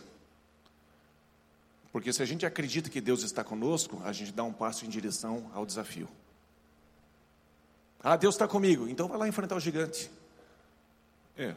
Porque 1.92 2.12
se 2.12 2.22
a 2.22 2.26
gente 2.26 2.46
acredita 2.46 2.88
que 2.88 3.00
Deus 3.00 3.22
está 3.22 3.42
conosco, 3.42 4.00
a 4.04 4.12
gente 4.12 4.32
dá 4.32 4.44
um 4.44 4.52
passo 4.52 4.84
em 4.84 4.88
direção 4.88 5.50
ao 5.52 5.66
desafio. 5.66 6.08
Ah, 8.02 8.16
Deus 8.16 8.34
está 8.34 8.48
comigo, 8.48 8.88
então 8.88 9.08
vai 9.08 9.18
lá 9.18 9.28
enfrentar 9.28 9.56
o 9.56 9.60
gigante. 9.60 10.10
É. 11.36 11.54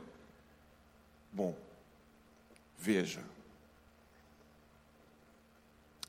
Bom, 1.32 1.56
veja. 2.84 3.24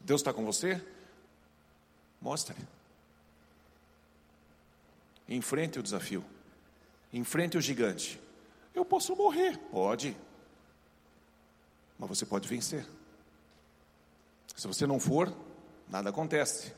Deus 0.00 0.20
está 0.20 0.32
com 0.32 0.44
você? 0.44 0.84
Mostre. 2.20 2.56
Enfrente 5.28 5.78
o 5.78 5.82
desafio. 5.82 6.24
Enfrente 7.12 7.56
o 7.56 7.60
gigante. 7.60 8.20
Eu 8.74 8.84
posso 8.84 9.14
morrer, 9.14 9.56
pode. 9.70 10.16
Mas 11.96 12.08
você 12.08 12.26
pode 12.26 12.48
vencer. 12.48 12.84
Se 14.56 14.66
você 14.66 14.84
não 14.84 14.98
for, 14.98 15.32
nada 15.88 16.10
acontece. 16.10 16.74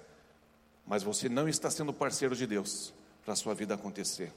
Mas 0.87 1.03
você 1.03 1.27
não 1.27 1.49
está 1.49 1.71
sendo 1.71 1.93
parceiro 1.93 2.37
de 2.37 2.47
Deus 2.47 2.93
para 3.25 3.33
a 3.33 3.37
sua 3.37 3.55
vida 3.55 3.75
acontecer. 3.75 4.31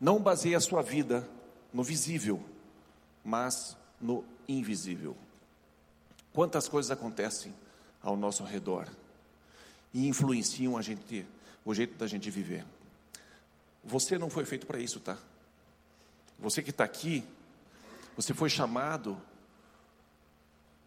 Não 0.00 0.20
baseie 0.22 0.54
a 0.54 0.60
sua 0.60 0.82
vida 0.82 1.28
no 1.72 1.82
visível, 1.82 2.42
mas 3.24 3.76
no 4.00 4.24
invisível. 4.48 5.16
Quantas 6.32 6.68
coisas 6.68 6.90
acontecem 6.90 7.54
ao 8.02 8.16
nosso 8.16 8.44
redor 8.44 8.88
e 9.92 10.06
influenciam 10.06 10.76
a 10.76 10.82
gente, 10.82 11.26
o 11.64 11.74
jeito 11.74 11.96
da 11.96 12.06
gente 12.06 12.30
viver. 12.30 12.64
Você 13.84 14.18
não 14.18 14.30
foi 14.30 14.44
feito 14.44 14.66
para 14.66 14.78
isso, 14.78 15.00
tá? 15.00 15.16
Você 16.38 16.62
que 16.62 16.70
está 16.70 16.84
aqui, 16.84 17.24
você 18.16 18.32
foi 18.32 18.48
chamado 18.48 19.20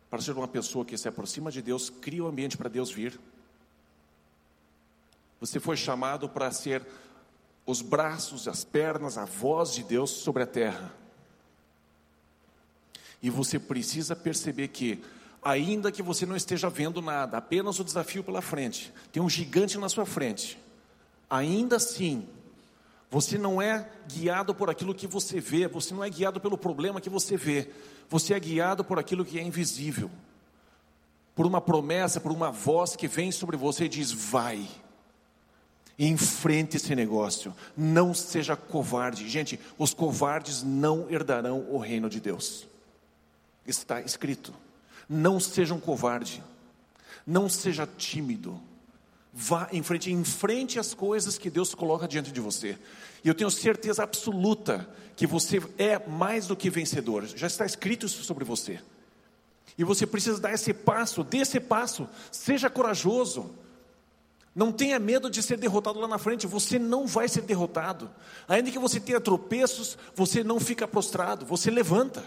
para 0.09 0.21
ser 0.21 0.34
uma 0.34 0.47
pessoa 0.47 0.86
que 0.86 0.97
se 0.97 1.07
aproxima 1.07 1.51
de 1.51 1.61
Deus, 1.61 1.89
cria 1.89 2.23
o 2.23 2.25
um 2.25 2.29
ambiente 2.29 2.57
para 2.57 2.69
Deus 2.69 2.91
vir. 2.91 3.19
Você 5.39 5.59
foi 5.59 5.77
chamado 5.77 6.27
para 6.27 6.51
ser 6.51 6.86
os 7.66 7.82
braços, 7.82 8.47
as 8.47 8.64
pernas, 8.64 9.18
a 9.18 9.26
voz 9.26 9.74
de 9.74 9.84
Deus 9.84 10.09
sobre 10.09 10.43
a 10.43 10.47
terra. 10.47 10.93
E 13.22 13.30
você 13.30 13.59
precisa 13.59 14.16
perceber 14.16 14.70
que, 14.70 15.03
ainda 15.43 15.91
que 15.91 16.01
você 16.01 16.26
não 16.26 16.36
esteja 16.36 16.70
vendo 16.70 17.01
nada, 17.01 17.38
apenas 17.38 17.80
o 17.80 17.84
desafio 17.84 18.24
pela 18.24 18.41
frente, 18.41 18.91
tem 19.12 19.22
um 19.22 19.30
gigante 19.30 19.78
na 19.78 19.89
sua 19.89 20.05
frente, 20.05 20.59
ainda 21.30 21.76
assim, 21.76 22.28
você 23.12 23.38
não 23.38 23.62
é 23.62 23.88
guiado 24.07 24.55
por 24.55 24.70
aquilo 24.70 24.95
que 24.95 25.05
você 25.05 25.39
vê, 25.39 25.68
você 25.68 25.93
não 25.93 26.03
é 26.03 26.09
guiado 26.09 26.39
pelo 26.39 26.57
problema 26.57 27.01
que 27.01 27.09
você 27.09 27.38
vê, 27.38 27.70
você 28.09 28.34
é 28.34 28.39
guiado 28.39 28.84
por 28.84 28.97
aquilo 28.97 29.24
que 29.24 29.38
é 29.38 29.43
invisível, 29.43 30.09
por 31.36 31.45
uma 31.45 31.62
promessa, 31.62 32.20
por 32.20 32.32
uma 32.32 32.51
voz 32.51 32.95
que 32.95 33.07
vem 33.07 33.32
sobre 33.32 33.55
você 33.55 33.86
e 33.86 33.89
diz: 33.89 34.12
vai. 34.12 34.68
Enfrente 36.04 36.78
esse 36.78 36.95
negócio, 36.95 37.54
não 37.78 38.14
seja 38.14 38.56
covarde. 38.56 39.30
Gente, 39.30 39.60
os 39.78 39.93
covardes 39.93 40.64
não 40.64 41.08
herdarão 41.10 41.68
o 41.70 41.78
reino 41.78 42.10
de 42.10 42.20
Deus. 42.20 42.66
Está 43.68 44.02
escrito. 44.02 44.54
Não 45.08 45.39
seja 45.39 45.74
um 45.74 45.80
covarde, 45.80 46.41
não 47.28 47.49
seja 47.49 47.86
tímido, 47.86 48.60
Vá 49.34 49.70
em 49.72 49.82
frente, 49.82 50.12
enfrente 50.12 50.78
as 50.78 50.93
coisas 50.93 51.38
que 51.38 51.49
Deus 51.49 51.74
coloca 51.74 52.08
diante 52.08 52.32
de 52.32 52.41
você. 52.41 52.78
E 53.24 53.30
eu 53.30 53.34
tenho 53.34 53.49
certeza 53.49 54.04
absoluta 54.04 54.89
que 55.16 55.26
você 55.26 55.62
é 55.78 55.97
mais 56.06 56.47
do 56.47 56.56
que 56.56 56.70
vencedor. 56.70 57.26
Já 57.26 57.47
está 57.47 57.66
escrito 57.66 58.06
isso 58.06 58.24
sobre 58.24 58.43
você. 58.43 58.82
E 59.78 59.86
você 59.86 60.06
precisa 60.06 60.39
dar 60.39 60.54
esse 60.54 60.74
passo, 60.74 61.24
dê 61.24 61.38
esse 61.38 61.62
passo, 61.62 62.10
seja 62.30 62.70
corajoso. 62.70 63.52
Não 64.54 64.72
tenha 64.72 64.99
medo 64.99 65.30
de 65.30 65.41
ser 65.41 65.58
derrotado 65.58 65.99
lá 65.99 66.08
na 66.08 66.18
frente, 66.18 66.45
você 66.45 66.78
não 66.78 67.08
vai 67.08 67.28
ser 67.28 67.41
derrotado. 67.41 68.10
Ainda 68.47 68.70
que 68.70 68.80
você 68.80 68.99
tenha 68.99 69.22
tropeços, 69.22 69.97
você 70.14 70.43
não 70.43 70.60
fica 70.60 70.88
prostrado, 70.88 71.45
você 71.45 71.72
levanta. 71.72 72.24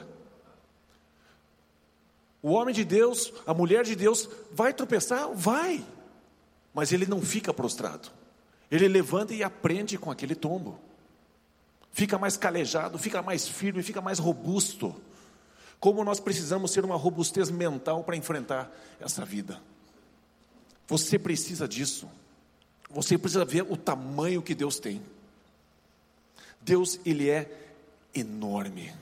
O 2.42 2.52
homem 2.52 2.74
de 2.74 2.84
Deus, 2.84 3.32
a 3.46 3.52
mulher 3.52 3.84
de 3.84 3.94
Deus, 3.94 4.28
vai 4.52 4.72
tropeçar? 4.72 5.28
Vai 5.34 5.84
mas 6.74 6.92
ele 6.92 7.06
não 7.06 7.22
fica 7.22 7.54
prostrado. 7.54 8.10
Ele 8.68 8.88
levanta 8.88 9.32
e 9.32 9.44
aprende 9.44 9.96
com 9.96 10.10
aquele 10.10 10.34
tombo. 10.34 10.80
Fica 11.92 12.18
mais 12.18 12.36
calejado, 12.36 12.98
fica 12.98 13.22
mais 13.22 13.46
firme, 13.46 13.84
fica 13.84 14.00
mais 14.00 14.18
robusto. 14.18 14.94
Como 15.78 16.02
nós 16.02 16.18
precisamos 16.18 16.72
ser 16.72 16.84
uma 16.84 16.96
robustez 16.96 17.50
mental 17.50 18.02
para 18.02 18.16
enfrentar 18.16 18.68
essa 19.00 19.24
vida. 19.24 19.62
Você 20.86 21.18
precisa 21.18 21.66
disso. 21.66 22.08
Você 22.90 23.18
precisa 23.18 23.44
ver 23.44 23.62
o 23.62 23.76
tamanho 23.76 24.42
que 24.42 24.54
Deus 24.54 24.78
tem. 24.78 25.02
Deus, 26.60 27.00
ele 27.04 27.28
é 27.28 27.50
enorme. 28.14 28.92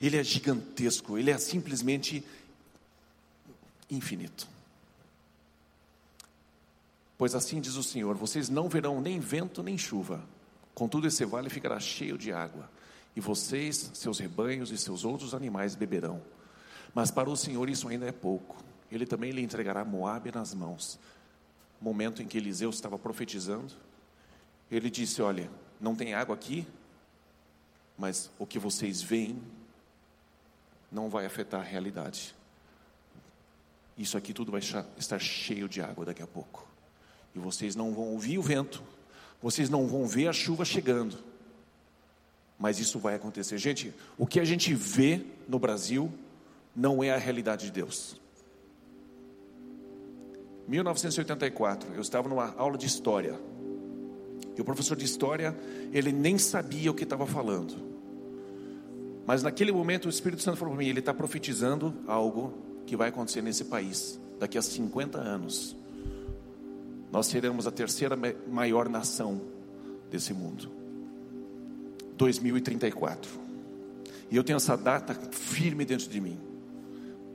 Ele 0.00 0.16
é 0.16 0.24
gigantesco, 0.24 1.16
ele 1.16 1.30
é 1.30 1.38
simplesmente 1.38 2.24
infinito. 3.90 4.48
Pois 7.16 7.34
assim 7.34 7.60
diz 7.60 7.76
o 7.76 7.82
Senhor: 7.82 8.16
vocês 8.16 8.48
não 8.48 8.68
verão 8.68 9.00
nem 9.00 9.20
vento 9.20 9.62
nem 9.62 9.78
chuva, 9.78 10.22
contudo 10.74 11.06
esse 11.06 11.24
vale 11.24 11.48
ficará 11.48 11.78
cheio 11.78 12.18
de 12.18 12.32
água, 12.32 12.68
e 13.14 13.20
vocês, 13.20 13.90
seus 13.94 14.18
rebanhos 14.18 14.70
e 14.70 14.78
seus 14.78 15.04
outros 15.04 15.34
animais 15.34 15.74
beberão. 15.74 16.20
Mas 16.94 17.10
para 17.10 17.30
o 17.30 17.36
Senhor 17.36 17.68
isso 17.68 17.88
ainda 17.88 18.06
é 18.06 18.12
pouco. 18.12 18.63
Ele 18.96 19.06
também 19.06 19.30
lhe 19.30 19.42
entregará 19.42 19.84
Moabe 19.84 20.30
nas 20.32 20.54
mãos. 20.54 20.98
Momento 21.80 22.22
em 22.22 22.26
que 22.26 22.38
Eliseu 22.38 22.70
estava 22.70 22.98
profetizando, 22.98 23.72
ele 24.70 24.88
disse: 24.90 25.20
Olha, 25.20 25.50
não 25.80 25.94
tem 25.94 26.14
água 26.14 26.34
aqui, 26.34 26.66
mas 27.98 28.30
o 28.38 28.46
que 28.46 28.58
vocês 28.58 29.02
veem 29.02 29.42
não 30.90 31.08
vai 31.08 31.26
afetar 31.26 31.60
a 31.60 31.64
realidade. 31.64 32.34
Isso 33.96 34.16
aqui 34.16 34.32
tudo 34.32 34.50
vai 34.50 34.60
estar 34.96 35.18
cheio 35.18 35.68
de 35.68 35.80
água 35.80 36.04
daqui 36.04 36.22
a 36.22 36.26
pouco. 36.26 36.66
E 37.34 37.38
vocês 37.38 37.74
não 37.74 37.92
vão 37.92 38.12
ouvir 38.12 38.38
o 38.38 38.42
vento, 38.42 38.82
vocês 39.42 39.68
não 39.68 39.86
vão 39.86 40.06
ver 40.06 40.28
a 40.28 40.32
chuva 40.32 40.64
chegando, 40.64 41.18
Mas 42.56 42.78
isso 42.78 43.00
vai 43.00 43.16
acontecer. 43.16 43.58
Gente, 43.58 43.92
o 44.16 44.26
que 44.26 44.38
a 44.38 44.44
gente 44.44 44.72
vê 44.72 45.26
no 45.48 45.58
Brasil 45.58 46.12
não 46.74 47.02
é 47.02 47.10
a 47.10 47.18
realidade 47.18 47.66
de 47.66 47.72
Deus. 47.72 48.18
1984, 50.66 51.94
eu 51.94 52.00
estava 52.00 52.28
numa 52.28 52.54
aula 52.56 52.78
de 52.78 52.86
história. 52.86 53.38
E 54.56 54.60
o 54.60 54.64
professor 54.64 54.96
de 54.96 55.04
história, 55.04 55.56
ele 55.92 56.12
nem 56.12 56.38
sabia 56.38 56.90
o 56.90 56.94
que 56.94 57.04
estava 57.04 57.26
falando. 57.26 57.74
Mas 59.26 59.42
naquele 59.42 59.72
momento 59.72 60.06
o 60.06 60.08
Espírito 60.08 60.42
Santo 60.42 60.56
falou 60.56 60.74
para 60.74 60.84
mim: 60.84 60.88
ele 60.88 61.00
está 61.00 61.12
profetizando 61.12 61.94
algo 62.06 62.54
que 62.86 62.96
vai 62.96 63.08
acontecer 63.08 63.42
nesse 63.42 63.64
país 63.64 64.20
daqui 64.38 64.58
a 64.58 64.62
50 64.62 65.18
anos. 65.18 65.76
Nós 67.10 67.26
seremos 67.26 67.66
a 67.66 67.70
terceira 67.70 68.16
maior 68.48 68.88
nação 68.88 69.40
desse 70.10 70.34
mundo. 70.34 70.70
2034. 72.16 73.30
E 74.30 74.36
eu 74.36 74.44
tenho 74.44 74.56
essa 74.56 74.76
data 74.76 75.14
firme 75.30 75.84
dentro 75.84 76.08
de 76.08 76.20
mim. 76.20 76.38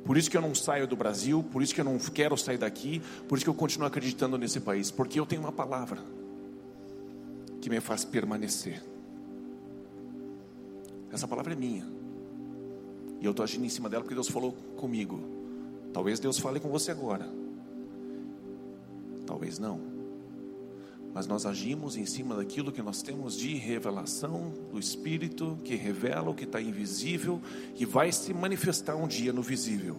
Por 0.04 0.18
isso 0.18 0.30
que 0.30 0.38
eu 0.38 0.41
não 0.41 0.56
saio 0.56 0.88
do 0.88 0.95
Brasil, 0.95 1.43
por 1.52 1.62
isso 1.62 1.74
que 1.74 1.82
eu 1.82 1.86
não 1.86 1.97
quero 2.00 2.36
sair 2.38 2.58
daqui, 2.58 3.02
por 3.28 3.38
isso 3.38 3.45
que 3.45 3.50
eu 3.50 3.54
continuo 3.54 3.88
acreditando 3.88 4.38
nesse 4.38 4.60
país, 4.60 4.89
porque 4.89 5.20
eu 5.20 5.26
tenho 5.26 5.41
uma 5.41 5.52
palavra 5.52 6.04
que 7.62 7.70
me 7.70 7.80
faz 7.80 8.06
permanecer. 8.06 8.82
Essa 11.12 11.28
palavra 11.28 11.54
é 11.54 11.56
minha. 11.56 11.86
E 13.20 13.26
eu 13.26 13.32
estou 13.32 13.43
agindo 13.43 13.66
em 13.66 13.70
cima 13.70 13.89
dela 13.89 14.04
porque 14.04 14.16
Deus 14.16 14.30
falou 14.30 14.54
comigo. 14.78 15.20
Talvez 15.91 16.20
Deus 16.20 16.39
fale 16.39 16.60
com 16.60 16.70
você 16.70 16.91
agora. 16.91 17.28
Talvez 19.26 19.60
não. 19.60 19.99
Mas 21.14 21.26
nós 21.26 21.45
agimos 21.45 21.97
em 21.97 22.05
cima 22.05 22.36
daquilo 22.36 22.72
que 22.72 22.82
nós 22.82 23.01
temos 23.01 23.36
de 23.36 23.55
revelação 23.55 24.53
do 24.72 24.80
Espírito, 24.80 25.57
que 25.64 25.76
revela 25.76 26.30
o 26.30 26.36
que 26.36 26.43
está 26.43 26.62
invisível 26.62 27.41
e 27.76 27.86
vai 27.86 28.12
se 28.12 28.34
manifestar 28.34 28.95
um 28.95 29.07
dia 29.07 29.34
no 29.34 29.41
visível. 29.41 29.97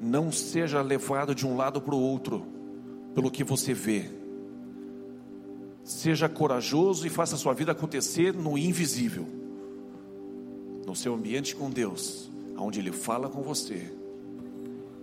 Não 0.00 0.32
seja 0.32 0.80
levado 0.80 1.34
de 1.34 1.46
um 1.46 1.56
lado 1.56 1.80
para 1.80 1.94
o 1.94 2.00
outro, 2.00 2.46
pelo 3.14 3.30
que 3.30 3.44
você 3.44 3.74
vê. 3.74 4.10
Seja 5.84 6.28
corajoso 6.28 7.06
e 7.06 7.10
faça 7.10 7.34
a 7.34 7.38
sua 7.38 7.52
vida 7.52 7.72
acontecer 7.72 8.34
no 8.34 8.56
invisível, 8.56 9.26
no 10.86 10.96
seu 10.96 11.14
ambiente 11.14 11.54
com 11.54 11.70
Deus, 11.70 12.30
onde 12.56 12.80
Ele 12.80 12.90
fala 12.90 13.28
com 13.28 13.42
você, 13.42 13.92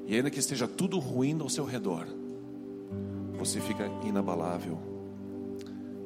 e 0.05 0.15
ainda 0.15 0.29
que 0.29 0.39
esteja 0.39 0.67
tudo 0.67 0.99
ruim 0.99 1.39
ao 1.39 1.49
seu 1.49 1.63
redor 1.63 2.22
você 3.45 3.59
fica 3.59 3.89
inabalável. 4.05 4.77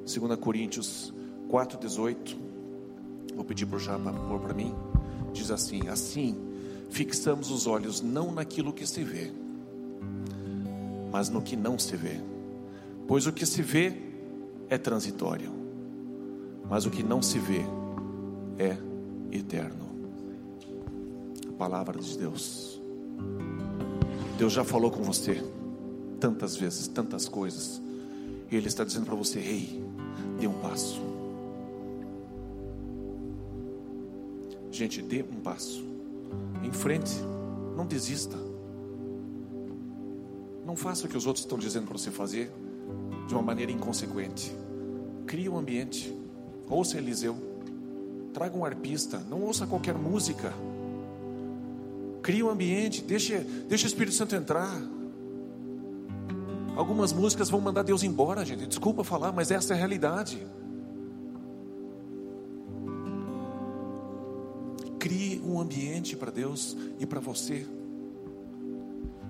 2 0.06 0.40
Coríntios 0.40 1.14
4,18. 1.50 2.36
Vou 3.36 3.46
pedir 3.46 3.68
para 3.68 3.78
o 3.78 3.80
Japa 3.80 4.12
pôr 4.12 4.40
para 4.40 4.54
mim. 4.54 4.74
Diz 5.34 5.52
assim: 5.52 5.88
Assim, 5.88 6.36
fixamos 6.90 7.52
os 7.52 7.68
olhos 7.68 8.02
não 8.02 8.32
naquilo 8.32 8.74
que 8.74 8.88
se 8.88 9.04
vê, 9.04 9.32
mas 11.12 11.30
no 11.30 11.42
que 11.42 11.56
não 11.56 11.78
se 11.78 11.96
vê. 11.96 12.20
Pois 13.08 13.28
o 13.28 13.32
que 13.32 13.46
se 13.46 13.62
vê 13.62 13.94
é 14.68 14.78
transitório, 14.78 15.52
mas 16.68 16.88
o 16.88 16.90
que 16.90 17.04
não 17.04 17.22
se 17.22 17.38
vê 17.38 17.62
é 18.58 18.76
eterno. 19.32 19.88
A 21.48 21.54
palavra 21.54 22.00
de 22.00 22.18
Deus. 22.18 22.82
Deus 24.40 24.54
já 24.54 24.64
falou 24.64 24.90
com 24.90 25.04
você 25.04 25.44
tantas 26.20 26.56
vezes, 26.56 26.88
tantas 26.88 27.28
coisas. 27.28 27.82
E 28.52 28.56
Ele 28.56 28.68
está 28.68 28.84
dizendo 28.84 29.06
para 29.06 29.16
você: 29.16 29.40
ei, 29.40 29.84
dê 30.40 30.48
um 30.48 30.60
passo. 30.60 31.02
Gente, 34.72 35.02
dê 35.02 35.24
um 35.24 35.40
passo. 35.42 35.84
Em 36.64 36.72
frente, 36.72 37.14
não 37.76 37.86
desista. 37.86 38.38
Não 40.66 40.76
faça 40.76 41.06
o 41.06 41.10
que 41.10 41.18
os 41.18 41.26
outros 41.26 41.46
estão 41.46 41.58
dizendo 41.58 41.88
para 41.88 41.98
você 41.98 42.12
fazer 42.12 42.52
de 43.28 43.34
uma 43.34 43.42
maneira 43.42 43.72
inconsequente. 43.72 44.52
Crie 45.26 45.50
um 45.50 45.58
ambiente. 45.58 46.16
Ouça 46.70 46.98
Eliseu. 46.98 47.36
Traga 48.34 48.58
um 48.58 48.66
arpista. 48.66 49.18
Não 49.30 49.42
ouça 49.42 49.66
qualquer 49.66 49.96
música. 49.96 50.54
Crie 52.22 52.44
um 52.44 52.50
ambiente. 52.50 53.02
Deixe, 53.02 53.40
deixe 53.40 53.86
o 53.86 53.88
Espírito 53.88 54.16
Santo 54.16 54.36
entrar. 54.36 54.80
Algumas 56.78 57.12
músicas 57.12 57.50
vão 57.50 57.60
mandar 57.60 57.82
Deus 57.82 58.04
embora, 58.04 58.46
gente. 58.46 58.68
Desculpa 58.68 59.04
falar, 59.04 59.32
mas 59.32 59.50
essa 59.50 59.74
é 59.74 59.76
a 59.76 59.80
realidade. 59.80 60.46
Crie 65.00 65.42
um 65.44 65.60
ambiente 65.60 66.16
para 66.16 66.30
Deus 66.30 66.78
e 67.00 67.06
para 67.08 67.20
você. 67.20 67.66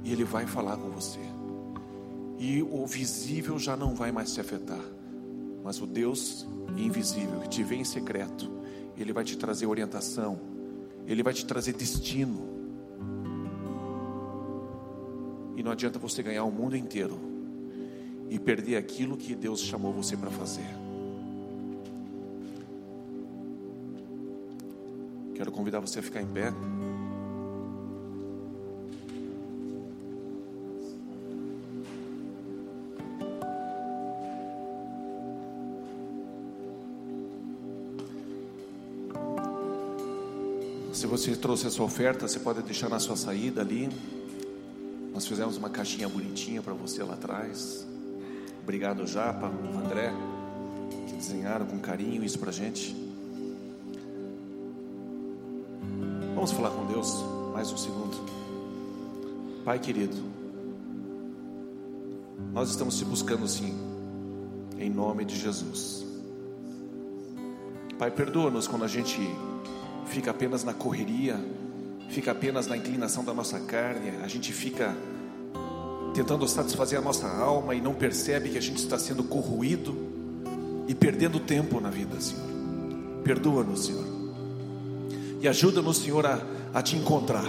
E 0.04 0.12
Ele 0.12 0.26
vai 0.26 0.46
falar 0.46 0.76
com 0.76 0.90
você. 0.90 1.22
E 2.38 2.62
o 2.62 2.86
visível 2.86 3.58
já 3.58 3.78
não 3.78 3.96
vai 3.96 4.12
mais 4.12 4.34
te 4.34 4.42
afetar. 4.42 4.84
Mas 5.64 5.82
o 5.82 5.88
Deus 5.88 6.46
invisível 6.76 7.40
que 7.40 7.48
te 7.48 7.64
vê 7.64 7.78
em 7.78 7.86
secreto, 7.86 8.52
Ele 8.98 9.14
vai 9.14 9.24
te 9.24 9.38
trazer 9.38 9.68
orientação. 9.68 10.38
Ele 11.06 11.24
vai 11.24 11.34
te 11.34 11.46
trazer 11.46 11.72
destino. 11.72 12.46
E 15.56 15.64
não 15.64 15.72
adianta 15.72 15.98
você 15.98 16.22
ganhar 16.22 16.44
o 16.44 16.52
mundo 16.52 16.76
inteiro 16.76 17.27
e 18.30 18.38
perder 18.40 18.76
aquilo 18.76 19.18
que 19.18 19.36
Deus 19.36 19.62
chamou 19.62 19.94
você 19.94 20.18
para 20.18 20.30
fazer. 20.30 20.68
Quero 25.36 25.52
convidar 25.52 25.80
você 25.80 26.00
a 26.00 26.04
ficar 26.04 26.22
em 26.22 26.28
pé. 26.28 26.52
Se 40.92 41.06
você 41.06 41.36
trouxe 41.36 41.68
a 41.68 41.70
sua 41.70 41.86
oferta, 41.86 42.28
você 42.28 42.40
pode 42.40 42.64
deixar 42.64 42.90
na 42.90 43.00
sua 43.00 43.16
saída 43.16 43.62
ali. 43.62 43.88
Nós 45.14 45.28
fizemos 45.28 45.56
uma 45.56 45.70
caixinha 45.70 46.10
bonitinha 46.10 46.64
para 46.64 46.74
você 46.74 47.04
lá 47.04 47.14
atrás. 47.14 47.88
Obrigado, 48.68 49.08
Japa, 49.08 49.48
André, 49.82 50.12
que 51.08 51.14
desenharam 51.14 51.66
com 51.66 51.80
carinho 51.80 52.22
isso 52.22 52.38
para 52.38 52.52
gente. 52.52 52.94
Vamos 56.36 56.52
falar 56.52 56.72
com 56.72 56.86
Deus 56.86 57.24
mais 57.54 57.72
um 57.72 57.78
segundo. 57.78 58.18
Pai 59.64 59.80
querido, 59.80 60.18
nós 62.52 62.70
estamos 62.70 62.98
te 62.98 63.06
buscando 63.06 63.48
sim, 63.48 63.74
em 64.78 64.90
nome 64.90 65.24
de 65.24 65.40
Jesus. 65.40 66.06
Pai, 67.98 68.12
perdoa-nos 68.12 68.68
quando 68.68 68.84
a 68.84 68.90
gente 68.90 69.22
fica 70.08 70.32
apenas 70.32 70.66
na 70.66 70.74
correria, 70.74 71.40
fica 72.10 72.34
apenas 72.34 72.68
na 72.68 72.76
inclinação 72.76 73.24
da 73.24 73.34
nossa 73.34 73.62
carne, 73.62 74.10
a 74.22 74.28
gente 74.28 74.52
fica 74.52 74.94
tentando 76.18 76.48
satisfazer 76.48 76.98
a 76.98 77.02
nossa 77.02 77.28
alma 77.28 77.76
e 77.76 77.82
não 77.82 77.94
percebe 77.94 78.50
que 78.50 78.58
a 78.58 78.62
gente 78.62 78.78
está 78.78 78.98
sendo 78.98 79.24
corroído 79.24 79.96
e 80.88 80.96
perdendo 80.96 81.40
tempo 81.40 81.80
na 81.80 81.92
vida, 81.92 82.20
Senhor. 82.20 82.44
Perdoa-nos, 83.24 83.86
Senhor. 83.86 84.04
E 85.40 85.48
ajuda-nos, 85.48 85.98
Senhor, 85.98 86.26
a, 86.26 86.42
a 86.74 86.82
te 86.82 86.96
encontrar. 86.96 87.46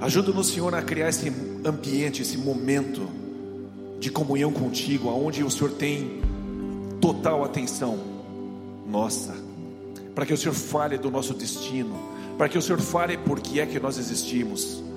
Ajuda-nos, 0.00 0.50
Senhor, 0.50 0.72
a 0.72 0.82
criar 0.82 1.08
esse 1.08 1.32
ambiente, 1.64 2.22
esse 2.22 2.38
momento 2.38 3.08
de 3.98 4.08
comunhão 4.08 4.52
contigo, 4.52 5.08
aonde 5.08 5.42
o 5.42 5.50
Senhor 5.50 5.72
tem 5.72 6.20
total 7.00 7.42
atenção 7.42 7.98
nossa, 8.86 9.34
para 10.14 10.24
que 10.24 10.32
o 10.32 10.38
Senhor 10.38 10.54
fale 10.54 10.96
do 10.96 11.10
nosso 11.10 11.34
destino, 11.34 11.92
para 12.38 12.48
que 12.48 12.56
o 12.56 12.62
Senhor 12.62 12.80
fale 12.80 13.18
por 13.18 13.40
que 13.40 13.58
é 13.58 13.66
que 13.66 13.80
nós 13.80 13.98
existimos 13.98 14.89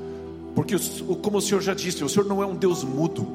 porque, 0.55 0.75
como 1.21 1.37
o 1.37 1.41
Senhor 1.41 1.61
já 1.61 1.73
disse, 1.73 2.03
o 2.03 2.09
Senhor 2.09 2.25
não 2.25 2.41
é 2.41 2.45
um 2.45 2.55
Deus 2.55 2.83
mudo, 2.83 3.25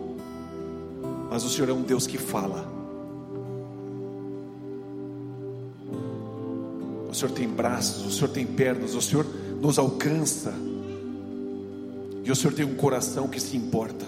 mas 1.30 1.44
o 1.44 1.48
Senhor 1.48 1.68
é 1.68 1.72
um 1.72 1.82
Deus 1.82 2.06
que 2.06 2.16
fala. 2.16 2.66
O 7.10 7.14
Senhor 7.14 7.32
tem 7.32 7.48
braços, 7.48 8.06
o 8.06 8.10
Senhor 8.10 8.28
tem 8.28 8.46
pernas, 8.46 8.94
o 8.94 9.02
Senhor 9.02 9.26
nos 9.60 9.78
alcança. 9.78 10.54
E 12.24 12.30
o 12.30 12.36
Senhor 12.36 12.52
tem 12.52 12.64
um 12.64 12.74
coração 12.74 13.26
que 13.26 13.40
se 13.40 13.56
importa. 13.56 14.06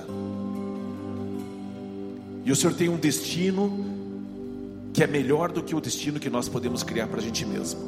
E 2.45 2.53
o 2.53 2.57
Senhor 2.57 2.75
tem 2.75 2.89
um 2.89 2.97
destino 2.97 3.87
que 4.93 5.03
é 5.03 5.07
melhor 5.07 5.51
do 5.51 5.63
que 5.63 5.75
o 5.75 5.81
destino 5.81 6.21
que 6.21 6.31
nós 6.31 6.49
podemos 6.49 6.83
criar 6.83 7.07
para 7.09 7.19
a 7.19 7.23
gente 7.23 7.45
mesmo. 7.45 7.81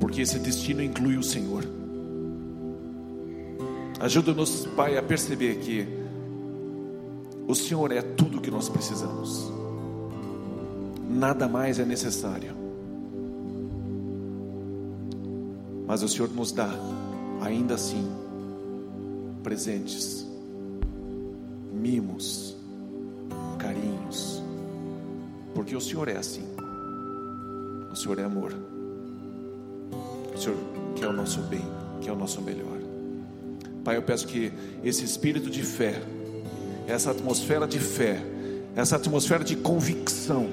Porque 0.00 0.22
esse 0.22 0.38
destino 0.38 0.82
inclui 0.82 1.16
o 1.16 1.22
Senhor. 1.22 1.64
Ajuda-nos, 4.04 4.66
Pai, 4.76 4.98
a 4.98 5.02
perceber 5.02 5.60
que 5.60 5.88
o 7.48 7.54
Senhor 7.54 7.90
é 7.90 8.02
tudo 8.02 8.38
que 8.38 8.50
nós 8.50 8.68
precisamos. 8.68 9.50
nada 11.08 11.48
mais 11.48 11.78
é 11.78 11.86
necessário. 11.86 12.54
Mas 15.86 16.02
o 16.02 16.08
Senhor 16.08 16.28
nos 16.34 16.52
dá, 16.52 16.68
ainda 17.40 17.76
assim, 17.76 18.06
presentes, 19.42 20.26
mimos, 21.72 22.54
carinhos, 23.58 24.42
porque 25.54 25.74
o 25.74 25.80
Senhor 25.80 26.08
é 26.08 26.18
assim. 26.18 26.44
O 27.90 27.96
Senhor 27.96 28.18
é 28.18 28.24
amor. 28.24 28.52
O 30.34 30.38
Senhor 30.38 30.58
quer 30.94 31.08
o 31.08 31.12
nosso 31.14 31.40
bem, 31.44 31.64
quer 32.02 32.12
o 32.12 32.16
nosso 32.16 32.42
melhor. 32.42 32.73
Pai, 33.84 33.98
eu 33.98 34.02
peço 34.02 34.26
que 34.26 34.50
esse 34.82 35.04
espírito 35.04 35.50
de 35.50 35.62
fé, 35.62 36.00
essa 36.86 37.10
atmosfera 37.10 37.66
de 37.66 37.78
fé, 37.78 38.18
essa 38.74 38.96
atmosfera 38.96 39.44
de 39.44 39.54
convicção, 39.56 40.48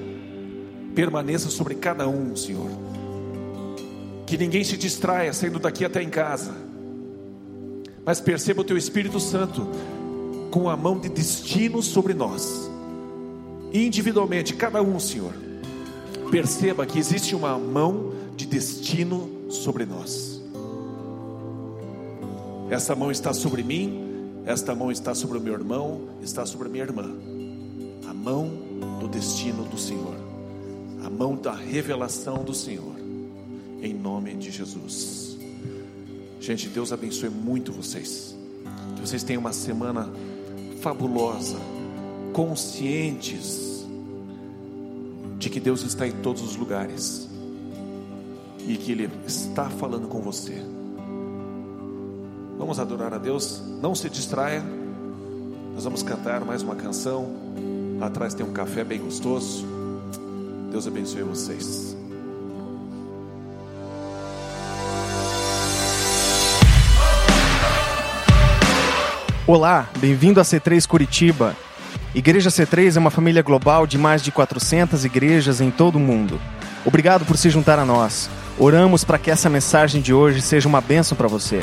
permaneça 0.94 1.48
sobre 1.48 1.74
cada 1.74 2.06
um, 2.06 2.36
Senhor. 2.36 2.70
Que 4.26 4.36
ninguém 4.36 4.62
se 4.62 4.76
distraia 4.76 5.32
saindo 5.32 5.58
daqui 5.58 5.82
até 5.82 6.02
em 6.02 6.10
casa, 6.10 6.54
mas 8.04 8.20
perceba 8.20 8.60
o 8.60 8.64
Teu 8.64 8.76
Espírito 8.76 9.18
Santo 9.18 9.66
com 10.50 10.68
a 10.68 10.76
mão 10.76 10.98
de 10.98 11.08
destino 11.08 11.82
sobre 11.82 12.12
nós, 12.12 12.70
individualmente, 13.72 14.54
cada 14.54 14.82
um, 14.82 15.00
Senhor. 15.00 15.32
Perceba 16.30 16.84
que 16.84 16.98
existe 16.98 17.34
uma 17.34 17.58
mão 17.58 18.12
de 18.36 18.46
destino 18.46 19.46
sobre 19.48 19.86
nós. 19.86 20.31
Essa 22.72 22.96
mão 22.96 23.10
está 23.10 23.34
sobre 23.34 23.62
mim, 23.62 24.42
esta 24.46 24.74
mão 24.74 24.90
está 24.90 25.14
sobre 25.14 25.36
o 25.36 25.40
meu 25.42 25.52
irmão, 25.52 26.08
está 26.22 26.46
sobre 26.46 26.68
a 26.68 26.70
minha 26.70 26.84
irmã. 26.84 27.04
A 28.08 28.14
mão 28.14 28.50
do 28.98 29.06
destino 29.08 29.62
do 29.64 29.76
Senhor, 29.76 30.14
a 31.04 31.10
mão 31.10 31.36
da 31.36 31.52
revelação 31.52 32.42
do 32.42 32.54
Senhor, 32.54 32.94
em 33.82 33.92
nome 33.92 34.32
de 34.36 34.50
Jesus. 34.50 35.36
Gente, 36.40 36.66
Deus 36.70 36.94
abençoe 36.94 37.28
muito 37.28 37.74
vocês. 37.74 38.34
Que 38.96 39.02
vocês 39.02 39.22
tenham 39.22 39.40
uma 39.40 39.52
semana 39.52 40.10
fabulosa, 40.80 41.58
conscientes 42.32 43.84
de 45.38 45.50
que 45.50 45.60
Deus 45.60 45.82
está 45.82 46.08
em 46.08 46.12
todos 46.22 46.40
os 46.40 46.56
lugares 46.56 47.28
e 48.66 48.78
que 48.78 48.92
Ele 48.92 49.10
está 49.26 49.68
falando 49.68 50.08
com 50.08 50.22
você. 50.22 50.81
Vamos 52.62 52.78
adorar 52.78 53.12
a 53.12 53.18
Deus, 53.18 53.60
não 53.80 53.92
se 53.92 54.08
distraia. 54.08 54.62
Nós 55.74 55.82
vamos 55.82 56.00
cantar 56.00 56.44
mais 56.44 56.62
uma 56.62 56.76
canção. 56.76 57.28
Lá 57.98 58.06
atrás 58.06 58.34
tem 58.34 58.46
um 58.46 58.52
café 58.52 58.84
bem 58.84 59.00
gostoso. 59.00 59.66
Deus 60.70 60.86
abençoe 60.86 61.24
vocês. 61.24 61.96
Olá, 69.44 69.88
bem-vindo 69.98 70.38
a 70.38 70.44
C3 70.44 70.86
Curitiba. 70.86 71.56
Igreja 72.14 72.48
C3 72.48 72.94
é 72.94 73.00
uma 73.00 73.10
família 73.10 73.42
global 73.42 73.88
de 73.88 73.98
mais 73.98 74.22
de 74.22 74.30
400 74.30 75.04
igrejas 75.04 75.60
em 75.60 75.72
todo 75.72 75.96
o 75.96 76.00
mundo. 76.00 76.40
Obrigado 76.86 77.24
por 77.24 77.36
se 77.36 77.50
juntar 77.50 77.80
a 77.80 77.84
nós. 77.84 78.30
Oramos 78.56 79.02
para 79.02 79.18
que 79.18 79.32
essa 79.32 79.50
mensagem 79.50 80.00
de 80.00 80.14
hoje 80.14 80.40
seja 80.40 80.68
uma 80.68 80.80
bênção 80.80 81.16
para 81.16 81.26
você. 81.26 81.58